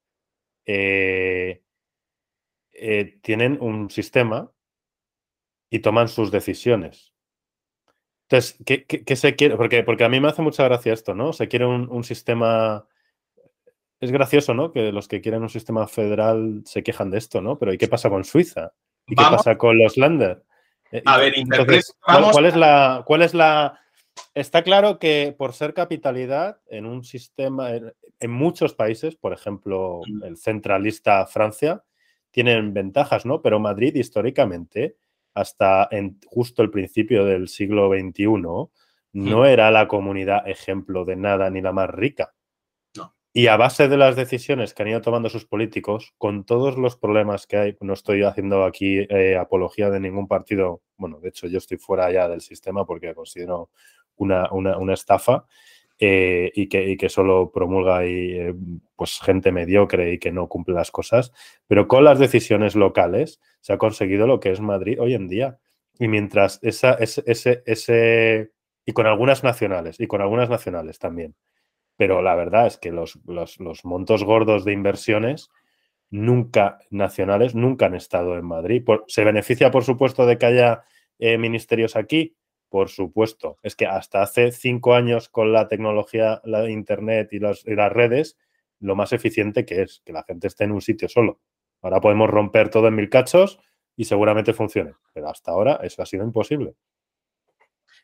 tienen 3.23 3.59
un 3.61 3.91
sistema 3.91 4.53
y 5.71 5.79
toman 5.81 6.09
sus 6.09 6.31
decisiones. 6.31 7.13
Entonces, 8.29 8.59
¿qué, 8.65 9.17
se 9.17 9.35
quiere? 9.35 9.57
Porque, 9.57 9.83
porque 9.83 10.05
a 10.05 10.09
mí 10.09 10.21
me 10.21 10.29
hace 10.29 10.43
mucha 10.43 10.65
gracia 10.65 10.93
esto, 10.93 11.15
¿no? 11.15 11.33
Se 11.33 11.49
quiere 11.49 11.67
un 11.67 12.05
sistema 12.05 12.87
es 14.01 14.13
gracioso, 14.13 14.55
¿no? 14.55 14.73
Que 14.73 14.93
los 14.93 15.09
que 15.09 15.21
quieren 15.21 15.43
un 15.43 15.49
sistema 15.49 15.87
federal 15.89 16.63
se 16.65 16.83
quejan 16.83 17.11
de 17.11 17.19
esto, 17.19 17.41
¿no? 17.41 17.59
Pero 17.59 17.73
¿y 17.73 17.79
qué 17.79 17.89
pasa 17.89 18.09
con 18.09 18.25
Suiza? 18.25 18.73
¿Y 19.07 19.17
qué 19.17 19.25
pasa 19.25 19.59
con 19.59 19.79
los 19.79 19.97
Länder? 19.97 20.45
Eh, 20.93 21.03
A 21.05 21.19
ver, 21.19 21.35
entonces, 21.37 21.95
¿cuál, 22.01 22.47
es 22.47 22.57
la, 22.57 23.03
¿cuál 23.07 23.23
es 23.23 23.35
la... 23.35 23.81
Está 24.35 24.63
claro 24.63 24.99
que 24.99 25.35
por 25.37 25.53
ser 25.53 25.75
capitalidad 25.75 26.61
en 26.69 26.87
un 26.87 27.05
sistema, 27.05 27.71
en, 27.73 28.31
muchos 28.31 28.75
países, 28.75 29.17
por 29.17 29.33
ejemplo, 29.33 30.01
el 30.25 30.37
centralista 30.37 31.27
Francia, 31.27 31.85
tienen 32.31 32.75
ventajas, 32.75 33.27
¿no? 33.27 33.43
Pero 33.43 33.61
Madrid 33.61 33.95
históricamente, 33.95 34.97
hasta 35.35 35.89
en 35.91 36.19
justo 36.27 36.63
el 36.63 36.71
principio 36.71 37.25
del 37.25 37.49
siglo 37.49 37.91
XXI, 37.91 38.27
no 39.13 39.47
era 39.47 39.71
la 39.71 39.89
comunidad 39.89 40.49
ejemplo 40.49 41.05
de 41.05 41.17
nada 41.17 41.51
ni 41.51 41.61
la 41.61 41.73
más 41.73 41.91
rica. 41.91 42.35
Y 43.39 43.47
a 43.47 43.57
base 43.57 43.87
de 43.87 43.97
las 43.97 44.17
decisiones 44.17 44.75
que 44.75 44.83
han 44.83 44.89
ido 44.89 45.01
tomando 45.01 45.29
sus 45.29 45.45
políticos, 45.45 46.13
con 46.19 46.43
todos 46.43 46.77
los 46.77 46.97
problemas 46.97 47.47
que 47.47 47.57
hay, 47.57 47.77
no 47.81 47.93
estoy 47.93 48.25
haciendo 48.25 48.65
aquí 48.65 49.07
eh, 49.09 49.37
apología 49.37 49.91
de 49.91 50.01
ningún 50.01 50.27
partido, 50.27 50.83
bueno, 50.97 51.21
de 51.21 51.29
hecho 51.29 51.47
yo 51.47 51.59
estoy 51.59 51.77
fuera 51.79 52.11
ya 52.11 52.27
del 52.27 52.41
sistema 52.41 52.85
porque 52.85 53.15
considero 53.15 53.71
una, 54.17 54.51
estafa 54.93 55.47
eh, 56.01 56.51
y, 56.53 56.69
que, 56.69 56.97
que, 56.97 57.09
solo 57.09 57.53
promulga 57.53 58.05
y, 58.05 58.33
eh, 58.33 58.55
pues, 58.97 59.21
gente 59.21 59.53
mediocre 59.53 60.15
y 60.15 60.19
que 60.19 60.33
no 60.33 60.49
cumple 60.49 60.75
las 60.75 60.91
cosas, 60.91 61.33
pero 61.69 61.87
con 61.87 62.03
las 62.03 62.19
decisiones 62.19 62.75
locales 62.75 63.41
se 63.61 63.73
ha 63.73 63.79
conseguido 63.79 64.27
lo 64.27 64.41
que 64.41 64.51
es 64.51 64.61
Madrid 64.61 65.01
hoy 65.01 65.15
en 65.15 65.29
día. 65.29 65.61
Y 66.01 66.09
mientras 66.09 66.59
esa, 66.61 66.95
ese, 66.95 67.23
ese, 67.25 67.63
ese 67.67 68.51
y 68.85 68.91
con 68.91 69.07
algunas 69.07 69.45
nacionales, 69.45 70.01
y 70.01 70.09
con 70.09 70.23
algunas 70.23 70.51
nacionales 70.51 70.99
también 70.99 71.37
pero 71.99 72.23
la 72.23 72.37
verdad 72.37 72.69
es 72.69 72.79
que 72.79 72.93
los, 72.93 73.19
montos 73.83 74.23
gordos 74.23 74.65
de 74.65 74.73
inversiones 74.73 75.51
nunca 76.11 76.79
nacionales 76.91 77.57
nunca 77.57 77.87
han 77.87 77.97
estado 77.97 78.39
en 78.39 78.45
Madrid. 78.45 78.85
¿Se 79.09 79.25
beneficia, 79.25 79.73
por 79.73 79.83
supuesto, 79.83 80.25
de 80.25 80.39
que 80.39 80.47
haya 80.47 80.85
eh, 81.19 81.39
ministerios 81.39 81.97
aquí? 81.97 82.37
Por 82.69 82.89
supuesto. 82.89 83.59
Es 83.65 83.75
que 83.75 83.87
hasta 83.87 84.23
hace 84.23 84.53
cinco 84.53 84.95
años 84.95 85.29
con 85.29 85.53
la 85.53 85.67
tecnología, 85.67 86.41
la 86.45 86.71
Internet 86.71 87.31
y 87.33 87.39
y 87.39 87.41
las 87.75 87.93
redes, 87.93 88.39
lo 88.79 88.95
más 88.95 89.13
eficiente 89.13 89.65
que 89.65 89.83
es 89.83 90.01
que 90.05 90.13
la 90.13 90.23
gente 90.23 90.47
esté 90.47 90.65
en 90.65 90.73
un 90.73 90.81
sitio 90.81 91.09
solo. 91.09 91.41
Ahora 91.83 92.01
podemos 92.01 92.31
romper 92.31 92.71
todo 92.71 92.87
en 92.87 92.95
mil 92.95 93.11
cachos 93.11 93.59
y 93.97 94.05
seguramente 94.05 94.53
funcione. 94.53 94.95
Pero 95.13 95.31
hasta 95.31 95.51
ahora 95.51 95.81
eso 95.83 96.01
ha 96.01 96.07
sido 96.07 96.23
imposible. 96.23 96.77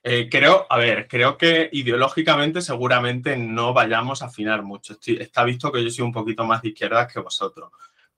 Eh, 0.06 0.28
creo, 0.30 0.66
a 0.68 0.76
ver, 0.76 1.08
creo 1.08 1.38
que 1.38 1.70
ideológicamente 1.72 2.60
seguramente 2.60 3.38
no 3.38 3.72
vayamos 3.72 4.20
a 4.20 4.26
afinar 4.26 4.62
mucho. 4.62 4.98
está 5.02 5.44
visto 5.44 5.72
que 5.72 5.82
yo 5.82 5.88
soy 5.88 6.04
un 6.04 6.12
poquito 6.12 6.44
más 6.44 6.60
de 6.60 6.68
izquierda 6.68 7.08
que 7.08 7.20
vosotros. 7.20 7.70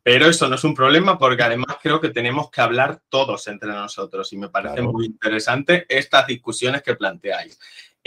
Pero 0.02 0.26
eso 0.26 0.48
no 0.48 0.56
es 0.56 0.64
un 0.64 0.74
problema 0.74 1.16
porque 1.16 1.44
además 1.44 1.78
creo 1.80 2.00
que 2.00 2.10
tenemos 2.10 2.50
que 2.50 2.60
hablar 2.60 3.02
todos 3.08 3.46
entre 3.46 3.68
nosotros 3.68 4.32
y 4.32 4.36
me 4.36 4.48
parece 4.48 4.82
muy 4.82 5.06
interesante 5.06 5.86
estas 5.88 6.26
discusiones 6.26 6.82
que 6.82 6.96
planteáis. 6.96 7.56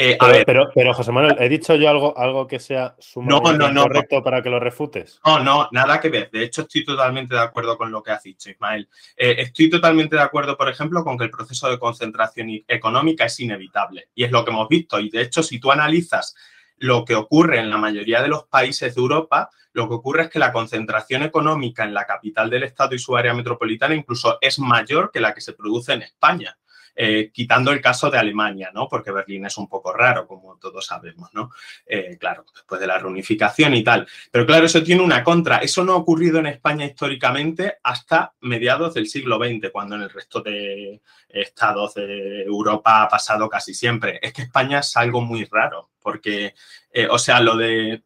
Eh, 0.02 0.18
pero, 0.46 0.72
pero, 0.74 0.94
José 0.94 1.12
Manuel, 1.12 1.36
¿he 1.40 1.50
dicho 1.50 1.76
yo 1.76 1.90
algo, 1.90 2.18
algo 2.18 2.48
que 2.48 2.58
sea 2.58 2.96
sumamente 3.00 3.74
correcto 3.76 4.24
para 4.24 4.42
que 4.42 4.50
lo 4.50 4.58
refutes? 4.58 5.20
No, 5.26 5.44
no, 5.44 5.68
nada 5.74 6.00
que 6.00 6.08
ver. 6.08 6.32
De 6.32 6.42
hecho, 6.42 6.62
estoy 6.62 6.86
totalmente 6.86 7.36
de 7.36 7.42
acuerdo 7.42 7.78
con 7.78 7.92
lo 7.92 8.02
que 8.02 8.12
has 8.12 8.24
dicho, 8.24 8.50
Ismael. 8.50 8.88
Eh, 9.18 9.36
estoy 9.40 9.70
totalmente 9.70 10.16
de 10.16 10.22
acuerdo, 10.22 10.56
por 10.56 10.70
ejemplo, 10.70 11.04
con 11.04 11.18
que 11.18 11.26
el 11.26 11.30
proceso 11.30 11.70
de 11.70 11.78
concentración 11.78 12.48
económica 12.66 13.26
es 13.26 13.42
inevitable. 13.42 14.08
Y 14.16 14.24
es 14.24 14.32
lo 14.32 14.46
que 14.46 14.52
hemos 14.52 14.70
visto. 14.70 15.02
Y 15.02 15.10
de 15.10 15.22
hecho, 15.22 15.44
si 15.44 15.60
tú 15.60 15.70
analizas 15.70 16.34
lo 16.78 17.04
que 17.04 17.16
ocurre 17.16 17.60
en 17.60 17.70
la 17.70 17.78
mayoría 17.78 18.22
de 18.22 18.30
los 18.30 18.46
países 18.46 18.96
de 18.96 19.02
Europa, 19.02 19.50
lo 19.74 19.90
que 19.90 19.96
ocurre 19.96 20.24
es 20.24 20.30
que 20.30 20.40
la 20.40 20.54
concentración 20.54 21.24
económica 21.24 21.84
en 21.84 21.94
la 21.94 22.06
capital 22.06 22.50
del 22.50 22.64
Estado 22.64 22.96
y 22.96 23.00
su 23.00 23.18
área 23.18 23.34
metropolitana 23.34 23.96
incluso 23.96 24.38
es 24.40 24.60
mayor 24.60 25.12
que 25.12 25.20
la 25.20 25.34
que 25.34 25.42
se 25.42 25.52
produce 25.52 25.92
en 25.92 26.04
España. 26.04 26.58
Eh, 26.96 27.32
quitando 27.34 27.72
el 27.72 27.82
caso 27.82 28.10
de 28.10 28.18
Alemania, 28.18 28.72
¿no? 28.74 28.88
Porque 28.88 29.12
Berlín 29.12 29.46
es 29.46 29.58
un 29.58 29.68
poco 29.68 29.94
raro, 29.94 30.28
como 30.28 30.58
todos 30.58 30.86
sabemos, 30.86 31.30
¿no? 31.34 31.52
Eh, 31.86 32.18
claro, 32.20 32.46
después 32.54 32.82
de 32.82 32.88
la 32.88 32.98
reunificación 32.98 33.74
y 33.74 33.84
tal. 33.84 34.08
Pero 34.32 34.46
claro, 34.46 34.66
eso 34.66 34.84
tiene 34.84 35.02
una 35.02 35.24
contra. 35.24 35.58
Eso 35.58 35.84
no 35.84 35.94
ha 35.94 35.98
ocurrido 35.98 36.40
en 36.40 36.48
España 36.48 36.86
históricamente 36.86 37.78
hasta 37.84 38.34
mediados 38.42 38.94
del 38.94 39.08
siglo 39.08 39.38
XX, 39.38 39.72
cuando 39.72 39.96
en 39.96 40.04
el 40.04 40.10
resto 40.10 40.42
de 40.42 41.02
estados 41.30 41.94
de 41.94 42.44
Europa 42.44 43.04
ha 43.04 43.08
pasado 43.08 43.50
casi 43.50 43.74
siempre. 43.74 44.20
Es 44.22 44.34
que 44.34 44.44
España 44.44 44.80
es 44.80 44.96
algo 44.98 45.22
muy 45.22 45.46
raro, 45.46 45.92
porque, 46.02 46.54
eh, 46.92 47.08
o 47.10 47.20
sea, 47.20 47.40
lo 47.40 47.56
de 47.56 48.04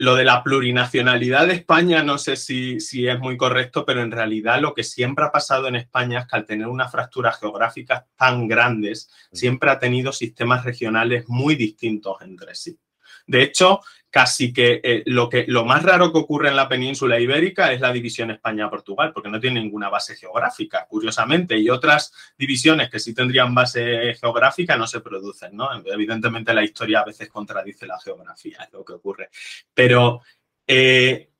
lo 0.00 0.14
de 0.14 0.24
la 0.24 0.42
plurinacionalidad 0.42 1.46
de 1.46 1.52
España 1.52 2.02
no 2.02 2.16
sé 2.16 2.34
si, 2.34 2.80
si, 2.80 3.06
es 3.06 3.18
muy 3.18 3.36
correcto, 3.36 3.84
pero 3.84 4.00
en 4.00 4.10
realidad 4.10 4.58
lo 4.58 4.72
que 4.72 4.82
siempre 4.82 5.26
ha 5.26 5.30
pasado 5.30 5.68
en 5.68 5.76
España 5.76 6.20
es 6.20 6.26
que 6.26 6.36
al 6.36 6.46
tener 6.46 6.68
unas 6.68 6.90
fracturas 6.90 7.38
geográficas 7.38 8.04
tan 8.16 8.48
grandes, 8.48 9.10
mm. 9.30 9.36
siempre 9.36 9.70
ha 9.70 9.78
tenido 9.78 10.10
sistemas 10.10 10.64
regionales 10.64 11.24
muy 11.28 11.54
distintos 11.54 12.16
entre 12.22 12.54
sí. 12.54 12.78
De 13.26 13.42
hecho, 13.42 13.80
casi 14.10 14.52
que, 14.52 14.80
eh, 14.82 15.02
lo 15.06 15.28
que 15.28 15.44
lo 15.46 15.64
más 15.64 15.84
raro 15.84 16.12
que 16.12 16.18
ocurre 16.18 16.48
en 16.48 16.56
la 16.56 16.68
península 16.68 17.20
ibérica 17.20 17.72
es 17.72 17.80
la 17.80 17.92
división 17.92 18.32
España-Portugal, 18.32 19.12
porque 19.14 19.30
no 19.30 19.40
tiene 19.40 19.60
ninguna 19.60 19.88
base 19.88 20.16
geográfica, 20.16 20.86
curiosamente, 20.88 21.56
y 21.56 21.70
otras 21.70 22.12
divisiones 22.36 22.90
que 22.90 22.98
sí 22.98 23.14
tendrían 23.14 23.54
base 23.54 24.14
geográfica 24.14 24.76
no 24.76 24.86
se 24.88 25.00
producen, 25.00 25.56
¿no? 25.56 25.68
Evidentemente 25.86 26.52
la 26.52 26.64
historia 26.64 27.00
a 27.00 27.04
veces 27.04 27.28
contradice 27.28 27.86
la 27.86 28.00
geografía, 28.00 28.58
es 28.64 28.72
lo 28.72 28.84
que 28.84 28.94
ocurre. 28.94 29.30
Pero, 29.72 30.22
eh, 30.66 31.30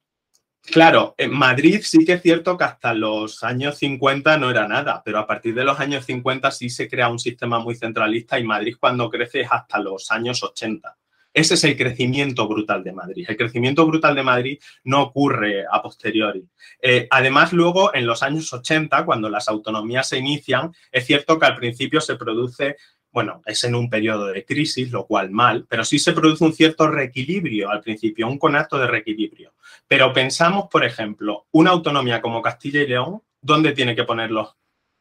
claro, 0.63 1.17
en 1.19 1.33
Madrid 1.33 1.81
sí 1.83 2.05
que 2.05 2.15
es 2.15 2.23
cierto 2.23 2.57
que 2.57 2.65
hasta 2.65 2.95
los 2.95 3.43
años 3.43 3.79
50 3.79 4.39
no 4.39 4.49
era 4.49 4.69
nada, 4.69 5.03
pero 5.05 5.19
a 5.19 5.27
partir 5.27 5.55
de 5.57 5.65
los 5.65 5.81
años 5.81 6.05
50 6.05 6.51
sí 6.53 6.71
se 6.71 6.89
crea 6.89 7.09
un 7.09 7.19
sistema 7.19 7.59
muy 7.59 7.75
centralista 7.75 8.39
y 8.39 8.45
Madrid 8.45 8.77
cuando 8.79 9.11
crece 9.11 9.41
es 9.41 9.49
hasta 9.51 9.81
los 9.81 10.11
años 10.13 10.43
80. 10.45 10.97
Ese 11.33 11.55
es 11.55 11.65
el 11.65 11.77
crecimiento 11.77 12.49
brutal 12.49 12.83
de 12.83 12.93
Madrid. 12.93 13.25
El 13.29 13.37
crecimiento 13.37 13.87
brutal 13.87 14.15
de 14.17 14.23
Madrid 14.23 14.59
no 14.85 15.03
ocurre 15.03 15.65
a 15.71 15.81
posteriori. 15.81 16.45
Eh, 16.83 17.07
además, 17.11 17.53
luego, 17.53 17.95
en 17.95 18.07
los 18.07 18.23
años 18.23 18.53
80, 18.53 19.05
cuando 19.05 19.29
las 19.29 19.49
autonomías 19.49 20.09
se 20.09 20.19
inician, 20.19 20.75
es 20.91 21.07
cierto 21.07 21.39
que 21.39 21.47
al 21.47 21.57
principio 21.57 22.01
se 22.01 22.17
produce, 22.17 22.77
bueno, 23.13 23.43
es 23.47 23.63
en 23.63 23.77
un 23.77 23.89
periodo 23.89 24.27
de 24.27 24.45
crisis, 24.45 24.91
lo 24.91 25.07
cual 25.07 25.31
mal, 25.31 25.67
pero 25.69 25.85
sí 25.85 26.01
se 26.01 26.13
produce 26.13 26.45
un 26.45 26.53
cierto 26.53 26.89
reequilibrio 26.89 27.71
al 27.71 27.81
principio, 27.81 28.27
un 28.27 28.39
conato 28.39 28.77
de 28.79 28.89
reequilibrio. 28.89 29.55
Pero 29.87 30.13
pensamos, 30.13 30.67
por 30.69 30.85
ejemplo, 30.85 31.47
una 31.53 31.71
autonomía 31.71 32.21
como 32.21 32.43
Castilla 32.43 32.83
y 32.83 32.89
León, 32.89 33.23
¿dónde 33.41 33.73
tiene 33.73 33.95
que 33.95 34.05
poner 34.05 34.33
los 34.33 34.57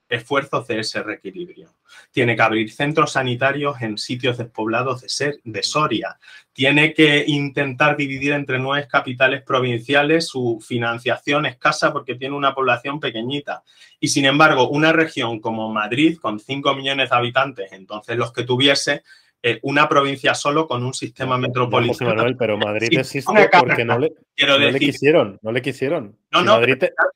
esfuerzos 0.09 0.67
de 0.67 0.79
ese 0.79 1.03
reequilibrio. 1.03 1.69
Tiene 2.11 2.35
que 2.35 2.41
abrir 2.41 2.71
centros 2.71 3.13
sanitarios 3.13 3.81
en 3.81 3.97
sitios 3.97 4.37
despoblados 4.37 5.01
de, 5.01 5.09
ser, 5.09 5.39
de 5.43 5.63
Soria. 5.63 6.17
Tiene 6.51 6.93
que 6.93 7.23
intentar 7.27 7.95
dividir 7.95 8.33
entre 8.33 8.59
nueve 8.59 8.87
capitales 8.89 9.43
provinciales 9.43 10.27
su 10.27 10.59
financiación 10.65 11.45
escasa 11.45 11.93
porque 11.93 12.15
tiene 12.15 12.35
una 12.35 12.53
población 12.53 12.99
pequeñita. 12.99 13.63
Y 13.99 14.07
sin 14.09 14.25
embargo, 14.25 14.69
una 14.69 14.91
región 14.91 15.39
como 15.39 15.71
Madrid, 15.71 16.17
con 16.17 16.39
5 16.39 16.75
millones 16.75 17.09
de 17.09 17.15
habitantes, 17.15 17.71
entonces 17.71 18.17
los 18.17 18.33
que 18.33 18.43
tuviese, 18.43 19.03
eh, 19.41 19.57
una 19.63 19.87
provincia 19.87 20.33
solo 20.33 20.67
con 20.67 20.83
un 20.83 20.93
sistema 20.93 21.37
metropolitano. 21.37 22.13
Manuel, 22.13 22.35
pero 22.35 22.57
Madrid 22.57 22.99
existe 22.99 23.49
porque 23.57 23.85
no 23.85 23.97
le, 23.97 24.11
quisieron, 24.77 25.39
no 25.41 25.51
le 25.53 25.61
quisieron. 25.61 26.17
No, 26.31 26.43
no, 26.43 26.59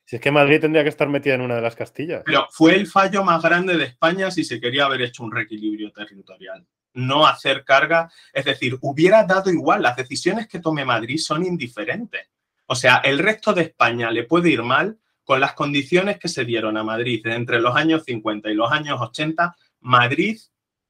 si 0.06 0.16
es 0.16 0.22
que 0.22 0.30
Madrid 0.30 0.60
tendría 0.60 0.82
que 0.82 0.88
estar 0.88 1.06
metida 1.08 1.34
en 1.34 1.42
una 1.42 1.56
de 1.56 1.60
las 1.60 1.76
Castillas. 1.76 2.22
Pero 2.24 2.46
fue 2.50 2.76
el 2.76 2.86
fallo 2.86 3.24
más 3.24 3.42
grande 3.42 3.76
de 3.76 3.84
España 3.84 4.30
si 4.30 4.42
se 4.42 4.58
quería 4.58 4.86
haber 4.86 5.02
hecho 5.02 5.22
un 5.22 5.32
reequilibrio 5.32 5.92
territorial. 5.92 6.66
No 6.94 7.26
hacer 7.26 7.62
carga, 7.62 8.10
es 8.32 8.46
decir, 8.46 8.78
hubiera 8.80 9.24
dado 9.24 9.50
igual, 9.50 9.82
las 9.82 9.96
decisiones 9.96 10.48
que 10.48 10.60
tome 10.60 10.84
Madrid 10.86 11.18
son 11.18 11.44
indiferentes. 11.44 12.28
O 12.66 12.74
sea, 12.74 13.02
el 13.04 13.18
resto 13.18 13.52
de 13.52 13.62
España 13.62 14.10
le 14.10 14.24
puede 14.24 14.48
ir 14.48 14.62
mal 14.62 14.98
con 15.24 15.40
las 15.40 15.52
condiciones 15.52 16.18
que 16.18 16.28
se 16.28 16.46
dieron 16.46 16.78
a 16.78 16.84
Madrid 16.84 17.26
entre 17.26 17.60
los 17.60 17.76
años 17.76 18.04
50 18.04 18.50
y 18.50 18.54
los 18.54 18.72
años 18.72 18.98
80. 18.98 19.54
Madrid 19.80 20.38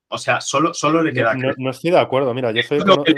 o 0.08 0.18
sea, 0.18 0.40
solo, 0.40 0.74
solo 0.74 1.02
le 1.02 1.12
queda. 1.12 1.34
No, 1.34 1.70
estoy 1.70 1.90
de 1.90 1.98
acuerdo, 1.98 2.32
mira, 2.34 2.52
yo 2.52 2.62
soy. 2.62 2.78
Es 2.78 2.84
lo, 2.84 3.02
que, 3.02 3.14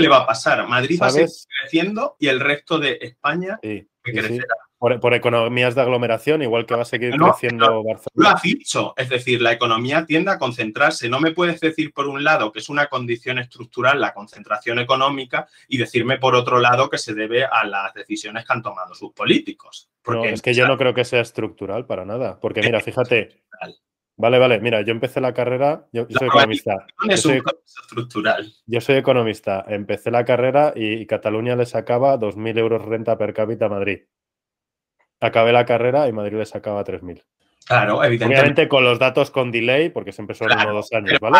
le 0.00 0.08
va 0.08 0.18
a 0.18 0.26
pasar. 0.26 0.66
Madrid 0.66 0.98
va 1.00 1.08
a 1.08 1.10
seguir 1.10 1.28
creciendo 1.60 2.16
y 2.18 2.28
el 2.28 2.40
resto 2.40 2.78
de 2.78 2.98
España 3.00 3.58
crecerá. 4.02 4.46
Por, 4.78 5.14
economías 5.14 5.74
de 5.74 5.80
aglomeración, 5.80 6.42
igual 6.42 6.66
que 6.66 6.74
va 6.74 6.82
a 6.82 6.84
seguir 6.84 7.16
creciendo 7.16 7.82
Barcelona. 7.82 8.10
Lo 8.14 8.28
has 8.28 8.42
dicho, 8.42 8.92
es 8.96 9.08
decir, 9.08 9.40
la 9.40 9.52
economía 9.52 10.04
tiende 10.04 10.30
a 10.30 10.38
concentrarse. 10.38 11.08
No 11.08 11.18
me 11.18 11.32
puedes 11.32 11.60
decir 11.60 11.94
por 11.94 12.06
un 12.06 12.22
lado 12.22 12.52
que 12.52 12.58
es 12.58 12.68
una 12.68 12.86
condición 12.86 13.38
estructural 13.38 14.00
la 14.00 14.12
concentración 14.12 14.78
económica 14.78 15.48
y 15.66 15.78
decirme 15.78 16.18
por 16.18 16.34
otro 16.34 16.60
lado 16.60 16.90
que 16.90 16.98
se 16.98 17.14
debe 17.14 17.44
a 17.44 17.64
las 17.64 17.94
decisiones 17.94 18.44
que 18.44 18.52
han 18.52 18.62
tomado 18.62 18.94
sus 18.94 19.12
políticos. 19.12 19.88
Porque, 20.02 20.28
es 20.28 20.42
que 20.42 20.52
yo 20.52 20.68
no 20.68 20.76
creo 20.76 20.92
que 20.92 21.06
sea 21.06 21.22
estructural 21.22 21.86
para 21.86 22.04
nada. 22.04 22.38
Porque 22.38 22.60
mira, 22.60 22.80
fíjate, 22.80 23.42
Vale, 24.18 24.38
vale. 24.38 24.60
Mira, 24.60 24.80
yo 24.80 24.92
empecé 24.92 25.20
la 25.20 25.34
carrera, 25.34 25.86
yo, 25.92 26.06
soy 26.08 26.28
economista. 26.28 26.86
Yo 27.08 27.16
soy, 27.16 27.42
estructural. 27.64 28.50
Yo 28.66 28.80
soy 28.80 28.96
economista. 28.96 29.64
Empecé 29.68 30.10
la 30.10 30.24
carrera 30.24 30.72
y, 30.74 31.06
Cataluña 31.06 31.54
le 31.54 31.66
sacaba 31.66 32.18
2.000 32.18 32.58
euros 32.58 32.84
renta 32.84 33.18
per 33.18 33.34
cápita 33.34 33.66
a 33.66 33.68
Madrid. 33.68 34.00
Acabé 35.20 35.52
la 35.52 35.66
carrera 35.66 36.08
y 36.08 36.12
Madrid 36.12 36.38
le 36.38 36.46
sacaba 36.46 36.82
3.000. 36.82 37.24
Claro, 37.66 38.02
evidentemente. 38.04 38.40
Obviamente 38.40 38.68
con 38.68 38.84
los 38.84 38.98
datos 38.98 39.30
con 39.30 39.50
delay, 39.50 39.90
porque 39.90 40.12
siempre 40.12 40.34
son 40.34 40.52
uno 40.52 40.70
o 40.70 40.74
dos 40.74 40.92
años, 40.92 41.18
¿vale? 41.20 41.38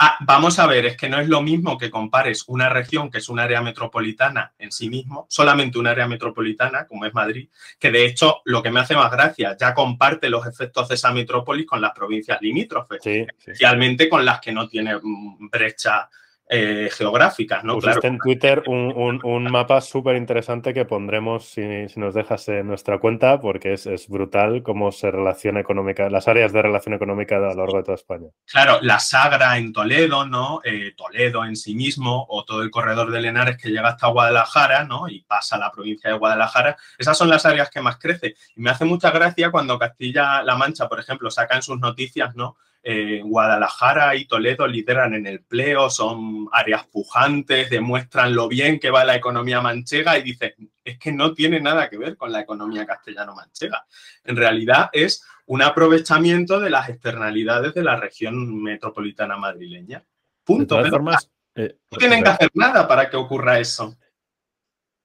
Ah, 0.00 0.16
vamos 0.20 0.60
a 0.60 0.66
ver, 0.68 0.86
es 0.86 0.96
que 0.96 1.08
no 1.08 1.18
es 1.18 1.28
lo 1.28 1.42
mismo 1.42 1.76
que 1.76 1.90
compares 1.90 2.44
una 2.46 2.68
región 2.68 3.10
que 3.10 3.18
es 3.18 3.28
un 3.28 3.40
área 3.40 3.60
metropolitana 3.60 4.52
en 4.56 4.70
sí 4.70 4.88
mismo, 4.88 5.26
solamente 5.28 5.76
un 5.76 5.88
área 5.88 6.06
metropolitana, 6.06 6.86
como 6.86 7.04
es 7.04 7.12
Madrid, 7.12 7.48
que 7.80 7.90
de 7.90 8.06
hecho 8.06 8.40
lo 8.44 8.62
que 8.62 8.70
me 8.70 8.78
hace 8.78 8.94
más 8.94 9.10
gracia, 9.10 9.56
ya 9.58 9.74
comparte 9.74 10.28
los 10.28 10.46
efectos 10.46 10.88
de 10.88 10.94
esa 10.94 11.10
metrópolis 11.10 11.66
con 11.66 11.80
las 11.80 11.90
provincias 11.92 12.40
limítrofes, 12.40 13.00
especialmente 13.04 14.08
con 14.08 14.24
las 14.24 14.40
que 14.40 14.52
no 14.52 14.68
tiene 14.68 14.94
brecha 15.40 16.08
eh, 16.50 16.88
geográficas, 16.90 17.62
¿no? 17.62 17.74
Pusiste 17.74 18.06
en 18.06 18.18
Twitter 18.18 18.62
un, 18.66 19.48
mapa 19.50 19.82
súper 19.82 20.16
interesante 20.16 20.72
que 20.72 20.86
pondremos, 20.86 21.44
si, 21.44 21.62
nos 21.96 22.14
dejas 22.14 22.48
en 22.48 22.66
nuestra 22.66 22.98
cuenta, 22.98 23.38
porque 23.38 23.74
es, 23.74 24.08
brutal 24.08 24.62
cómo 24.62 24.90
se 24.90 25.10
relaciona 25.10 25.60
económica, 25.60 26.08
las 26.08 26.26
áreas 26.26 26.52
de 26.52 26.62
relación 26.62 26.94
económica 26.94 27.36
a 27.36 27.40
lo 27.40 27.54
largo 27.54 27.76
de 27.76 27.82
toda 27.82 27.96
España. 27.96 28.28
Claro, 28.46 28.78
la 28.80 28.98
Sagra 28.98 29.58
en 29.58 29.74
Toledo, 29.74 30.26
¿no? 30.26 30.62
Eh, 30.64 30.94
Toledo 30.96 31.44
en 31.44 31.54
sí 31.54 31.74
mismo, 31.74 32.24
o 32.30 32.44
todo 32.44 32.62
el 32.62 32.70
corredor 32.70 33.10
de 33.10 33.20
Lenares 33.20 33.58
que 33.58 33.68
llega 33.68 33.90
hasta 33.90 34.08
Guadalajara, 34.08 34.84
¿no? 34.84 35.06
Y 35.06 35.24
pasa 35.24 35.56
a 35.56 35.58
la 35.58 35.70
provincia 35.70 36.10
de 36.10 36.16
Guadalajara. 36.16 36.78
Esas 36.96 37.18
son 37.18 37.28
las 37.28 37.44
áreas 37.44 37.68
que 37.68 37.82
más 37.82 37.98
crece. 37.98 38.36
Y 38.56 38.62
me 38.62 38.70
hace 38.70 38.86
mucha 38.86 39.10
gracia 39.10 39.50
cuando 39.50 39.78
Castilla-La 39.78 40.56
Mancha, 40.56 40.88
por 40.88 40.98
ejemplo, 40.98 41.30
saca 41.30 41.56
en 41.56 41.62
sus 41.62 41.78
noticias, 41.78 42.34
¿no? 42.34 42.56
Eh, 42.90 43.20
Guadalajara 43.22 44.16
y 44.16 44.24
Toledo 44.24 44.66
lideran 44.66 45.12
en 45.12 45.26
el 45.26 45.42
pleo, 45.42 45.90
son 45.90 46.48
áreas 46.52 46.86
pujantes, 46.86 47.68
demuestran 47.68 48.34
lo 48.34 48.48
bien 48.48 48.80
que 48.80 48.88
va 48.88 49.04
la 49.04 49.14
economía 49.14 49.60
manchega 49.60 50.16
y 50.16 50.22
dicen, 50.22 50.54
es 50.82 50.98
que 50.98 51.12
no 51.12 51.34
tiene 51.34 51.60
nada 51.60 51.90
que 51.90 51.98
ver 51.98 52.16
con 52.16 52.32
la 52.32 52.40
economía 52.40 52.86
castellano-manchega. 52.86 53.84
En 54.24 54.36
realidad 54.36 54.88
es 54.94 55.22
un 55.44 55.60
aprovechamiento 55.60 56.60
de 56.60 56.70
las 56.70 56.88
externalidades 56.88 57.74
de 57.74 57.84
la 57.84 57.96
región 57.96 58.62
metropolitana 58.62 59.36
madrileña. 59.36 60.02
Punto. 60.42 60.80
Eh, 60.80 61.76
no 61.90 61.98
tienen 61.98 62.24
que 62.24 62.30
hacer 62.30 62.48
nada 62.54 62.88
para 62.88 63.10
que 63.10 63.18
ocurra 63.18 63.58
eso. 63.58 63.98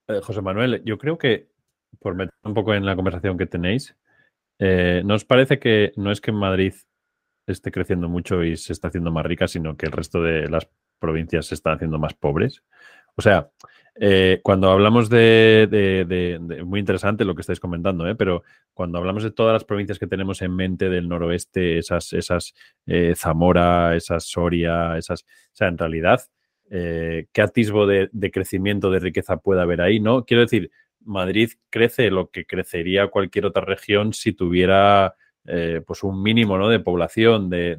Eh, 0.08 0.22
José 0.24 0.42
Manuel, 0.42 0.82
yo 0.86 0.98
creo 0.98 1.18
que, 1.18 1.50
por 2.00 2.16
meter 2.16 2.34
un 2.44 2.54
poco 2.54 2.74
en 2.74 2.86
la 2.86 2.96
conversación 2.96 3.38
que 3.38 3.46
tenéis, 3.46 3.94
¿nos 4.58 5.26
parece 5.26 5.60
que 5.60 5.92
no 5.98 6.14
es 6.14 6.22
que 6.22 6.32
en 6.32 6.38
Madrid 6.38 6.74
esté 7.48 7.72
creciendo 7.72 8.10
mucho 8.10 8.44
y 8.44 8.58
se 8.58 8.74
está 8.74 8.88
haciendo 8.88 9.12
más 9.12 9.26
rica, 9.26 9.48
sino 9.48 9.76
que 9.76 9.86
el 9.86 9.92
resto 9.92 10.22
de 10.22 10.50
las 10.50 10.68
provincias 11.00 11.48
se 11.48 11.56
están 11.56 11.76
haciendo 11.76 12.00
más 12.00 12.14
pobres. 12.14 12.64
O 13.16 13.22
sea, 13.22 13.50
eh, 13.96 14.40
cuando 14.42 14.72
hablamos 14.72 15.08
de, 15.10 16.40
Muy 16.66 16.80
interesante 16.80 17.26
lo 17.26 17.36
que 17.36 17.42
estáis 17.42 17.60
comentando, 17.60 18.08
¿eh? 18.08 18.16
pero 18.16 18.44
cuando 18.74 18.98
hablamos 18.98 19.24
de 19.24 19.32
todas 19.32 19.54
las 19.54 19.66
provincias 19.66 20.00
que 20.00 20.08
tenemos 20.08 20.42
en 20.42 20.56
mente 20.56 20.90
del 20.90 21.08
noroeste, 21.08 21.78
esas, 21.78 22.12
esas 22.14 22.54
eh, 22.88 23.14
Zamora, 23.16 23.96
esas 23.96 24.26
Soria, 24.26 24.98
esas... 24.98 25.24
O 25.24 25.56
sea, 25.56 25.68
en 25.68 25.78
realidad, 25.78 26.22
¿qué 26.70 27.42
atisbo 27.42 27.86
de, 27.86 28.10
crecimiento, 28.32 28.90
de 28.90 29.00
riqueza 29.00 29.38
puede 29.38 29.62
haber 29.62 29.82
ahí? 29.82 30.00
¿no? 30.00 30.26
Quiero 30.26 30.42
decir, 30.42 30.72
Madrid 31.02 31.52
crece 31.70 32.10
lo 32.10 32.32
que 32.32 32.46
crecería 32.46 33.08
cualquier 33.08 33.46
otra 33.46 33.64
región 33.64 34.14
si 34.14 34.34
tuviera 34.34 35.16
eh, 35.46 35.82
pues 35.86 36.04
un 36.04 36.24
mínimo 36.24 36.58
¿no? 36.58 36.70
de 36.70 36.80
población, 36.80 37.50
de, 37.50 37.78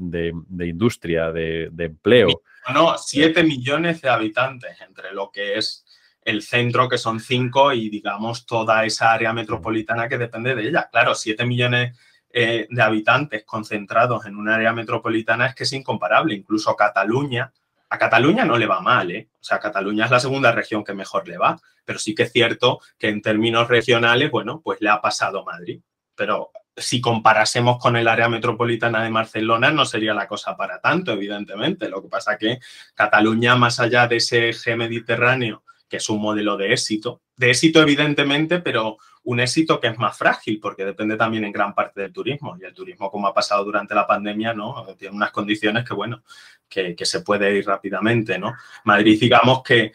industria, 0.61 1.33
de, 1.33 1.71
empleo. 1.79 2.43
No, 2.73 2.99
7 2.99 3.43
millones 3.43 4.03
de 4.03 4.11
habitantes 4.11 4.81
entre 4.81 5.13
lo 5.13 5.31
que 5.31 5.57
es 5.57 5.85
el 6.25 6.43
centro, 6.43 6.89
que 6.89 6.99
son 6.99 7.21
5, 7.21 7.73
y 7.73 7.91
digamos 7.91 8.47
toda 8.47 8.85
esa 8.85 9.13
área 9.13 9.33
metropolitana 9.33 10.09
que 10.09 10.19
depende 10.19 10.55
de 10.55 10.69
ella. 10.69 10.89
Claro, 10.91 11.15
7 11.15 11.45
millones 11.45 11.97
eh, 12.31 12.67
de 12.69 12.83
habitantes 12.83 13.45
concentrados 13.45 14.27
en 14.27 14.37
un 14.37 14.49
área 14.49 14.73
metropolitana 14.73 15.47
es 15.47 15.55
que 15.55 15.65
es 15.65 15.73
incomparable. 15.73 16.35
Incluso 16.35 16.75
Cataluña, 16.77 17.53
a 17.89 17.99
Cataluña 17.99 18.45
no 18.45 18.59
le 18.59 18.67
va 18.67 18.81
mal, 18.81 19.11
¿eh? 19.11 19.29
O 19.41 19.45
sea, 19.45 19.61
Cataluña 19.61 20.07
es 20.07 20.11
la 20.11 20.21
segunda 20.21 20.51
región 20.53 20.83
que 20.83 20.95
mejor 20.95 21.29
le 21.29 21.39
va, 21.39 21.61
pero 21.85 21.99
sí 21.99 22.15
que 22.15 22.25
es 22.25 22.33
cierto 22.33 22.81
que 22.99 23.09
en 23.09 23.23
términos 23.23 23.69
regionales, 23.69 24.31
bueno, 24.31 24.61
pues 24.65 24.81
le 24.81 24.89
ha 24.89 25.01
pasado 25.01 25.45
Madrid. 25.45 25.81
Pero 26.17 26.51
si 26.77 27.01
comparásemos 27.01 27.79
con 27.79 27.97
el 27.97 28.09
área 28.09 28.29
metropolitana 28.29 29.03
de 29.03 29.11
Barcelona, 29.11 29.71
no 29.71 29.85
sería 29.85 30.15
la 30.15 30.27
cosa 30.27 30.57
para 30.57 30.81
tanto, 30.81 31.13
evidentemente. 31.13 31.89
Lo 31.89 32.03
que 32.03 32.09
pasa 32.09 32.37
que 32.37 32.59
Cataluña, 32.95 33.57
más 33.57 33.81
allá 33.81 34.07
de 34.09 34.17
ese 34.17 34.49
eje 34.49 34.77
mediterráneo, 34.77 35.63
que 35.89 35.99
es 35.99 36.09
un 36.09 36.21
modelo 36.21 36.57
de 36.57 36.73
éxito, 36.73 37.23
de 37.37 37.51
éxito 37.51 37.81
evidentemente, 37.81 38.61
pero 38.61 38.99
un 39.25 39.41
éxito 39.41 39.81
que 39.81 39.89
es 39.89 39.99
más 39.99 40.17
frágil 40.17 40.61
porque 40.61 40.85
depende 40.85 41.17
también 41.17 41.45
en 41.45 41.53
gran 41.53 41.75
parte 41.75 42.03
del 42.03 42.13
turismo 42.13 42.57
y 42.61 42.65
el 42.65 42.75
turismo 42.75 43.11
como 43.11 43.27
ha 43.27 43.35
pasado 43.35 43.65
durante 43.65 43.95
la 43.95 44.07
pandemia, 44.07 44.53
¿no? 44.55 44.87
Tiene 44.99 45.17
unas 45.17 45.31
condiciones 45.31 45.85
que, 45.85 45.95
bueno, 45.95 46.23
que, 46.69 46.97
se 47.05 47.21
puede 47.21 47.57
ir 47.57 47.67
rápidamente, 47.67 48.39
¿no? 48.39 48.55
Madrid, 48.85 49.19
digamos 49.21 49.63
que 49.63 49.93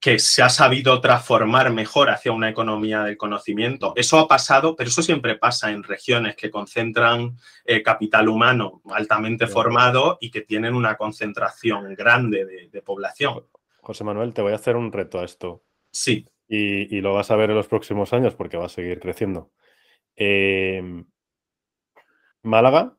que 0.00 0.18
se 0.18 0.42
ha 0.42 0.48
sabido 0.48 1.00
transformar 1.00 1.72
mejor 1.72 2.10
hacia 2.10 2.32
una 2.32 2.48
economía 2.48 3.02
del 3.02 3.16
conocimiento. 3.16 3.92
Eso 3.96 4.18
ha 4.18 4.28
pasado, 4.28 4.76
pero 4.76 4.88
eso 4.88 5.02
siempre 5.02 5.36
pasa 5.36 5.70
en 5.70 5.82
regiones 5.82 6.36
que 6.36 6.50
concentran 6.50 7.36
eh, 7.64 7.82
capital 7.82 8.28
humano 8.28 8.80
altamente 8.92 9.46
formado 9.46 10.18
y 10.20 10.30
que 10.30 10.42
tienen 10.42 10.74
una 10.74 10.96
concentración 10.96 11.94
grande 11.94 12.44
de, 12.44 12.82
población. 12.82 13.44
José 13.80 14.04
Manuel, 14.04 14.32
te 14.32 14.40
voy 14.40 14.52
a 14.52 14.56
hacer 14.56 14.76
un 14.76 14.92
reto 14.92 15.18
a 15.18 15.24
esto. 15.24 15.64
Sí 15.90 16.26
y, 16.48 17.00
lo 17.00 17.14
vas 17.14 17.30
a 17.30 17.36
ver 17.36 17.50
en 17.50 17.56
los 17.56 17.68
próximos 17.68 18.12
años 18.12 18.34
porque 18.34 18.56
va 18.56 18.66
a 18.66 18.70
seguir 18.70 19.00
creciendo. 19.00 19.52
Em, 20.16 21.06
Málaga 22.42 22.96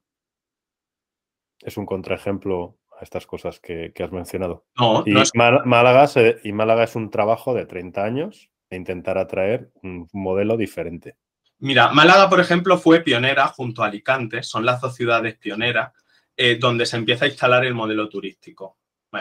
es 1.61 1.77
un 1.77 1.85
contraejemplo 1.85 2.77
a 2.99 3.03
estas 3.03 3.25
cosas 3.25 3.59
que, 3.59 3.93
has 4.03 4.11
mencionado. 4.11 4.65
No, 4.77 5.03
y, 5.05 5.13
Málaga 5.33 6.09
y 6.43 6.51
Málaga 6.51 6.83
es 6.83 6.95
un 6.95 7.09
trabajo 7.09 7.53
de 7.53 7.65
30 7.65 8.03
años 8.03 8.49
de 8.69 8.77
intentar 8.77 9.17
atraer 9.17 9.71
un 9.81 10.07
modelo 10.11 10.57
diferente. 10.57 11.15
Mira, 11.59 11.89
Málaga, 11.91 12.29
por 12.29 12.39
ejemplo, 12.39 12.77
fue 12.77 13.01
pionera 13.01 13.47
junto 13.47 13.83
a 13.83 13.87
Alicante, 13.87 14.43
son 14.43 14.65
las 14.65 14.81
dos 14.81 14.95
ciudades 14.95 15.37
pioneras, 15.37 15.93
eh, 16.35 16.57
donde 16.59 16.85
se 16.85 16.97
empieza 16.97 17.25
a 17.25 17.29
instalar 17.29 17.65
el 17.65 17.73
modelo 17.73 18.07
turístico. 18.09 18.78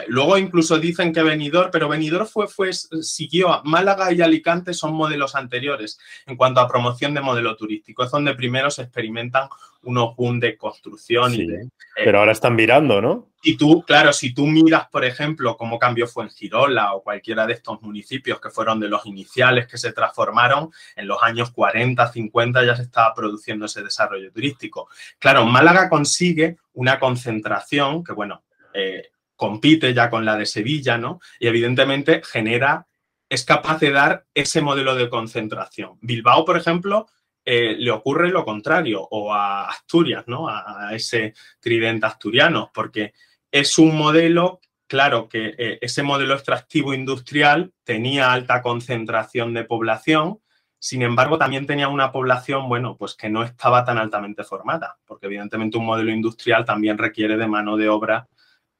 Luego 0.09 0.36
incluso 0.36 0.78
dicen 0.78 1.12
que 1.12 1.22
Benidorm, 1.22 1.70
pero 1.70 1.89
Benidorm 1.89 2.26
fue, 2.26 2.47
fue, 2.47 2.72
siguió 2.72 3.53
a 3.53 3.62
Málaga 3.64 4.12
y 4.12 4.20
Alicante 4.20 4.74
son 4.74 4.95
modelos 4.95 5.34
anteriores 5.34 5.99
en 6.26 6.36
cuanto 6.36 6.61
a 6.61 6.68
promoción 6.68 7.14
de 7.14 7.22
modelo 7.22 7.57
turístico. 7.57 8.05
Es 8.05 8.11
donde 8.11 8.34
primero 8.34 8.70
se 8.70 8.82
experimentan 8.82 9.49
unos 9.82 10.14
boom 10.16 10.41
de 10.41 10.57
construcción. 10.57 11.34
y 11.34 11.43
eh, 11.43 11.70
pero 11.95 12.18
ahora 12.18 12.32
están 12.32 12.55
mirando, 12.55 13.01
¿no? 13.01 13.28
Y 13.43 13.57
tú, 13.57 13.82
claro, 13.86 14.12
si 14.12 14.34
tú 14.34 14.47
miras, 14.47 14.89
por 14.89 15.05
ejemplo, 15.05 15.57
cómo 15.57 15.78
cambió 15.78 16.07
Fuengirola 16.07 16.95
o 16.95 17.03
cualquiera 17.03 17.47
de 17.47 17.55
estos 17.55 17.80
municipios 17.80 18.41
que 18.41 18.51
fueron 18.51 18.80
de 18.80 18.89
los 18.89 19.07
iniciales 19.07 19.68
que 19.68 19.78
se 19.78 19.93
transformaron, 19.93 20.70
en 20.97 21.07
los 21.07 21.22
años 21.22 21.51
40, 21.53 22.12
50 22.12 22.66
ya 22.66 22.76
se 22.76 22.82
estaba 22.82 23.14
produciendo 23.14 23.66
ese 23.66 23.82
desarrollo 23.82 24.32
turístico. 24.32 24.89
Claro, 25.18 25.47
Málaga 25.47 25.89
consigue 25.89 26.57
una 26.74 26.99
concentración 26.99 28.03
que, 28.03 28.12
bueno, 28.12 28.43
eh, 28.74 29.11
compite 29.39 29.95
ya 29.95 30.11
con 30.11 30.24
la 30.24 30.36
de 30.36 30.47
Sevilla, 30.47 30.99
¿no? 30.99 31.20
Y 31.39 31.47
evidentemente 31.47 32.20
genera, 32.24 32.89
es 33.28 33.45
capaz 33.45 33.78
de 33.78 33.93
dar 33.93 34.26
ese 34.34 34.61
modelo 34.61 34.97
de 34.97 35.09
concentración. 35.09 35.97
Bilbao, 36.01 36.45
por 36.45 36.57
ejemplo, 36.57 37.07
eh, 37.45 37.76
le 37.78 37.93
ocurre 37.93 38.30
lo 38.30 38.45
contrario, 38.45 39.01
o 39.01 39.32
a 39.32 39.68
Asturias, 39.68 40.24
¿no? 40.26 40.49
A, 40.49 40.91
ese 40.93 41.34
tridente 41.61 42.07
asturiano, 42.07 42.72
porque 42.74 43.14
es 43.53 43.78
un 43.78 43.97
modelo, 43.97 44.61
claro 44.89 45.28
que 45.28 45.55
eh, 45.57 45.78
ese 45.80 46.03
modelo 46.03 46.34
extractivo 46.34 46.93
industrial 46.93 47.72
tenía 47.84 48.32
alta 48.32 48.61
concentración 48.61 49.55
de 49.55 49.62
población, 49.62 50.41
sin 50.80 51.03
embargo, 51.03 51.39
también 51.39 51.66
tenía 51.66 51.86
una 51.86 52.11
población, 52.11 52.68
bueno, 52.68 52.97
pues 52.97 53.14
que 53.14 53.28
no 53.28 53.45
estaba 53.45 53.84
tan 53.84 53.99
altamente 53.99 54.43
formada, 54.43 54.99
porque 55.07 55.26
evidentemente 55.26 55.78
un 55.78 55.86
modelo 55.86 56.11
industrial 56.11 56.64
también 56.64 56.99
requiere 56.99 57.36
de 57.36 57.47
mano 57.47 57.76
de 57.76 57.89
obra 57.89 58.28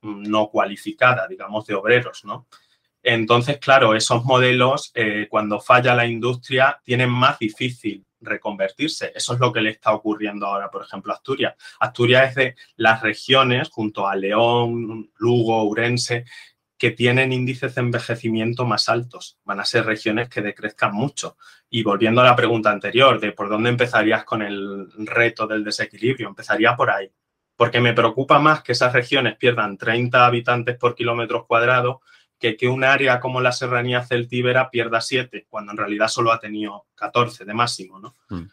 no 0.03 0.49
cualificada, 0.49 1.27
digamos, 1.27 1.67
de 1.67 1.75
obreros, 1.75 2.25
¿no? 2.25 2.47
Entonces, 3.03 3.59
claro, 3.59 3.95
esos 3.95 4.25
modelos, 4.25 4.91
eh, 4.95 5.29
cuando 5.31 5.61
falla 5.61 5.95
la 5.95 6.07
industria, 6.07 6.81
tienen 6.85 7.11
más 7.11 7.39
difícil 7.39 8.05
reconvertirse. 8.21 9.13
Eso 9.15 9.35
es 9.35 9.41
lo 9.41 9.53
que 9.53 9.61
le 9.61 9.71
está 9.71 9.93
ocurriendo 9.93 10.47
ahora, 10.47 10.71
por 10.71 10.83
ejemplo, 10.83 11.13
a 11.13 11.17
Asturias. 11.17 11.55
Asturias 11.81 12.31
es 12.31 12.35
de 12.35 12.57
las 12.77 13.01
regiones, 13.03 13.71
junto 13.71 14.09
a 14.09 14.17
León, 14.17 15.11
Lugo, 15.17 15.65
Urense, 15.65 16.25
que 16.77 16.91
tienen 16.91 17.33
índices 17.33 17.75
de 17.75 17.81
envejecimiento 17.81 18.65
más 18.65 18.89
altos. 18.89 19.39
Van 19.45 19.61
a 19.61 19.65
ser 19.65 19.85
regiones 19.87 20.29
que 20.29 20.43
decrezcan 20.43 20.93
mucho. 20.95 21.37
Y 21.71 21.83
volviendo 21.83 22.21
a 22.21 22.25
la 22.25 22.37
pregunta 22.37 22.71
anterior 22.71 23.21
de 23.21 23.33
por 23.33 23.49
dónde 23.49 23.71
empezarías 23.71 24.25
con 24.25 24.43
el 24.43 24.89
reto 25.07 25.47
del 25.47 25.65
desequilibrio, 25.65 26.29
empezaría 26.29 26.77
por 26.77 26.91
ahí 26.91 27.11
porque 27.59 27.81
me 27.81 27.93
preocupa 27.93 28.39
más 28.39 28.63
que 28.63 28.71
esas 28.71 28.93
regiones 28.93 29.37
pierdan 29.37 29.77
30 29.77 30.25
habitantes 30.25 30.77
por 30.77 30.95
kilómetro 30.95 31.45
cuadrado 31.45 32.01
que 32.39 32.57
que 32.57 32.69
un 32.69 32.85
área 32.85 33.19
como 33.19 33.41
la 33.41 33.51
serranía 33.51 34.05
celtíbera 34.05 34.71
pierda 34.71 35.01
7, 35.01 35.49
cuando 35.51 35.73
en 35.73 35.79
realidad 35.79 36.07
solo 36.07 36.31
ha 36.31 36.39
tenido 36.39 36.87
14 36.95 37.45
de 37.45 37.53
máximo, 37.53 37.99
¿no? 37.99 38.15
Mm. 38.29 38.49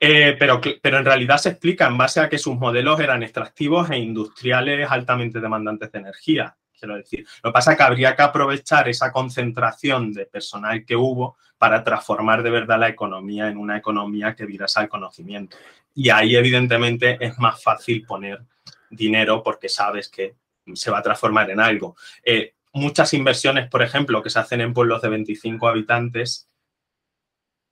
Eh, 0.00 0.34
pero, 0.38 0.62
pero 0.80 0.98
en 0.98 1.04
realidad 1.04 1.36
se 1.36 1.50
explica 1.50 1.86
en 1.86 1.98
base 1.98 2.20
a 2.20 2.28
que 2.30 2.38
sus 2.38 2.56
modelos 2.56 2.98
eran 3.00 3.22
extractivos 3.22 3.90
e 3.90 3.98
industriales 3.98 4.90
altamente 4.90 5.38
demandantes 5.38 5.92
de 5.92 5.98
energía. 5.98 6.56
Quiero 6.72 6.96
decir, 6.96 7.26
lo 7.42 7.50
que 7.50 7.54
pasa 7.54 7.72
es 7.72 7.76
que 7.76 7.82
habría 7.82 8.16
que 8.16 8.22
aprovechar 8.22 8.88
esa 8.88 9.12
concentración 9.12 10.14
de 10.14 10.24
personal 10.24 10.86
que 10.86 10.96
hubo 10.96 11.36
para 11.58 11.82
transformar 11.82 12.42
de 12.42 12.50
verdad 12.50 12.78
la 12.78 12.88
economía 12.88 13.48
en 13.48 13.56
una 13.56 13.76
economía 13.76 14.34
que 14.34 14.46
virase 14.46 14.80
al 14.80 14.88
conocimiento. 14.88 15.56
Y 15.94 16.10
ahí, 16.10 16.36
evidentemente, 16.36 17.16
es 17.20 17.38
más 17.38 17.62
fácil 17.62 18.04
poner 18.04 18.42
dinero 18.90 19.42
porque 19.42 19.68
sabes 19.68 20.08
que 20.08 20.36
se 20.74 20.90
va 20.90 20.98
a 20.98 21.02
transformar 21.02 21.50
en 21.50 21.60
algo. 21.60 21.96
Eh, 22.22 22.54
muchas 22.72 23.14
inversiones, 23.14 23.68
por 23.68 23.82
ejemplo, 23.82 24.22
que 24.22 24.30
se 24.30 24.38
hacen 24.38 24.60
en 24.60 24.74
pueblos 24.74 25.00
de 25.02 25.08
25 25.08 25.68
habitantes, 25.68 26.48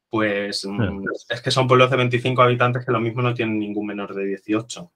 pues 0.09 0.65
mm, 0.65 1.05
es 1.29 1.41
que 1.43 1.51
son 1.51 1.67
pueblos 1.67 1.91
de 1.91 1.97
25 1.97 2.41
habitantes 2.43 2.85
que 2.87 2.93
lo 2.93 3.01
mismo 3.01 3.21
no 3.21 3.35
tienen 3.35 3.59
ningún 3.59 3.87
menor 3.87 4.15
de 4.15 4.25
18. 4.25 4.91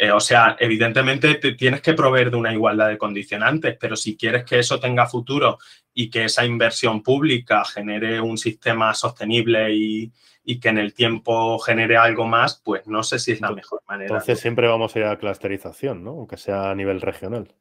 Eh, 0.00 0.12
o 0.12 0.20
sea, 0.20 0.56
evidentemente 0.60 1.34
te 1.34 1.52
tienes 1.54 1.82
que 1.82 1.92
proveer 1.92 2.30
de 2.30 2.36
una 2.36 2.52
igualdad 2.52 2.88
de 2.88 2.96
condicionantes, 2.96 3.76
pero 3.80 3.96
si 3.96 4.16
quieres 4.16 4.44
que 4.44 4.60
eso 4.60 4.78
tenga 4.78 5.08
futuro 5.08 5.58
y 5.92 6.08
que 6.08 6.26
esa 6.26 6.44
inversión 6.44 7.02
pública 7.02 7.64
genere 7.64 8.20
un 8.20 8.38
sistema 8.38 8.94
sostenible 8.94 9.74
y, 9.74 10.12
que 10.60 10.68
en 10.68 10.78
el 10.78 10.94
tiempo 10.94 11.58
genere 11.58 11.98
algo 11.98 12.26
más, 12.26 12.62
pues 12.64 12.86
no 12.86 13.02
sé 13.02 13.18
si 13.18 13.32
es 13.32 13.40
la 13.40 13.50
mejor 13.50 13.82
manera. 13.86 14.08
Entonces 14.08 14.40
siempre 14.40 14.66
vamos 14.66 14.94
a 14.94 14.98
ir 14.98 15.04
a 15.04 15.10
la 15.10 15.18
clusterización, 15.18 16.02
¿no? 16.02 16.10
Aunque 16.12 16.38
sea 16.38 16.70
a 16.70 16.74
nivel 16.74 17.02
regional. 17.02 17.52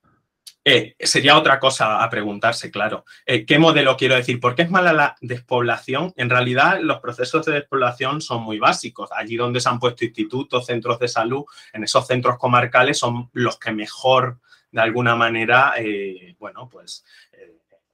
Eh, 0.70 0.98
sería 1.00 1.38
otra 1.38 1.62
cosa 1.62 2.04
a 2.04 2.10
preguntarse, 2.10 2.70
claro. 2.70 3.06
Eh, 3.26 3.46
¿Qué 3.46 3.58
modelo 3.58 3.96
quiero 3.96 4.16
decir? 4.16 4.38
¿Por 4.42 4.54
qué 4.54 4.64
es 4.64 4.70
mala 4.70 4.92
la 4.92 5.16
despoblación? 5.22 6.12
En 6.18 6.30
realidad, 6.30 6.82
los 6.82 7.00
procesos 7.00 7.46
de 7.46 7.54
despoblación 7.54 8.20
son 8.20 8.44
muy 8.44 8.60
básicos. 8.60 9.10
Allí 9.14 9.38
donde 9.38 9.62
se 9.62 9.70
han 9.70 9.80
puesto 9.80 10.04
institutos, 10.04 10.66
centros 10.66 11.00
de 11.00 11.08
salud, 11.08 11.46
en 11.72 11.86
esos 11.86 12.06
centros 12.06 12.38
comarcales 12.38 13.00
son 13.00 13.30
los 13.32 13.58
que 13.58 13.72
mejor, 13.72 14.42
de 14.70 14.82
alguna 14.82 15.16
manera, 15.16 15.76
eh, 15.78 16.36
bueno, 16.38 16.68
pues 16.70 17.06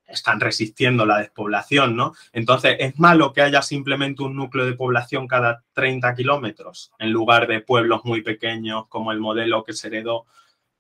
están 0.08 0.40
resistiendo 0.40 1.06
la 1.06 1.20
despoblación, 1.20 1.96
¿no? 1.96 2.16
Entonces, 2.32 2.78
¿es 2.80 2.98
malo 2.98 3.34
que 3.34 3.44
haya 3.44 3.62
simplemente 3.62 4.24
un 4.24 4.36
núcleo 4.36 4.66
de 4.66 4.74
población 4.74 5.28
cada 5.28 5.64
30 5.74 6.16
kilómetros 6.16 6.92
en 6.98 7.12
lugar 7.12 7.46
de 7.46 7.62
pueblos 7.62 8.02
muy 8.04 8.24
pequeños 8.24 8.88
como 8.88 9.12
el 9.12 9.20
modelo 9.20 9.64
que 9.64 9.74
se 9.74 9.90
heredó? 9.90 10.26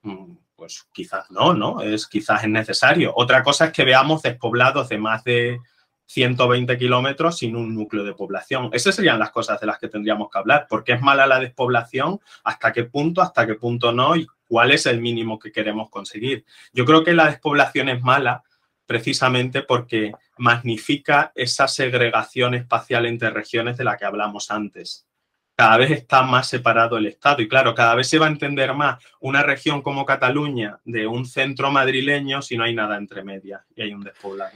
Mm, 0.01 0.37
pues 0.55 0.87
quizás 0.93 1.29
no, 1.31 1.53
¿no? 1.53 1.81
Es, 1.81 2.07
quizás 2.07 2.43
es 2.43 2.49
necesario. 2.49 3.13
Otra 3.15 3.43
cosa 3.43 3.65
es 3.65 3.71
que 3.71 3.83
veamos 3.83 4.21
despoblados 4.21 4.89
de 4.89 4.97
más 4.97 5.23
de 5.23 5.59
120 6.05 6.77
kilómetros 6.77 7.39
sin 7.39 7.55
un 7.55 7.73
núcleo 7.73 8.03
de 8.03 8.13
población. 8.13 8.69
Esas 8.73 8.95
serían 8.95 9.19
las 9.19 9.31
cosas 9.31 9.59
de 9.59 9.67
las 9.67 9.79
que 9.79 9.87
tendríamos 9.87 10.29
que 10.29 10.37
hablar. 10.37 10.67
¿Por 10.69 10.83
qué 10.83 10.93
es 10.93 11.01
mala 11.01 11.25
la 11.25 11.39
despoblación? 11.39 12.19
¿Hasta 12.43 12.71
qué 12.71 12.83
punto? 12.83 13.21
¿Hasta 13.21 13.47
qué 13.47 13.55
punto 13.55 13.91
no? 13.91 14.15
¿Y 14.15 14.27
cuál 14.47 14.71
es 14.71 14.85
el 14.85 15.01
mínimo 15.01 15.39
que 15.39 15.51
queremos 15.51 15.89
conseguir? 15.89 16.45
Yo 16.71 16.85
creo 16.85 17.03
que 17.03 17.13
la 17.13 17.27
despoblación 17.27 17.89
es 17.89 18.01
mala 18.01 18.43
precisamente 18.85 19.61
porque 19.61 20.11
magnifica 20.37 21.31
esa 21.35 21.67
segregación 21.67 22.53
espacial 22.53 23.05
entre 23.05 23.29
regiones 23.29 23.77
de 23.77 23.85
la 23.85 23.97
que 23.97 24.05
hablamos 24.05 24.51
antes. 24.51 25.07
Cada 25.55 25.77
vez 25.77 25.91
está 25.91 26.23
más 26.23 26.47
separado 26.47 26.97
el 26.97 27.07
Estado. 27.07 27.41
Y 27.41 27.47
claro, 27.47 27.75
cada 27.75 27.95
vez 27.95 28.07
se 28.07 28.19
va 28.19 28.27
a 28.27 28.29
entender 28.29 28.73
más 28.73 29.03
una 29.19 29.43
región 29.43 29.81
como 29.81 30.05
Cataluña 30.05 30.79
de 30.85 31.07
un 31.07 31.25
centro 31.25 31.71
madrileño 31.71 32.41
si 32.41 32.57
no 32.57 32.63
hay 32.63 32.73
nada 32.73 32.97
entre 32.97 33.23
medias 33.23 33.61
y 33.75 33.83
hay 33.83 33.93
un 33.93 34.03
despoblado. 34.03 34.51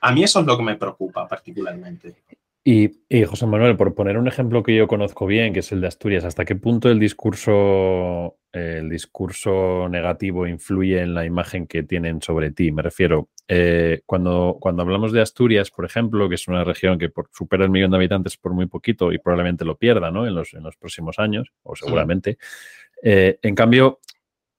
A 0.00 0.12
mí 0.12 0.22
eso 0.22 0.40
es 0.40 0.46
lo 0.46 0.56
que 0.56 0.62
me 0.62 0.76
preocupa 0.76 1.28
particularmente. 1.28 2.16
Y, 2.62 2.90
José 3.24 3.46
Manuel, 3.46 3.76
por 3.76 3.94
poner 3.94 4.18
un 4.18 4.28
ejemplo 4.28 4.62
que 4.62 4.76
yo 4.76 4.86
conozco 4.86 5.26
bien, 5.26 5.52
que 5.52 5.60
es 5.60 5.72
el 5.72 5.80
de 5.80 5.88
Asturias, 5.88 6.24
¿hasta 6.24 6.44
qué 6.44 6.56
punto 6.56 6.90
el 6.90 6.98
discurso, 6.98 8.36
el 8.52 8.88
discurso 8.88 9.88
negativo 9.88 10.46
influye 10.46 11.00
en 11.00 11.14
la 11.14 11.24
imagen 11.24 11.66
que 11.66 11.82
tienen 11.82 12.20
sobre 12.20 12.50
ti? 12.50 12.72
Me 12.72 12.82
refiero, 12.82 13.28
eh, 13.48 14.02
cuando, 14.06 14.58
cuando 14.60 14.82
hablamos 14.82 15.12
de 15.12 15.20
Asturias, 15.20 15.70
por 15.70 15.84
ejemplo, 15.84 16.28
que 16.28 16.34
es 16.34 16.48
una 16.48 16.64
región 16.64 16.98
que 16.98 17.08
por, 17.08 17.28
supera 17.32 17.64
el 17.64 17.70
millón 17.70 17.90
de 17.90 17.96
habitantes 17.96 18.36
por 18.36 18.52
muy 18.52 18.66
poquito 18.66 19.12
y 19.12 19.18
probablemente 19.18 19.64
lo 19.64 19.76
pierda 19.76 20.10
¿no? 20.10 20.26
en, 20.26 20.34
los, 20.34 20.54
en 20.54 20.62
los 20.62 20.76
próximos 20.76 21.18
años, 21.18 21.52
o 21.62 21.74
seguramente. 21.76 22.38
Eh, 23.02 23.38
en 23.42 23.54
cambio, 23.54 24.00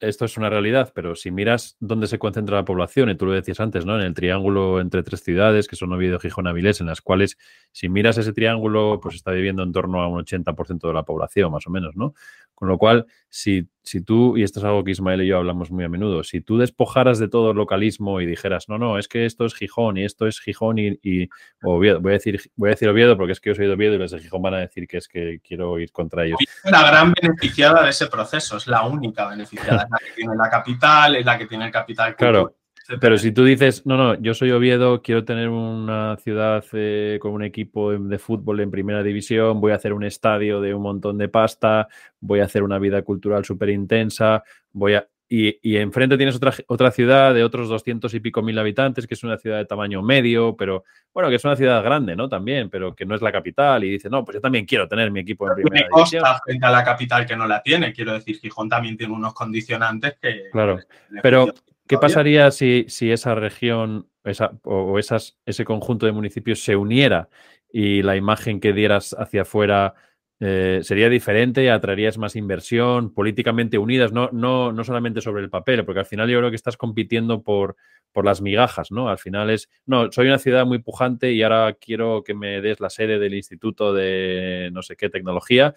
esto 0.01 0.25
es 0.25 0.35
una 0.35 0.49
realidad, 0.49 0.91
pero 0.95 1.15
si 1.15 1.29
miras 1.29 1.77
dónde 1.79 2.07
se 2.07 2.17
concentra 2.17 2.57
la 2.57 2.65
población, 2.65 3.09
y 3.09 3.15
tú 3.15 3.27
lo 3.27 3.33
decías 3.33 3.59
antes, 3.59 3.85
¿no? 3.85 3.99
En 3.99 4.05
el 4.05 4.13
triángulo 4.15 4.81
entre 4.81 5.03
tres 5.03 5.21
ciudades, 5.21 5.67
que 5.67 5.75
son 5.75 5.93
Oviedo, 5.93 6.19
Gijón, 6.19 6.47
Avilés, 6.47 6.81
en 6.81 6.87
las 6.87 7.01
cuales, 7.01 7.37
si 7.71 7.87
miras 7.87 8.17
ese 8.17 8.33
triángulo, 8.33 8.99
pues 9.01 9.15
está 9.15 9.31
viviendo 9.31 9.61
en 9.61 9.71
torno 9.71 10.01
a 10.01 10.07
un 10.07 10.25
80% 10.25 10.87
de 10.87 10.93
la 10.93 11.03
población, 11.03 11.51
más 11.51 11.67
o 11.67 11.69
menos, 11.69 11.95
¿no? 11.95 12.15
Con 12.55 12.67
lo 12.67 12.79
cual, 12.79 13.05
si, 13.29 13.67
si 13.83 14.01
tú, 14.01 14.37
y 14.37 14.43
esto 14.43 14.59
es 14.59 14.65
algo 14.65 14.83
que 14.83 14.91
Ismael 14.91 15.21
y 15.23 15.27
yo 15.27 15.37
hablamos 15.37 15.71
muy 15.71 15.83
a 15.83 15.89
menudo, 15.89 16.23
si 16.23 16.41
tú 16.41 16.57
despojaras 16.57 17.19
de 17.19 17.27
todo 17.27 17.51
el 17.51 17.57
localismo 17.57 18.21
y 18.21 18.25
dijeras, 18.25 18.69
no, 18.69 18.77
no, 18.77 18.97
es 18.97 19.07
que 19.07 19.25
esto 19.25 19.45
es 19.45 19.55
Gijón 19.55 19.97
y 19.97 20.05
esto 20.05 20.27
es 20.27 20.39
Gijón 20.39 20.77
y, 20.77 20.99
y 21.01 21.29
Oviedo, 21.63 21.99
voy 21.99 22.11
a, 22.11 22.13
decir, 22.13 22.39
voy 22.55 22.69
a 22.69 22.71
decir 22.71 22.89
Oviedo 22.89 23.17
porque 23.17 23.33
es 23.33 23.39
que 23.39 23.49
yo 23.49 23.55
soy 23.55 23.67
de 23.67 23.73
Oviedo 23.73 23.95
y 23.95 23.97
los 23.97 24.11
de 24.11 24.19
Gijón 24.19 24.41
van 24.41 24.53
a 24.53 24.59
decir 24.59 24.87
que 24.87 24.97
es 24.97 25.07
que 25.07 25.39
quiero 25.43 25.79
ir 25.79 25.91
contra 25.91 26.25
ellos. 26.25 26.39
Es 26.63 26.71
la 26.71 26.87
gran 26.87 27.13
beneficiada 27.13 27.83
de 27.83 27.89
ese 27.89 28.07
proceso, 28.07 28.57
es 28.57 28.67
la 28.67 28.83
única 28.83 29.27
beneficiada, 29.27 29.83
es 29.83 29.89
la 29.89 29.97
que 29.97 30.11
tiene 30.15 30.35
la 30.35 30.49
capital, 30.49 31.15
es 31.15 31.25
la 31.25 31.37
que 31.37 31.45
tiene 31.47 31.65
el 31.65 31.71
capital. 31.71 32.15
Claro. 32.15 32.55
Pero 32.99 33.17
si 33.17 33.31
tú 33.31 33.45
dices, 33.45 33.85
no, 33.85 33.95
no, 33.95 34.15
yo 34.15 34.33
soy 34.33 34.51
Oviedo, 34.51 35.01
quiero 35.01 35.23
tener 35.23 35.49
una 35.49 36.17
ciudad 36.17 36.63
eh, 36.73 37.19
con 37.21 37.31
un 37.31 37.43
equipo 37.43 37.91
de 37.91 38.19
fútbol 38.19 38.59
en 38.59 38.71
primera 38.71 39.03
división, 39.03 39.61
voy 39.61 39.71
a 39.71 39.75
hacer 39.75 39.93
un 39.93 40.03
estadio 40.03 40.59
de 40.61 40.73
un 40.73 40.81
montón 40.81 41.17
de 41.17 41.29
pasta, 41.29 41.87
voy 42.19 42.39
a 42.39 42.45
hacer 42.45 42.63
una 42.63 42.79
vida 42.79 43.01
cultural 43.03 43.45
súper 43.45 43.69
intensa, 43.69 44.43
voy 44.73 44.95
a... 44.95 45.07
Y, 45.33 45.59
y, 45.61 45.77
enfrente 45.77 46.17
tienes 46.17 46.35
otra, 46.35 46.53
otra 46.67 46.91
ciudad 46.91 47.33
de 47.33 47.45
otros 47.45 47.69
doscientos 47.69 48.13
y 48.13 48.19
pico 48.19 48.41
mil 48.41 48.59
habitantes, 48.59 49.07
que 49.07 49.13
es 49.13 49.23
una 49.23 49.37
ciudad 49.37 49.59
de 49.59 49.65
tamaño 49.65 50.01
medio, 50.01 50.57
pero 50.57 50.83
bueno, 51.13 51.29
que 51.29 51.35
es 51.35 51.45
una 51.45 51.55
ciudad 51.55 51.81
grande, 51.81 52.17
¿no? 52.17 52.27
También, 52.27 52.69
pero 52.69 52.93
que 52.93 53.05
no 53.05 53.15
es 53.15 53.21
la 53.21 53.31
capital. 53.31 53.81
Y 53.85 53.91
dice, 53.91 54.09
no, 54.09 54.25
pues 54.25 54.35
yo 54.35 54.41
también 54.41 54.65
quiero 54.65 54.89
tener 54.89 55.09
mi 55.09 55.21
equipo 55.21 55.47
en 55.47 55.55
primera 55.55 55.87
división. 55.95 56.25
frente 56.43 56.65
a 56.65 56.71
la 56.71 56.83
capital 56.83 57.25
que 57.25 57.37
no 57.37 57.47
la 57.47 57.63
tiene. 57.63 57.93
Quiero 57.93 58.11
decir, 58.11 58.39
Gijón 58.39 58.67
también 58.67 58.97
tiene 58.97 59.13
unos 59.13 59.33
condicionantes 59.33 60.17
que. 60.21 60.49
Claro, 60.51 60.79
pero 61.23 61.53
¿Qué 61.87 61.97
pasaría 61.97 62.51
si, 62.51 62.85
si 62.87 63.11
esa 63.11 63.35
región 63.35 64.07
esa, 64.23 64.51
o 64.63 64.99
esas, 64.99 65.37
ese 65.45 65.65
conjunto 65.65 66.05
de 66.05 66.11
municipios 66.11 66.63
se 66.63 66.75
uniera 66.75 67.29
y 67.71 68.01
la 68.01 68.15
imagen 68.15 68.59
que 68.59 68.73
dieras 68.73 69.15
hacia 69.17 69.43
afuera 69.43 69.93
eh, 70.39 70.79
sería 70.83 71.07
diferente, 71.07 71.69
atraerías 71.69 72.17
más 72.17 72.35
inversión, 72.35 73.13
políticamente 73.13 73.77
unidas, 73.77 74.11
no, 74.11 74.29
no, 74.31 74.71
no 74.71 74.83
solamente 74.83 75.21
sobre 75.21 75.43
el 75.43 75.51
papel, 75.51 75.85
porque 75.85 75.99
al 75.99 76.07
final 76.07 76.29
yo 76.29 76.39
creo 76.39 76.49
que 76.49 76.55
estás 76.55 76.77
compitiendo 76.77 77.43
por, 77.43 77.75
por 78.11 78.25
las 78.25 78.41
migajas, 78.41 78.91
¿no? 78.91 79.09
Al 79.09 79.19
final 79.19 79.51
es, 79.51 79.69
no, 79.85 80.11
soy 80.11 80.27
una 80.27 80.39
ciudad 80.39 80.65
muy 80.65 80.79
pujante 80.79 81.31
y 81.31 81.43
ahora 81.43 81.77
quiero 81.79 82.23
que 82.23 82.33
me 82.33 82.59
des 82.59 82.79
la 82.79 82.89
sede 82.89 83.19
del 83.19 83.35
Instituto 83.35 83.93
de 83.93 84.69
no 84.73 84.81
sé 84.81 84.95
qué 84.95 85.09
tecnología 85.09 85.75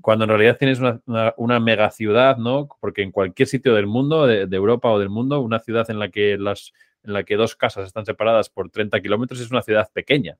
cuando 0.00 0.24
en 0.24 0.30
realidad 0.30 0.56
tienes 0.58 0.80
una, 0.80 1.00
una, 1.36 1.60
mega 1.60 1.90
ciudad, 1.90 2.36
¿no? 2.36 2.68
Porque 2.80 3.02
en 3.02 3.10
cualquier 3.10 3.48
sitio 3.48 3.74
del 3.74 3.86
mundo, 3.86 4.26
de, 4.26 4.48
Europa 4.56 4.90
o 4.90 4.98
del 4.98 5.10
mundo, 5.10 5.40
una 5.40 5.58
ciudad 5.58 5.90
en 5.90 5.98
la 5.98 6.08
que 6.10 6.36
las 6.38 6.72
en 7.04 7.12
la 7.14 7.24
que 7.24 7.34
dos 7.34 7.56
casas 7.56 7.86
están 7.86 8.06
separadas 8.06 8.48
por 8.48 8.70
30 8.70 9.00
kilómetros 9.00 9.40
es 9.40 9.50
una 9.50 9.62
ciudad 9.62 9.90
pequeña. 9.92 10.38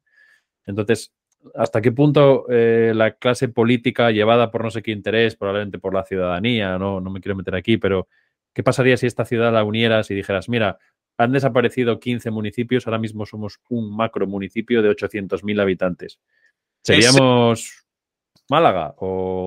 Entonces, 0.65 1.13
¿hasta 1.57 1.81
qué 1.81 1.91
punto 1.91 2.47
eh, 2.51 2.93
la 2.95 3.13
clase 3.13 3.49
política 3.49 4.13
llevada 4.13 4.53
por 4.53 4.63
no 4.63 4.71
sé 4.71 4.81
qué 4.81 4.93
interés, 4.93 5.35
probablemente 5.35 5.81
por 5.81 5.93
la 5.93 6.05
ciudadanía, 6.05 6.79
no, 6.79 7.01
no 7.01 7.11
me 7.11 7.21
quiero 7.21 7.35
meter 7.35 7.57
aquí, 7.57 7.79
pero 7.79 8.07
¿qué 8.53 8.63
pasaría 8.63 8.97
si 8.97 9.07
esta 9.09 9.25
ciudad 9.25 9.53
la 9.53 9.65
unieras 9.65 10.09
y 10.13 10.15
dijeras, 10.15 10.49
mira, 10.49 10.79
han 11.19 11.33
desaparecido 11.33 11.99
15 11.99 12.31
municipios, 12.31 12.87
ahora 12.87 12.99
mismo 12.99 13.27
somos 13.27 13.59
un 13.69 13.95
macro 13.97 14.29
municipio 14.29 14.83
de 14.83 14.91
800.000 14.91 15.61
habitantes? 15.61 16.21
Seríamos... 16.83 17.82
Málaga 18.49 18.95
o 18.99 19.47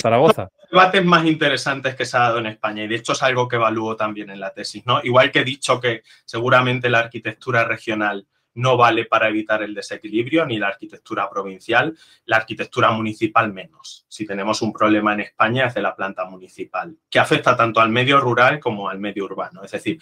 Zaragoza. 0.00 0.48
debates 0.70 1.04
más 1.04 1.24
interesantes 1.24 1.94
que 1.94 2.04
se 2.04 2.16
ha 2.16 2.20
dado 2.20 2.38
en 2.38 2.46
España 2.46 2.84
y 2.84 2.88
de 2.88 2.96
hecho 2.96 3.12
es 3.12 3.22
algo 3.22 3.46
que 3.48 3.56
evalúo 3.56 3.96
también 3.96 4.30
en 4.30 4.40
la 4.40 4.52
tesis, 4.52 4.84
¿no? 4.86 5.00
Igual 5.02 5.30
que 5.30 5.40
he 5.40 5.44
dicho 5.44 5.80
que 5.80 6.02
seguramente 6.24 6.90
la 6.90 7.00
arquitectura 7.00 7.64
regional 7.64 8.26
no 8.54 8.76
vale 8.76 9.04
para 9.04 9.28
evitar 9.28 9.62
el 9.62 9.74
desequilibrio, 9.74 10.44
ni 10.46 10.58
la 10.58 10.68
arquitectura 10.68 11.28
provincial, 11.30 11.96
la 12.26 12.36
arquitectura 12.36 12.90
municipal 12.90 13.52
menos. 13.52 14.04
Si 14.08 14.26
tenemos 14.26 14.62
un 14.62 14.72
problema 14.72 15.14
en 15.14 15.20
España 15.20 15.66
es 15.66 15.74
de 15.74 15.82
la 15.82 15.94
planta 15.94 16.24
municipal, 16.24 16.96
que 17.08 17.18
afecta 17.18 17.56
tanto 17.56 17.80
al 17.80 17.90
medio 17.90 18.20
rural 18.20 18.60
como 18.60 18.88
al 18.88 18.98
medio 18.98 19.24
urbano. 19.24 19.62
Es 19.62 19.72
decir, 19.72 20.00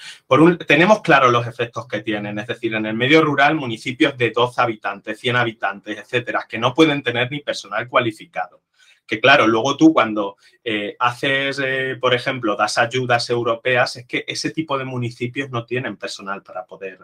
tenemos 0.66 1.02
claro 1.02 1.30
los 1.30 1.46
efectos 1.46 1.86
que 1.86 2.00
tienen, 2.00 2.38
es 2.38 2.46
decir, 2.46 2.74
en 2.74 2.86
el 2.86 2.94
medio 2.94 3.22
rural 3.22 3.54
municipios 3.54 4.16
de 4.16 4.30
12 4.30 4.60
habitantes, 4.60 5.20
100 5.20 5.36
habitantes, 5.36 5.98
etcétera, 5.98 6.46
que 6.48 6.58
no 6.58 6.74
pueden 6.74 7.02
tener 7.02 7.30
ni 7.30 7.40
personal 7.40 7.88
cualificado 7.88 8.62
que 9.08 9.20
claro, 9.20 9.46
luego 9.46 9.76
tú 9.76 9.94
cuando 9.94 10.36
eh, 10.62 10.94
haces, 10.98 11.58
eh, 11.64 11.96
por 11.98 12.12
ejemplo, 12.12 12.54
das 12.56 12.76
ayudas 12.76 13.30
europeas, 13.30 13.96
es 13.96 14.06
que 14.06 14.22
ese 14.28 14.50
tipo 14.50 14.76
de 14.76 14.84
municipios 14.84 15.48
no 15.50 15.64
tienen 15.64 15.96
personal 15.96 16.42
para 16.42 16.66
poder 16.66 16.98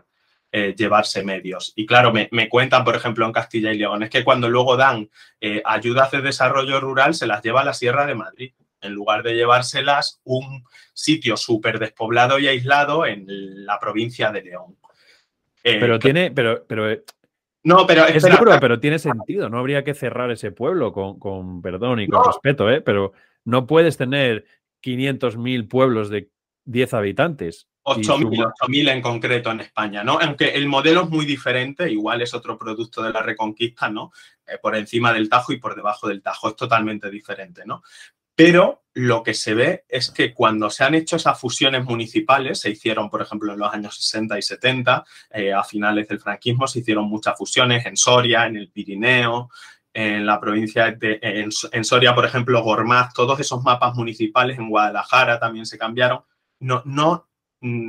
eh, 0.56 0.72
llevarse 0.78 1.24
medios. 1.24 1.72
Y 1.74 1.84
claro, 1.84 2.12
me, 2.12 2.48
cuentan, 2.48 2.84
por 2.84 2.94
ejemplo, 2.94 3.26
en 3.26 3.32
Castilla 3.32 3.72
y 3.72 3.78
León, 3.78 4.04
es 4.04 4.10
que 4.10 4.22
cuando 4.22 4.48
luego 4.48 4.76
dan 4.76 5.10
eh, 5.40 5.60
ayudas 5.64 6.12
de 6.12 6.22
desarrollo 6.22 6.78
rural, 6.78 7.14
se 7.14 7.26
las 7.26 7.42
lleva 7.42 7.62
a 7.62 7.64
la 7.64 7.74
Sierra 7.74 8.06
de 8.06 8.14
Madrid, 8.14 8.52
en 8.80 8.92
lugar 8.92 9.24
de 9.24 9.34
llevárselas 9.34 10.20
un 10.22 10.62
sitio 10.92 11.36
súper 11.36 11.80
despoblado 11.80 12.38
y 12.38 12.46
aislado 12.46 13.04
en 13.04 13.24
la 13.66 13.80
provincia 13.80 14.30
de 14.30 14.42
León. 14.42 14.76
Eh, 15.64 15.78
pero 15.80 15.98
tiene, 15.98 16.30
pero, 16.30 16.64
pero 16.68 17.02
no, 17.64 17.84
pero 17.84 18.06
es 18.06 18.24
pero 18.60 18.78
tiene 18.78 19.00
sentido. 19.00 19.48
No 19.48 19.58
habría 19.58 19.82
que 19.82 19.94
cerrar 19.94 20.30
ese 20.30 20.52
pueblo 20.52 20.92
con, 20.92 21.18
con 21.18 21.62
perdón 21.62 21.98
y 21.98 22.06
con 22.06 22.26
respeto, 22.26 22.70
¿eh? 22.70 22.80
Pero 22.80 23.12
no 23.44 23.66
puedes 23.66 23.96
tener 23.96 24.44
500.000 24.84 25.66
pueblos 25.66 26.10
de 26.10 26.30
10 26.66 26.94
habitantes 26.94 27.66
8.000 27.84 28.88
en 28.90 29.02
concreto 29.02 29.50
en 29.50 29.60
España, 29.60 30.02
¿no? 30.02 30.18
Aunque 30.20 30.50
el 30.50 30.66
modelo 30.66 31.02
es 31.02 31.10
muy 31.10 31.26
diferente, 31.26 31.90
igual 31.90 32.22
es 32.22 32.32
otro 32.32 32.58
producto 32.58 33.02
de 33.02 33.12
la 33.12 33.22
Reconquista, 33.22 33.90
¿no? 33.90 34.12
Eh, 34.46 34.58
por 34.60 34.74
encima 34.74 35.12
del 35.12 35.28
Tajo 35.28 35.52
y 35.52 35.58
por 35.58 35.76
debajo 35.76 36.08
del 36.08 36.22
Tajo, 36.22 36.48
es 36.48 36.56
totalmente 36.56 37.10
diferente, 37.10 37.62
¿no? 37.66 37.82
Pero 38.34 38.84
lo 38.94 39.22
que 39.22 39.34
se 39.34 39.54
ve 39.54 39.84
es 39.88 40.10
que 40.10 40.32
cuando 40.32 40.70
se 40.70 40.82
han 40.82 40.94
hecho 40.94 41.16
esas 41.16 41.38
fusiones 41.38 41.84
municipales, 41.84 42.60
se 42.60 42.70
hicieron, 42.70 43.10
por 43.10 43.22
ejemplo, 43.22 43.52
en 43.52 43.58
los 43.58 43.72
años 43.72 43.96
60 43.96 44.38
y 44.38 44.42
70, 44.42 45.04
eh, 45.30 45.52
a 45.52 45.62
finales 45.62 46.08
del 46.08 46.20
franquismo, 46.20 46.66
se 46.66 46.80
hicieron 46.80 47.04
muchas 47.04 47.36
fusiones 47.36 47.84
en 47.86 47.96
Soria, 47.96 48.46
en 48.46 48.56
el 48.56 48.70
Pirineo, 48.70 49.50
en 49.92 50.26
la 50.26 50.40
provincia 50.40 50.90
de 50.90 51.20
en, 51.22 51.50
en 51.70 51.84
Soria, 51.84 52.14
por 52.14 52.24
ejemplo, 52.24 52.62
Gormaz, 52.62 53.12
todos 53.12 53.38
esos 53.38 53.62
mapas 53.62 53.94
municipales 53.94 54.58
en 54.58 54.68
Guadalajara 54.68 55.38
también 55.38 55.66
se 55.66 55.78
cambiaron. 55.78 56.22
No, 56.58 56.82
no 56.86 57.28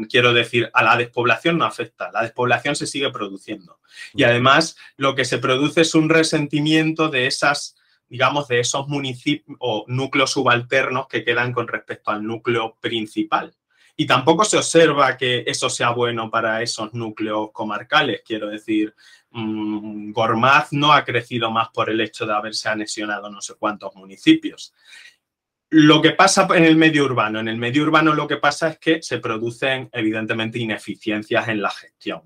quiero 0.09 0.34
decir, 0.34 0.69
a 0.73 0.84
la 0.84 0.97
despoblación 0.97 1.57
no 1.57 1.65
afecta, 1.65 2.11
la 2.11 2.21
despoblación 2.21 2.76
se 2.76 2.88
sigue 2.88 3.11
produciendo. 3.11 3.80
Y 4.13 4.23
además 4.23 4.78
lo 4.97 5.15
que 5.15 5.26
se 5.26 5.38
produce 5.38 5.82
es 5.82 5.95
un 5.95 6.09
resentimiento 6.09 7.09
de 7.09 7.28
esas, 7.28 7.76
digamos, 8.07 8.47
de 8.47 8.59
esos 8.59 8.88
municipios 8.88 9.57
o 9.59 9.86
núcleos 9.88 10.32
subalternos 10.32 11.07
que 11.07 11.23
quedan 11.23 11.51
con 11.51 11.67
respecto 11.67 12.11
al 12.11 12.26
núcleo 12.26 12.78
principal. 12.80 13.53
Y 13.97 14.05
tampoco 14.05 14.43
se 14.43 14.57
observa 14.57 15.15
que 15.15 15.43
eso 15.47 15.69
sea 15.69 15.91
bueno 15.91 16.30
para 16.30 16.61
esos 16.61 16.93
núcleos 16.93 17.51
comarcales. 17.53 18.23
Quiero 18.26 18.49
decir, 18.49 18.93
mm, 19.32 20.11
Gormaz 20.11 20.73
no 20.73 20.91
ha 20.91 21.05
crecido 21.05 21.49
más 21.49 21.69
por 21.69 21.89
el 21.89 22.01
hecho 22.01 22.26
de 22.26 22.34
haberse 22.34 22.67
anexionado 22.67 23.30
no 23.30 23.41
sé 23.41 23.53
cuántos 23.55 23.95
municipios. 23.95 24.73
Lo 25.78 26.01
que 26.01 26.11
pasa 26.11 26.47
en 26.55 26.63
el 26.63 26.78
medio 26.78 27.03
urbano, 27.03 27.41
en 27.41 27.49
el 27.49 27.57
medio 27.57 27.84
urbano 27.84 28.13
lo 28.13 28.30
que 28.30 28.38
pasa 28.38 28.69
es 28.69 28.80
que 28.80 29.01
se 29.01 29.17
producen 29.17 29.89
evidentemente 29.91 30.57
ineficiencias 30.57 31.49
en 31.49 31.61
la 31.61 31.69
gestión. 31.69 32.21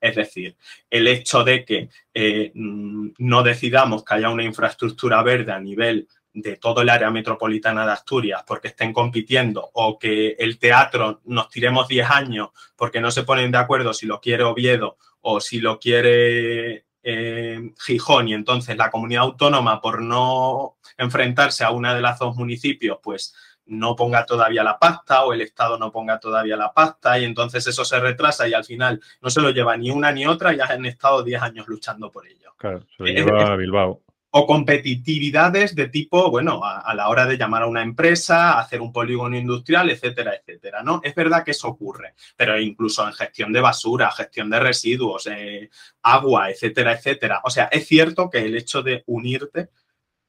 Es 0.00 0.14
decir, 0.14 0.56
el 0.88 1.08
hecho 1.08 1.42
de 1.42 1.64
que 1.64 1.88
eh, 2.14 2.52
mm, 2.54 3.08
no 3.18 3.42
decidamos 3.42 4.04
que 4.04 4.14
haya 4.14 4.30
una 4.30 4.44
infraestructura 4.44 5.20
verde 5.24 5.50
a 5.50 5.58
nivel 5.58 6.06
de 6.32 6.58
todo 6.58 6.82
el 6.82 6.90
área 6.90 7.10
metropolitana 7.10 7.84
de 7.84 7.90
Asturias 7.90 8.44
porque 8.46 8.68
estén 8.68 8.92
compitiendo 8.92 9.68
o 9.74 9.98
que 9.98 10.36
el 10.38 10.60
teatro 10.60 11.22
nos 11.24 11.48
tiremos 11.48 11.88
10 11.88 12.08
años 12.08 12.50
porque 12.76 13.00
no 13.00 13.10
se 13.10 13.24
ponen 13.24 13.50
de 13.50 13.58
acuerdo 13.58 13.92
si 13.92 14.06
lo 14.06 14.20
quiere 14.20 14.44
Oviedo 14.44 14.96
o 15.22 15.40
si 15.40 15.58
lo 15.58 15.80
quiere 15.80 16.84
eh, 17.02 17.72
Gijón 17.84 18.28
y 18.28 18.34
entonces 18.34 18.76
la 18.76 18.90
comunidad 18.90 19.24
autónoma 19.24 19.80
por 19.80 20.02
no 20.02 20.76
enfrentarse 20.96 21.64
a 21.64 21.70
una 21.70 21.94
de 21.94 22.00
las 22.00 22.18
dos 22.18 22.36
municipios, 22.36 22.98
pues 23.02 23.34
no 23.66 23.94
ponga 23.96 24.26
todavía 24.26 24.62
la 24.62 24.78
pasta 24.78 25.24
o 25.24 25.32
el 25.32 25.40
Estado 25.40 25.78
no 25.78 25.92
ponga 25.92 26.18
todavía 26.18 26.56
la 26.56 26.72
pasta 26.72 27.18
y 27.18 27.24
entonces 27.24 27.66
eso 27.66 27.84
se 27.84 28.00
retrasa 28.00 28.46
y 28.48 28.54
al 28.54 28.64
final 28.64 29.00
no 29.20 29.30
se 29.30 29.40
lo 29.40 29.50
lleva 29.50 29.76
ni 29.76 29.90
una 29.90 30.12
ni 30.12 30.26
otra 30.26 30.52
y 30.54 30.60
han 30.60 30.84
estado 30.86 31.22
10 31.22 31.42
años 31.42 31.68
luchando 31.68 32.10
por 32.10 32.26
ello. 32.26 32.54
Claro, 32.56 32.80
se 32.96 33.02
lo 33.02 33.06
lleva 33.06 33.52
a 33.52 33.56
Bilbao 33.56 34.00
o 34.34 34.46
competitividades 34.46 35.74
de 35.74 35.88
tipo, 35.88 36.30
bueno, 36.30 36.62
a, 36.64 36.94
la 36.94 37.10
hora 37.10 37.26
de 37.26 37.36
llamar 37.36 37.64
a 37.64 37.66
una 37.66 37.82
empresa, 37.82 38.58
hacer 38.58 38.80
un 38.80 38.90
polígono 38.90 39.36
industrial, 39.36 39.90
etcétera, 39.90 40.34
etcétera, 40.34 40.82
¿no? 40.82 41.02
Es 41.04 41.14
verdad 41.14 41.44
que 41.44 41.50
eso 41.50 41.68
ocurre, 41.68 42.14
pero 42.34 42.58
incluso 42.58 43.06
en 43.06 43.12
gestión 43.12 43.52
de 43.52 43.60
basura, 43.60 44.10
gestión 44.10 44.48
de 44.48 44.58
residuos, 44.58 45.26
eh, 45.26 45.68
agua, 46.02 46.50
etcétera, 46.50 46.94
etcétera. 46.94 47.42
O 47.44 47.50
sea, 47.50 47.64
es 47.66 47.86
cierto 47.86 48.30
que 48.30 48.38
el 48.38 48.56
hecho 48.56 48.82
de 48.82 49.04
unirte 49.06 49.68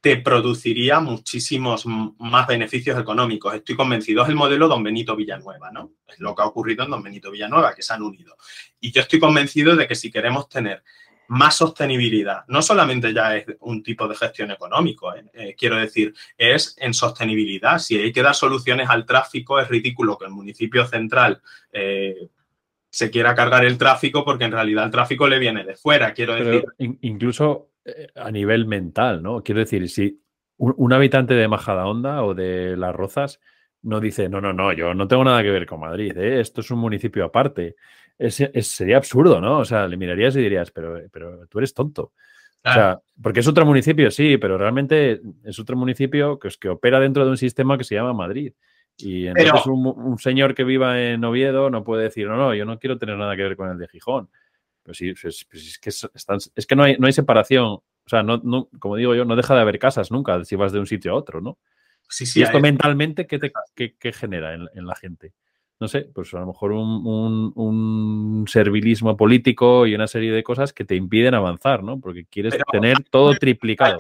te 0.02 0.18
produciría 0.18 1.00
muchísimos 1.00 1.86
más 1.86 2.46
beneficios 2.46 3.00
económicos. 3.00 3.56
Estoy 3.56 3.78
convencido, 3.78 4.24
es 4.24 4.30
el 4.30 4.36
modelo 4.36 4.68
Don 4.68 4.84
Benito 4.84 5.16
Villanueva, 5.16 5.72
¿no? 5.72 5.94
Es 6.06 6.20
lo 6.20 6.36
que 6.36 6.42
ha 6.42 6.46
ocurrido 6.46 6.84
en 6.84 6.92
Don 6.92 7.02
Benito 7.02 7.32
Villanueva, 7.32 7.74
que 7.74 7.84
se 7.84 7.94
han 7.94 8.02
unido. 8.02 8.36
Y 8.82 8.92
yo 8.92 9.00
estoy 9.00 9.22
convencido 9.22 9.78
de 9.78 9.88
que 9.88 9.96
si 9.96 10.12
queremos 10.12 10.50
tener 10.50 10.84
más 11.28 11.56
sostenibilidad. 11.56 12.44
No 12.48 12.62
solamente 12.62 13.14
ya 13.14 13.36
es 13.36 13.46
un 13.62 13.82
tipo 13.82 14.08
de 14.08 14.16
gestión 14.16 14.52
económico, 14.52 15.16
¿eh? 15.16 15.26
Eh, 15.34 15.56
quiero 15.58 15.78
decir, 15.78 16.14
es 16.38 16.76
en 16.80 16.94
sostenibilidad. 16.94 17.80
Si 17.80 17.98
hay 17.98 18.12
que 18.12 18.22
dar 18.22 18.36
soluciones 18.36 18.90
al 18.90 19.06
tráfico, 19.06 19.60
es 19.60 19.68
ridículo 19.68 20.18
que 20.18 20.26
el 20.26 20.32
municipio 20.32 20.86
central 20.86 21.42
eh, 21.72 22.30
se 22.90 23.10
quiera 23.10 23.34
cargar 23.34 23.66
el 23.66 23.78
tráfico 23.78 24.24
porque 24.24 24.46
en 24.46 24.52
realidad 24.52 24.86
el 24.86 24.92
tráfico 24.92 25.28
le 25.28 25.40
viene 25.40 25.64
de 25.64 25.76
fuera, 25.76 26.14
quiero 26.14 26.36
decir. 26.36 26.66
incluso 26.78 27.70
a 28.16 28.32
nivel 28.32 28.66
mental, 28.66 29.22
¿no? 29.22 29.42
Quiero 29.42 29.60
decir, 29.60 29.90
si 29.90 30.22
un, 30.58 30.94
habitante 30.94 31.34
de 31.34 31.48
Majadahonda 31.48 32.24
o 32.24 32.34
de 32.34 32.78
Las 32.78 32.96
Rozas 32.96 33.40
no 33.82 34.00
dice, 34.00 34.30
no, 34.30 34.40
no, 34.40 34.54
no, 34.54 34.72
yo 34.72 34.94
no 34.94 35.08
tengo 35.08 35.24
nada 35.24 35.44
que 35.44 35.52
ver 35.52 35.66
con 35.66 35.82
Madrid, 35.82 36.16
esto 36.18 36.62
es 36.62 36.72
un 36.72 36.80
municipio 36.80 37.26
aparte 37.26 37.76
sería 38.20 38.98
absurdo, 38.98 39.42
¿no? 39.42 39.60
O 39.60 39.66
sea, 39.66 39.88
le 39.88 39.98
mirarías 39.98 40.36
y 40.36 40.42
dirías, 40.42 40.72
pero, 40.72 41.00
pero 41.12 41.48
tú 41.48 41.60
eres 41.60 41.74
tonto. 41.74 42.14
O 42.66 42.72
sea, 42.72 43.02
porque 43.22 43.42
es 43.42 43.48
otro 43.48 43.66
municipio, 43.66 44.10
sí, 44.10 44.38
pero 44.38 44.58
realmente 44.58 45.20
es 45.44 45.60
otro 45.60 45.76
municipio 45.76 46.40
que, 46.40 46.48
es 46.48 46.58
que 46.58 46.70
opera 46.70 47.00
dentro 47.00 47.26
de 47.26 47.32
un 47.32 47.38
sistema 47.38 47.78
que 47.78 47.84
se 47.84 47.96
llama 47.96 48.14
Madrid. 48.14 48.54
Y 48.98 49.28
entonces 49.28 49.66
un, 49.66 50.18
señor 50.18 50.56
que 50.56 50.64
viva 50.64 51.02
en 51.02 51.24
Oviedo 51.26 51.70
no 51.70 51.84
puede 51.84 52.04
decir, 52.04 52.28
no, 52.28 52.38
no, 52.38 52.54
yo 52.54 52.64
no 52.64 52.80
quiero 52.80 52.98
tener 52.98 53.18
nada 53.18 53.36
que 53.36 53.44
ver 53.44 53.58
con 53.58 53.70
el 53.70 53.78
de 53.78 53.88
Gijón. 53.90 54.30
Pero 54.82 54.94
sí, 54.94 55.10
es, 55.10 55.46
pues 55.50 55.80
que, 55.80 55.90
es, 55.90 56.66
que 56.66 56.76
no 56.76 56.84
hay, 56.84 56.98
no 56.98 57.08
hay 57.08 57.14
separación. 57.14 57.66
O 57.66 58.10
sea, 58.10 58.24
no, 58.24 58.40
no, 58.44 58.70
como 58.80 58.96
digo 58.96 59.14
yo, 59.14 59.26
no 59.26 59.36
deja 59.36 59.56
de 59.56 59.62
haber 59.62 59.80
casas 59.80 60.12
nunca 60.12 60.44
si 60.46 60.56
vas 60.56 60.72
de 60.72 60.80
un 60.80 60.88
sitio 60.88 61.12
a 61.12 61.16
otro, 61.16 61.42
¿no? 61.42 61.58
Sí, 62.08 62.26
sí, 62.26 62.42
y 62.42 62.44
esto 62.44 62.60
mentalmente, 62.60 63.26
¿qué, 63.28 63.40
te, 63.40 63.52
qué, 63.76 64.14
genera 64.14 64.54
en 64.54 64.86
la 64.86 64.96
gente? 64.96 65.34
No 65.84 65.90
sé, 65.90 66.08
pues 66.16 66.34
a 66.34 66.40
lo 66.40 66.48
mejor 66.48 66.72
un, 66.72 68.46
servilismo 68.48 69.18
político 69.18 69.86
y 69.86 69.94
una 69.94 70.08
serie 70.08 70.32
de 70.32 70.42
cosas 70.42 70.72
que 70.72 70.86
te 70.86 70.96
impiden 70.96 71.34
avanzar, 71.34 71.84
¿no? 71.84 72.00
Porque 72.00 72.24
quieres 72.24 72.56
tener 72.72 73.04
todo 73.10 73.34
triplicado. 73.34 73.98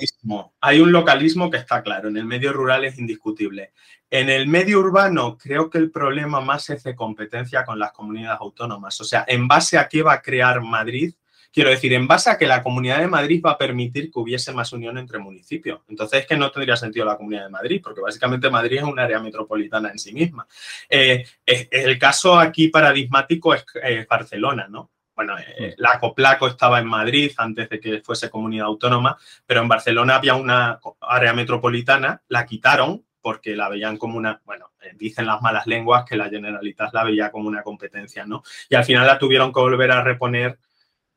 Hay 0.61 0.79
un 0.79 0.93
localismo 0.93 1.51
que 1.51 1.57
está 1.57 1.84
claro, 1.84 2.07
en 2.07 2.15
el 2.15 2.23
medio 2.23 2.53
rural 2.53 2.86
es 2.86 2.97
indiscutible. 2.97 3.73
En 4.09 4.29
el 4.29 4.47
medio 4.47 4.79
urbano 4.79 5.38
creo 5.38 5.69
que 5.69 5.77
el 5.77 5.91
problema 5.91 6.39
más 6.39 6.69
es 6.69 6.84
de 6.84 6.95
competencia 6.95 7.65
con 7.65 7.77
las 7.77 7.91
comunidades 7.91 8.39
autónomas. 8.39 9.01
O 9.01 9.03
sea, 9.03 9.25
en 9.27 9.45
base 9.49 9.77
a 9.77 9.89
qué 9.89 10.03
va 10.03 10.13
a 10.13 10.21
crear 10.21 10.61
Madrid 10.61 11.13
Quiero 11.54 11.70
decir, 11.70 11.93
en 11.93 12.08
base 12.08 12.32
a 12.32 12.38
que 12.38 12.47
la 12.47 12.64
Comunidad 12.64 12.99
de 12.99 13.08
Madrid 13.08 13.41
va 13.45 13.51
a 13.51 13.58
permitir 13.58 14.12
que 14.12 14.20
hubiese 14.20 14.51
más 14.51 14.74
unión 14.74 14.97
entre 14.97 15.20
municipios. 15.20 15.82
Entonces 15.88 16.22
es 16.22 16.26
que 16.26 16.36
no 16.36 16.49
tendría 16.51 16.76
sentido 16.76 17.06
la 17.06 17.16
Comunidad 17.16 17.43
de 17.43 17.49
Madrid, 17.51 17.80
porque 17.84 18.01
básicamente 18.01 18.49
Madrid 18.49 18.78
es 18.78 18.84
un 18.84 18.97
área 18.97 19.20
metropolitana 19.20 19.89
en 19.91 19.99
sí 19.99 20.14
misma. 20.14 20.47
Eh, 20.89 21.24
el 21.45 21.99
caso 21.99 22.39
aquí 22.39 22.70
paradigmático 22.70 23.54
es 23.54 23.66
Barcelona, 24.10 24.68
¿no? 24.68 24.89
Bueno, 25.16 25.36
eh, 25.38 25.76
la 25.78 25.99
Coplaco 25.99 26.47
estaba 26.47 26.80
en 26.80 26.88
Madrid 26.88 27.32
antes 27.38 27.70
de 27.70 27.80
que 27.80 28.01
fuese 28.01 28.30
comunidad 28.30 28.66
autónoma, 28.66 29.18
pero 29.45 29.62
en 29.62 29.68
Barcelona 29.68 30.16
había 30.16 30.34
una 30.34 30.80
área 31.01 31.34
metropolitana, 31.34 32.22
la 32.30 32.45
quitaron 32.45 33.06
porque 33.22 33.56
la 33.56 33.70
veían 33.70 33.97
como 33.97 34.18
una, 34.18 34.41
bueno, 34.43 34.72
eh, 34.82 34.93
dicen 34.95 35.28
las 35.28 35.41
malas 35.41 35.68
lenguas 35.68 36.04
que 36.04 36.18
la 36.18 36.30
Generalitat 36.30 36.93
la 36.93 37.04
veía 37.04 37.32
como 37.32 37.47
una 37.47 37.64
competencia, 37.64 38.26
¿no? 38.26 38.43
Y 38.70 38.76
al 38.76 38.84
final 38.84 39.08
la 39.08 39.20
tuvieron 39.20 39.54
que 39.54 39.60
volver 39.62 39.91
a 39.91 40.04
reponer 40.04 40.58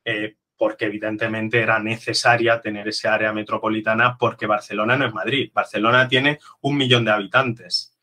eh, 0.07 0.36
porque 0.57 0.86
evidentemente 0.86 1.61
era 1.61 1.80
necesaria 1.80 2.61
tener 2.61 2.86
ese 2.88 3.09
área 3.09 3.32
metropolitana 3.32 4.16
porque 4.16 4.46
Barcelona 4.46 4.96
no 4.96 5.07
es 5.07 5.12
Madrid. 5.12 5.50
Barcelona 5.52 6.09
tiene 6.09 6.38
un 6.61 6.76
millón 6.76 7.04
de 7.04 7.11
habitantes 7.11 7.94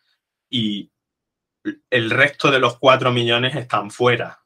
y 0.50 0.92
el 1.90 2.10
resto 2.12 2.52
de 2.52 2.60
los 2.60 2.78
cuatro 2.78 3.12
millones 3.12 3.56
están 3.56 3.90
fuera. 3.90 4.44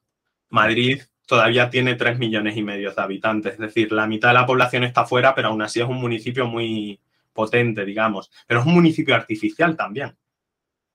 Madrid 0.50 1.02
todavía 1.26 1.70
tiene 1.70 1.96
tres 1.96 2.20
millones 2.20 2.56
y 2.56 2.62
medio 2.62 2.94
de 2.94 3.02
habitantes, 3.02 3.54
es 3.54 3.60
decir, 3.60 3.92
la 3.92 4.08
mitad 4.08 4.30
de 4.30 4.36
la 4.36 4.46
población 4.46 4.84
está 4.84 5.06
fuera, 5.06 5.34
pero 5.36 5.50
aún 5.50 5.62
así 5.64 5.82
es 5.82 5.88
un 5.88 6.00
municipio 6.00 6.46
muy 6.48 7.02
potente, 7.34 7.84
digamos. 7.84 8.32
Pero 8.46 8.62
es 8.62 8.66
un 8.68 8.76
municipio 8.76 9.16
artificial 9.16 9.76
también. 9.76 10.16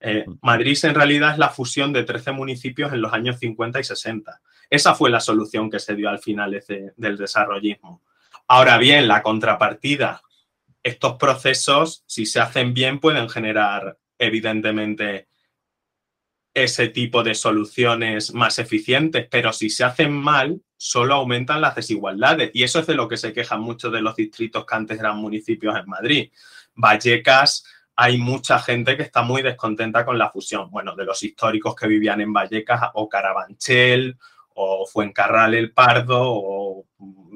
Eh, 0.05 0.25
Madrid 0.41 0.77
en 0.83 0.95
realidad 0.95 1.31
es 1.31 1.37
la 1.37 1.47
fusión 1.47 1.93
de 1.93 2.03
13 2.03 2.33
municipios 2.33 2.91
en 2.91 3.01
los 3.01 3.13
años 3.13 3.39
50 3.39 3.79
y 3.79 3.85
60. 3.85 4.41
Esa 4.69 4.95
fue 4.95 5.09
la 5.09 5.21
solución 5.21 5.71
que 5.71 5.79
se 5.79 5.95
dio 5.95 6.09
al 6.09 6.19
final 6.19 6.61
del 6.97 7.17
desarrollismo. 7.17 8.03
Ahora 8.49 8.77
bien, 8.77 9.07
la 9.07 9.23
contrapartida, 9.23 10.21
estos 10.83 11.15
procesos, 11.15 12.03
si 12.05 12.25
se 12.25 12.41
hacen 12.41 12.73
bien, 12.73 12.99
pueden 12.99 13.29
generar 13.29 13.97
evidentemente 14.19 15.29
ese 16.53 16.89
tipo 16.89 17.23
de 17.23 17.33
soluciones 17.33 18.33
más 18.33 18.59
eficientes, 18.59 19.27
pero 19.31 19.53
si 19.53 19.69
se 19.69 19.85
hacen 19.85 20.11
mal, 20.11 20.61
solo 20.75 21.13
aumentan 21.13 21.61
las 21.61 21.75
desigualdades. 21.75 22.51
Y 22.53 22.63
eso 22.63 22.79
es 22.79 22.87
de 22.87 22.95
lo 22.95 23.07
que 23.07 23.15
se 23.15 23.31
quejan 23.31 23.61
muchos 23.61 23.93
de 23.93 24.01
los 24.01 24.17
distritos 24.17 24.65
que 24.65 24.75
antes 24.75 24.99
eran 24.99 25.17
municipios 25.17 25.77
en 25.77 25.87
Madrid. 25.87 26.31
Vallecas, 26.75 27.63
hay 27.95 28.17
mucha 28.17 28.59
gente 28.59 28.97
que 28.97 29.03
está 29.03 29.21
muy 29.21 29.41
descontenta 29.41 30.05
con 30.05 30.17
la 30.17 30.29
fusión. 30.29 30.69
Bueno, 30.71 30.95
de 30.95 31.05
los 31.05 31.21
históricos 31.23 31.75
que 31.75 31.87
vivían 31.87 32.21
en 32.21 32.33
Vallecas 32.33 32.89
o 32.93 33.07
Carabanchel 33.07 34.17
o 34.55 34.85
Fuencarral 34.85 35.53
el 35.53 35.71
Pardo 35.71 36.21
o 36.21 36.85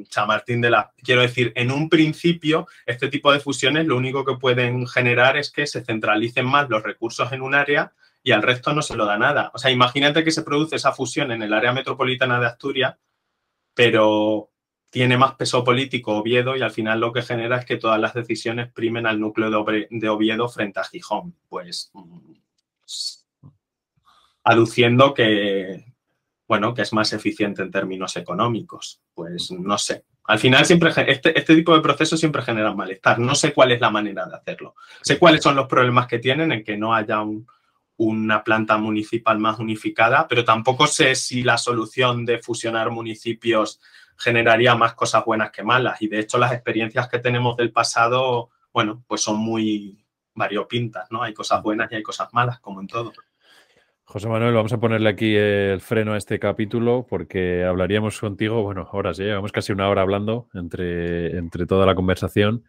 Chamartín 0.10 0.62
de 0.62 0.70
la... 0.70 0.94
Quiero 0.98 1.22
decir, 1.22 1.52
en 1.56 1.72
un 1.72 1.90
principio, 1.90 2.68
este 2.86 3.10
tipo 3.10 3.32
de 3.32 3.40
fusiones 3.40 3.86
lo 3.86 3.98
único 3.98 4.26
que 4.26 4.36
pueden 4.36 4.88
generar 4.88 5.38
es 5.38 5.52
que 5.52 5.68
se 5.68 5.84
centralicen 5.84 6.46
más 6.46 6.70
los 6.70 6.84
recursos 6.84 7.32
en 7.32 7.42
un 7.42 7.56
área 7.56 7.94
y 8.24 8.32
al 8.32 8.44
resto 8.44 8.74
no 8.74 8.82
se 8.82 8.96
lo 8.96 9.06
da 9.06 9.18
nada. 9.18 9.52
O 9.54 9.58
sea, 9.58 9.72
imagínate 9.72 10.24
que 10.24 10.32
se 10.32 10.44
produce 10.44 10.76
esa 10.76 10.92
fusión 10.92 11.32
en 11.32 11.44
el 11.44 11.54
área 11.54 11.72
metropolitana 11.72 12.40
de 12.40 12.48
Asturias, 12.48 12.96
pero 13.74 14.50
tiene 14.90 15.18
más 15.18 15.36
peso 15.36 15.64
político 15.64 16.16
Oviedo 16.16 16.56
y 16.56 16.62
al 16.62 16.72
final 16.72 17.00
lo 17.00 17.12
que 17.12 17.22
genera 17.22 17.58
es 17.58 17.66
que 17.66 17.78
todas 17.78 18.00
las 18.00 18.14
decisiones 18.14 18.72
primen 18.72 19.06
al 19.06 19.20
núcleo 19.20 19.50
de 19.90 20.10
Oviedo 20.10 20.48
frente 20.50 20.80
a 20.80 20.84
Gijón. 20.84 21.36
Pues 21.50 21.92
mm, 21.94 22.34
aduciendo 24.44 25.14
que, 25.14 25.94
bueno, 26.48 26.74
que 26.74 26.84
es 26.84 26.94
más 26.94 27.12
eficiente 27.12 27.62
en 27.62 27.72
términos 27.72 28.16
económicos. 28.16 29.02
Pues 29.14 29.52
no 29.52 29.78
sé. 29.78 30.06
Al 30.24 30.40
final 30.40 30.66
siempre 30.66 30.92
este, 31.08 31.38
este 31.38 31.56
tipo 31.56 31.76
de 31.76 31.82
procesos 31.82 32.20
siempre 32.20 32.42
generan 32.42 32.76
malestar. 32.76 33.20
No 33.20 33.36
sé 33.36 33.54
cuál 33.54 33.72
es 33.72 33.82
la 33.82 33.90
manera 33.90 34.26
de 34.26 34.36
hacerlo. 34.36 34.76
Sé 35.02 35.18
cuáles 35.18 35.44
son 35.44 35.56
los 35.56 35.68
problemas 35.68 36.08
que 36.08 36.20
tienen 36.20 36.52
en 36.52 36.64
que 36.64 36.78
no 36.78 36.94
haya 36.94 37.24
una 37.98 38.44
planta 38.44 38.78
municipal 38.78 39.40
más 39.40 39.60
unificada, 39.60 40.28
pero 40.28 40.46
tampoco 40.46 40.88
sé 40.88 41.16
si 41.16 41.44
la 41.44 41.58
solución 41.58 42.26
de 42.26 42.40
fusionar 42.40 42.92
municipios 42.92 43.80
generaría 44.18 44.76
más 44.76 44.94
cosas 44.94 45.24
buenas 45.26 45.52
que 45.52 45.64
malas. 45.64 46.02
Y 46.02 46.08
de 46.08 46.20
hecho 46.20 46.38
las 46.38 46.54
experiencias 46.54 47.08
que 47.08 47.20
tenemos 47.20 47.56
del 47.58 47.72
pasado, 47.72 48.50
bueno, 48.74 49.04
pues 49.08 49.22
son 49.22 49.38
muy 49.38 50.04
variopintas, 50.34 51.12
¿no? 51.12 51.24
Hay 51.24 51.34
cosas 51.34 51.62
buenas 51.62 51.92
y 51.92 51.96
hay 51.96 52.04
cosas 52.04 52.34
malas, 52.34 52.60
como 52.60 52.82
en 52.82 52.88
todo. 52.88 53.12
José 54.06 54.30
Manuel, 54.30 54.54
vamos 54.54 54.72
a 54.72 54.80
ponerle 54.80 55.10
aquí 55.10 55.36
el 55.36 55.82
freno 55.82 56.14
a 56.14 56.18
este 56.18 56.40
capítulo 56.40 57.06
porque 57.10 57.66
hablaríamos 57.66 58.20
contigo, 58.22 58.64
bueno, 58.64 58.88
ahora 58.94 59.14
sí, 59.14 59.24
llevamos 59.24 59.52
casi 59.52 59.74
una 59.74 59.90
hora 59.90 60.02
hablando 60.02 60.48
entre, 60.54 61.38
entre 61.38 61.66
toda 61.66 61.86
la 61.86 61.94
conversación 61.94 62.64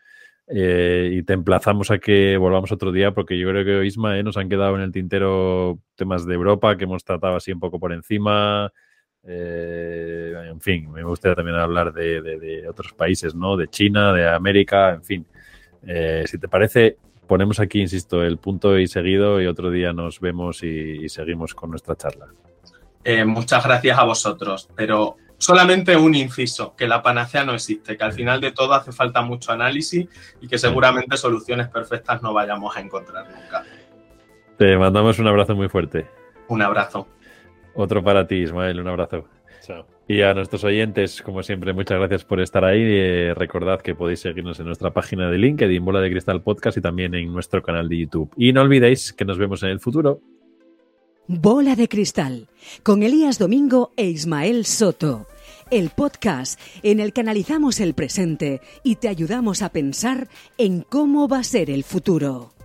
eh, 0.48 1.10
y 1.12 1.22
te 1.22 1.34
emplazamos 1.34 1.92
a 1.92 1.98
que 1.98 2.36
volvamos 2.38 2.72
otro 2.72 2.90
día 2.90 3.12
porque 3.12 3.38
yo 3.38 3.48
creo 3.50 3.64
que 3.64 3.86
Isma 3.86 4.18
eh, 4.18 4.22
nos 4.24 4.36
han 4.36 4.48
quedado 4.48 4.74
en 4.76 4.82
el 4.82 4.90
tintero 4.90 5.78
temas 5.94 6.26
de 6.26 6.34
Europa 6.34 6.76
que 6.76 6.84
hemos 6.84 7.04
tratado 7.04 7.36
así 7.36 7.52
un 7.52 7.60
poco 7.60 7.78
por 7.78 7.92
encima. 7.92 8.72
Eh, 9.24 10.32
en 10.50 10.60
fin, 10.60 10.90
me 10.90 11.02
gustaría 11.02 11.34
también 11.34 11.56
hablar 11.56 11.92
de, 11.92 12.22
de, 12.22 12.68
otros 12.68 12.92
países, 12.92 13.34
¿no? 13.34 13.56
De 13.56 13.68
China, 13.68 14.12
de 14.12 14.28
América, 14.28 14.94
en 14.94 15.02
fin. 15.02 15.26
si 16.26 16.38
te 16.38 16.48
parece, 16.48 16.96
ponemos 17.28 17.60
aquí, 17.60 17.80
insisto, 17.80 18.24
el 18.24 18.38
punto 18.38 18.76
y 18.76 18.88
seguido 18.88 19.40
y 19.40 19.46
otro 19.46 19.70
día 19.70 19.92
nos 19.92 20.18
vemos 20.18 20.64
y, 20.64 21.08
seguimos 21.08 21.54
con 21.54 21.70
nuestra 21.70 21.94
charla. 21.94 22.26
Eh, 23.04 23.24
muchas 23.24 23.62
gracias 23.62 23.96
a 23.96 24.02
vosotros, 24.02 24.68
pero 24.74 25.16
solamente 25.36 25.96
un 25.96 26.16
inciso, 26.16 26.74
que 26.74 26.88
la 26.88 27.00
panacea 27.02 27.44
no 27.44 27.54
existe, 27.54 27.96
que 27.96 28.02
al 28.02 28.12
final 28.12 28.40
de 28.40 28.50
todo 28.50 28.74
hace 28.74 28.90
falta 28.90 29.22
mucho 29.22 29.52
análisis 29.52 30.08
y 30.40 30.48
que 30.48 30.58
seguramente 30.58 31.16
soluciones 31.16 31.68
perfectas 31.68 32.20
no 32.22 32.32
vayamos 32.32 32.76
a 32.76 32.80
encontrar 32.80 33.26
nunca. 33.30 33.64
Te 34.56 34.76
mandamos 34.76 35.20
un 35.20 35.28
abrazo 35.28 35.54
muy 35.54 35.68
fuerte. 35.68 36.06
Un 36.48 36.62
abrazo. 36.62 37.06
Otro 37.78 38.02
para 38.02 38.26
ti, 38.26 38.34
Ismael, 38.34 38.80
un 38.80 38.88
abrazo. 38.88 39.24
Chao. 39.64 39.86
Y 40.08 40.22
a 40.22 40.34
nuestros 40.34 40.64
oyentes, 40.64 41.22
como 41.22 41.44
siempre, 41.44 41.72
muchas 41.72 41.96
gracias 41.96 42.24
por 42.24 42.40
estar 42.40 42.64
ahí. 42.64 42.80
Eh, 42.82 43.34
recordad 43.36 43.80
que 43.80 43.94
podéis 43.94 44.18
seguirnos 44.18 44.58
en 44.58 44.66
nuestra 44.66 44.92
página 44.92 45.30
de 45.30 45.38
LinkedIn, 45.38 45.84
Bola 45.84 46.00
de 46.00 46.10
Cristal 46.10 46.42
Podcast 46.42 46.76
y 46.76 46.80
también 46.80 47.14
en 47.14 47.32
nuestro 47.32 47.62
canal 47.62 47.88
de 47.88 47.98
YouTube. 47.98 48.32
Y 48.36 48.52
no 48.52 48.62
olvidéis 48.62 49.12
que 49.12 49.24
nos 49.24 49.38
vemos 49.38 49.62
en 49.62 49.68
el 49.68 49.78
futuro. 49.78 50.20
Bola 51.28 51.76
de 51.76 51.88
Cristal, 51.88 52.48
con 52.82 53.04
Elías 53.04 53.38
Domingo 53.38 53.92
e 53.96 54.06
Ismael 54.06 54.64
Soto. 54.64 55.28
El 55.70 55.90
podcast 55.90 56.58
en 56.82 56.98
el 56.98 57.12
que 57.12 57.20
analizamos 57.20 57.78
el 57.78 57.94
presente 57.94 58.60
y 58.82 58.96
te 58.96 59.06
ayudamos 59.06 59.62
a 59.62 59.68
pensar 59.68 60.26
en 60.56 60.82
cómo 60.82 61.28
va 61.28 61.38
a 61.38 61.44
ser 61.44 61.70
el 61.70 61.84
futuro. 61.84 62.57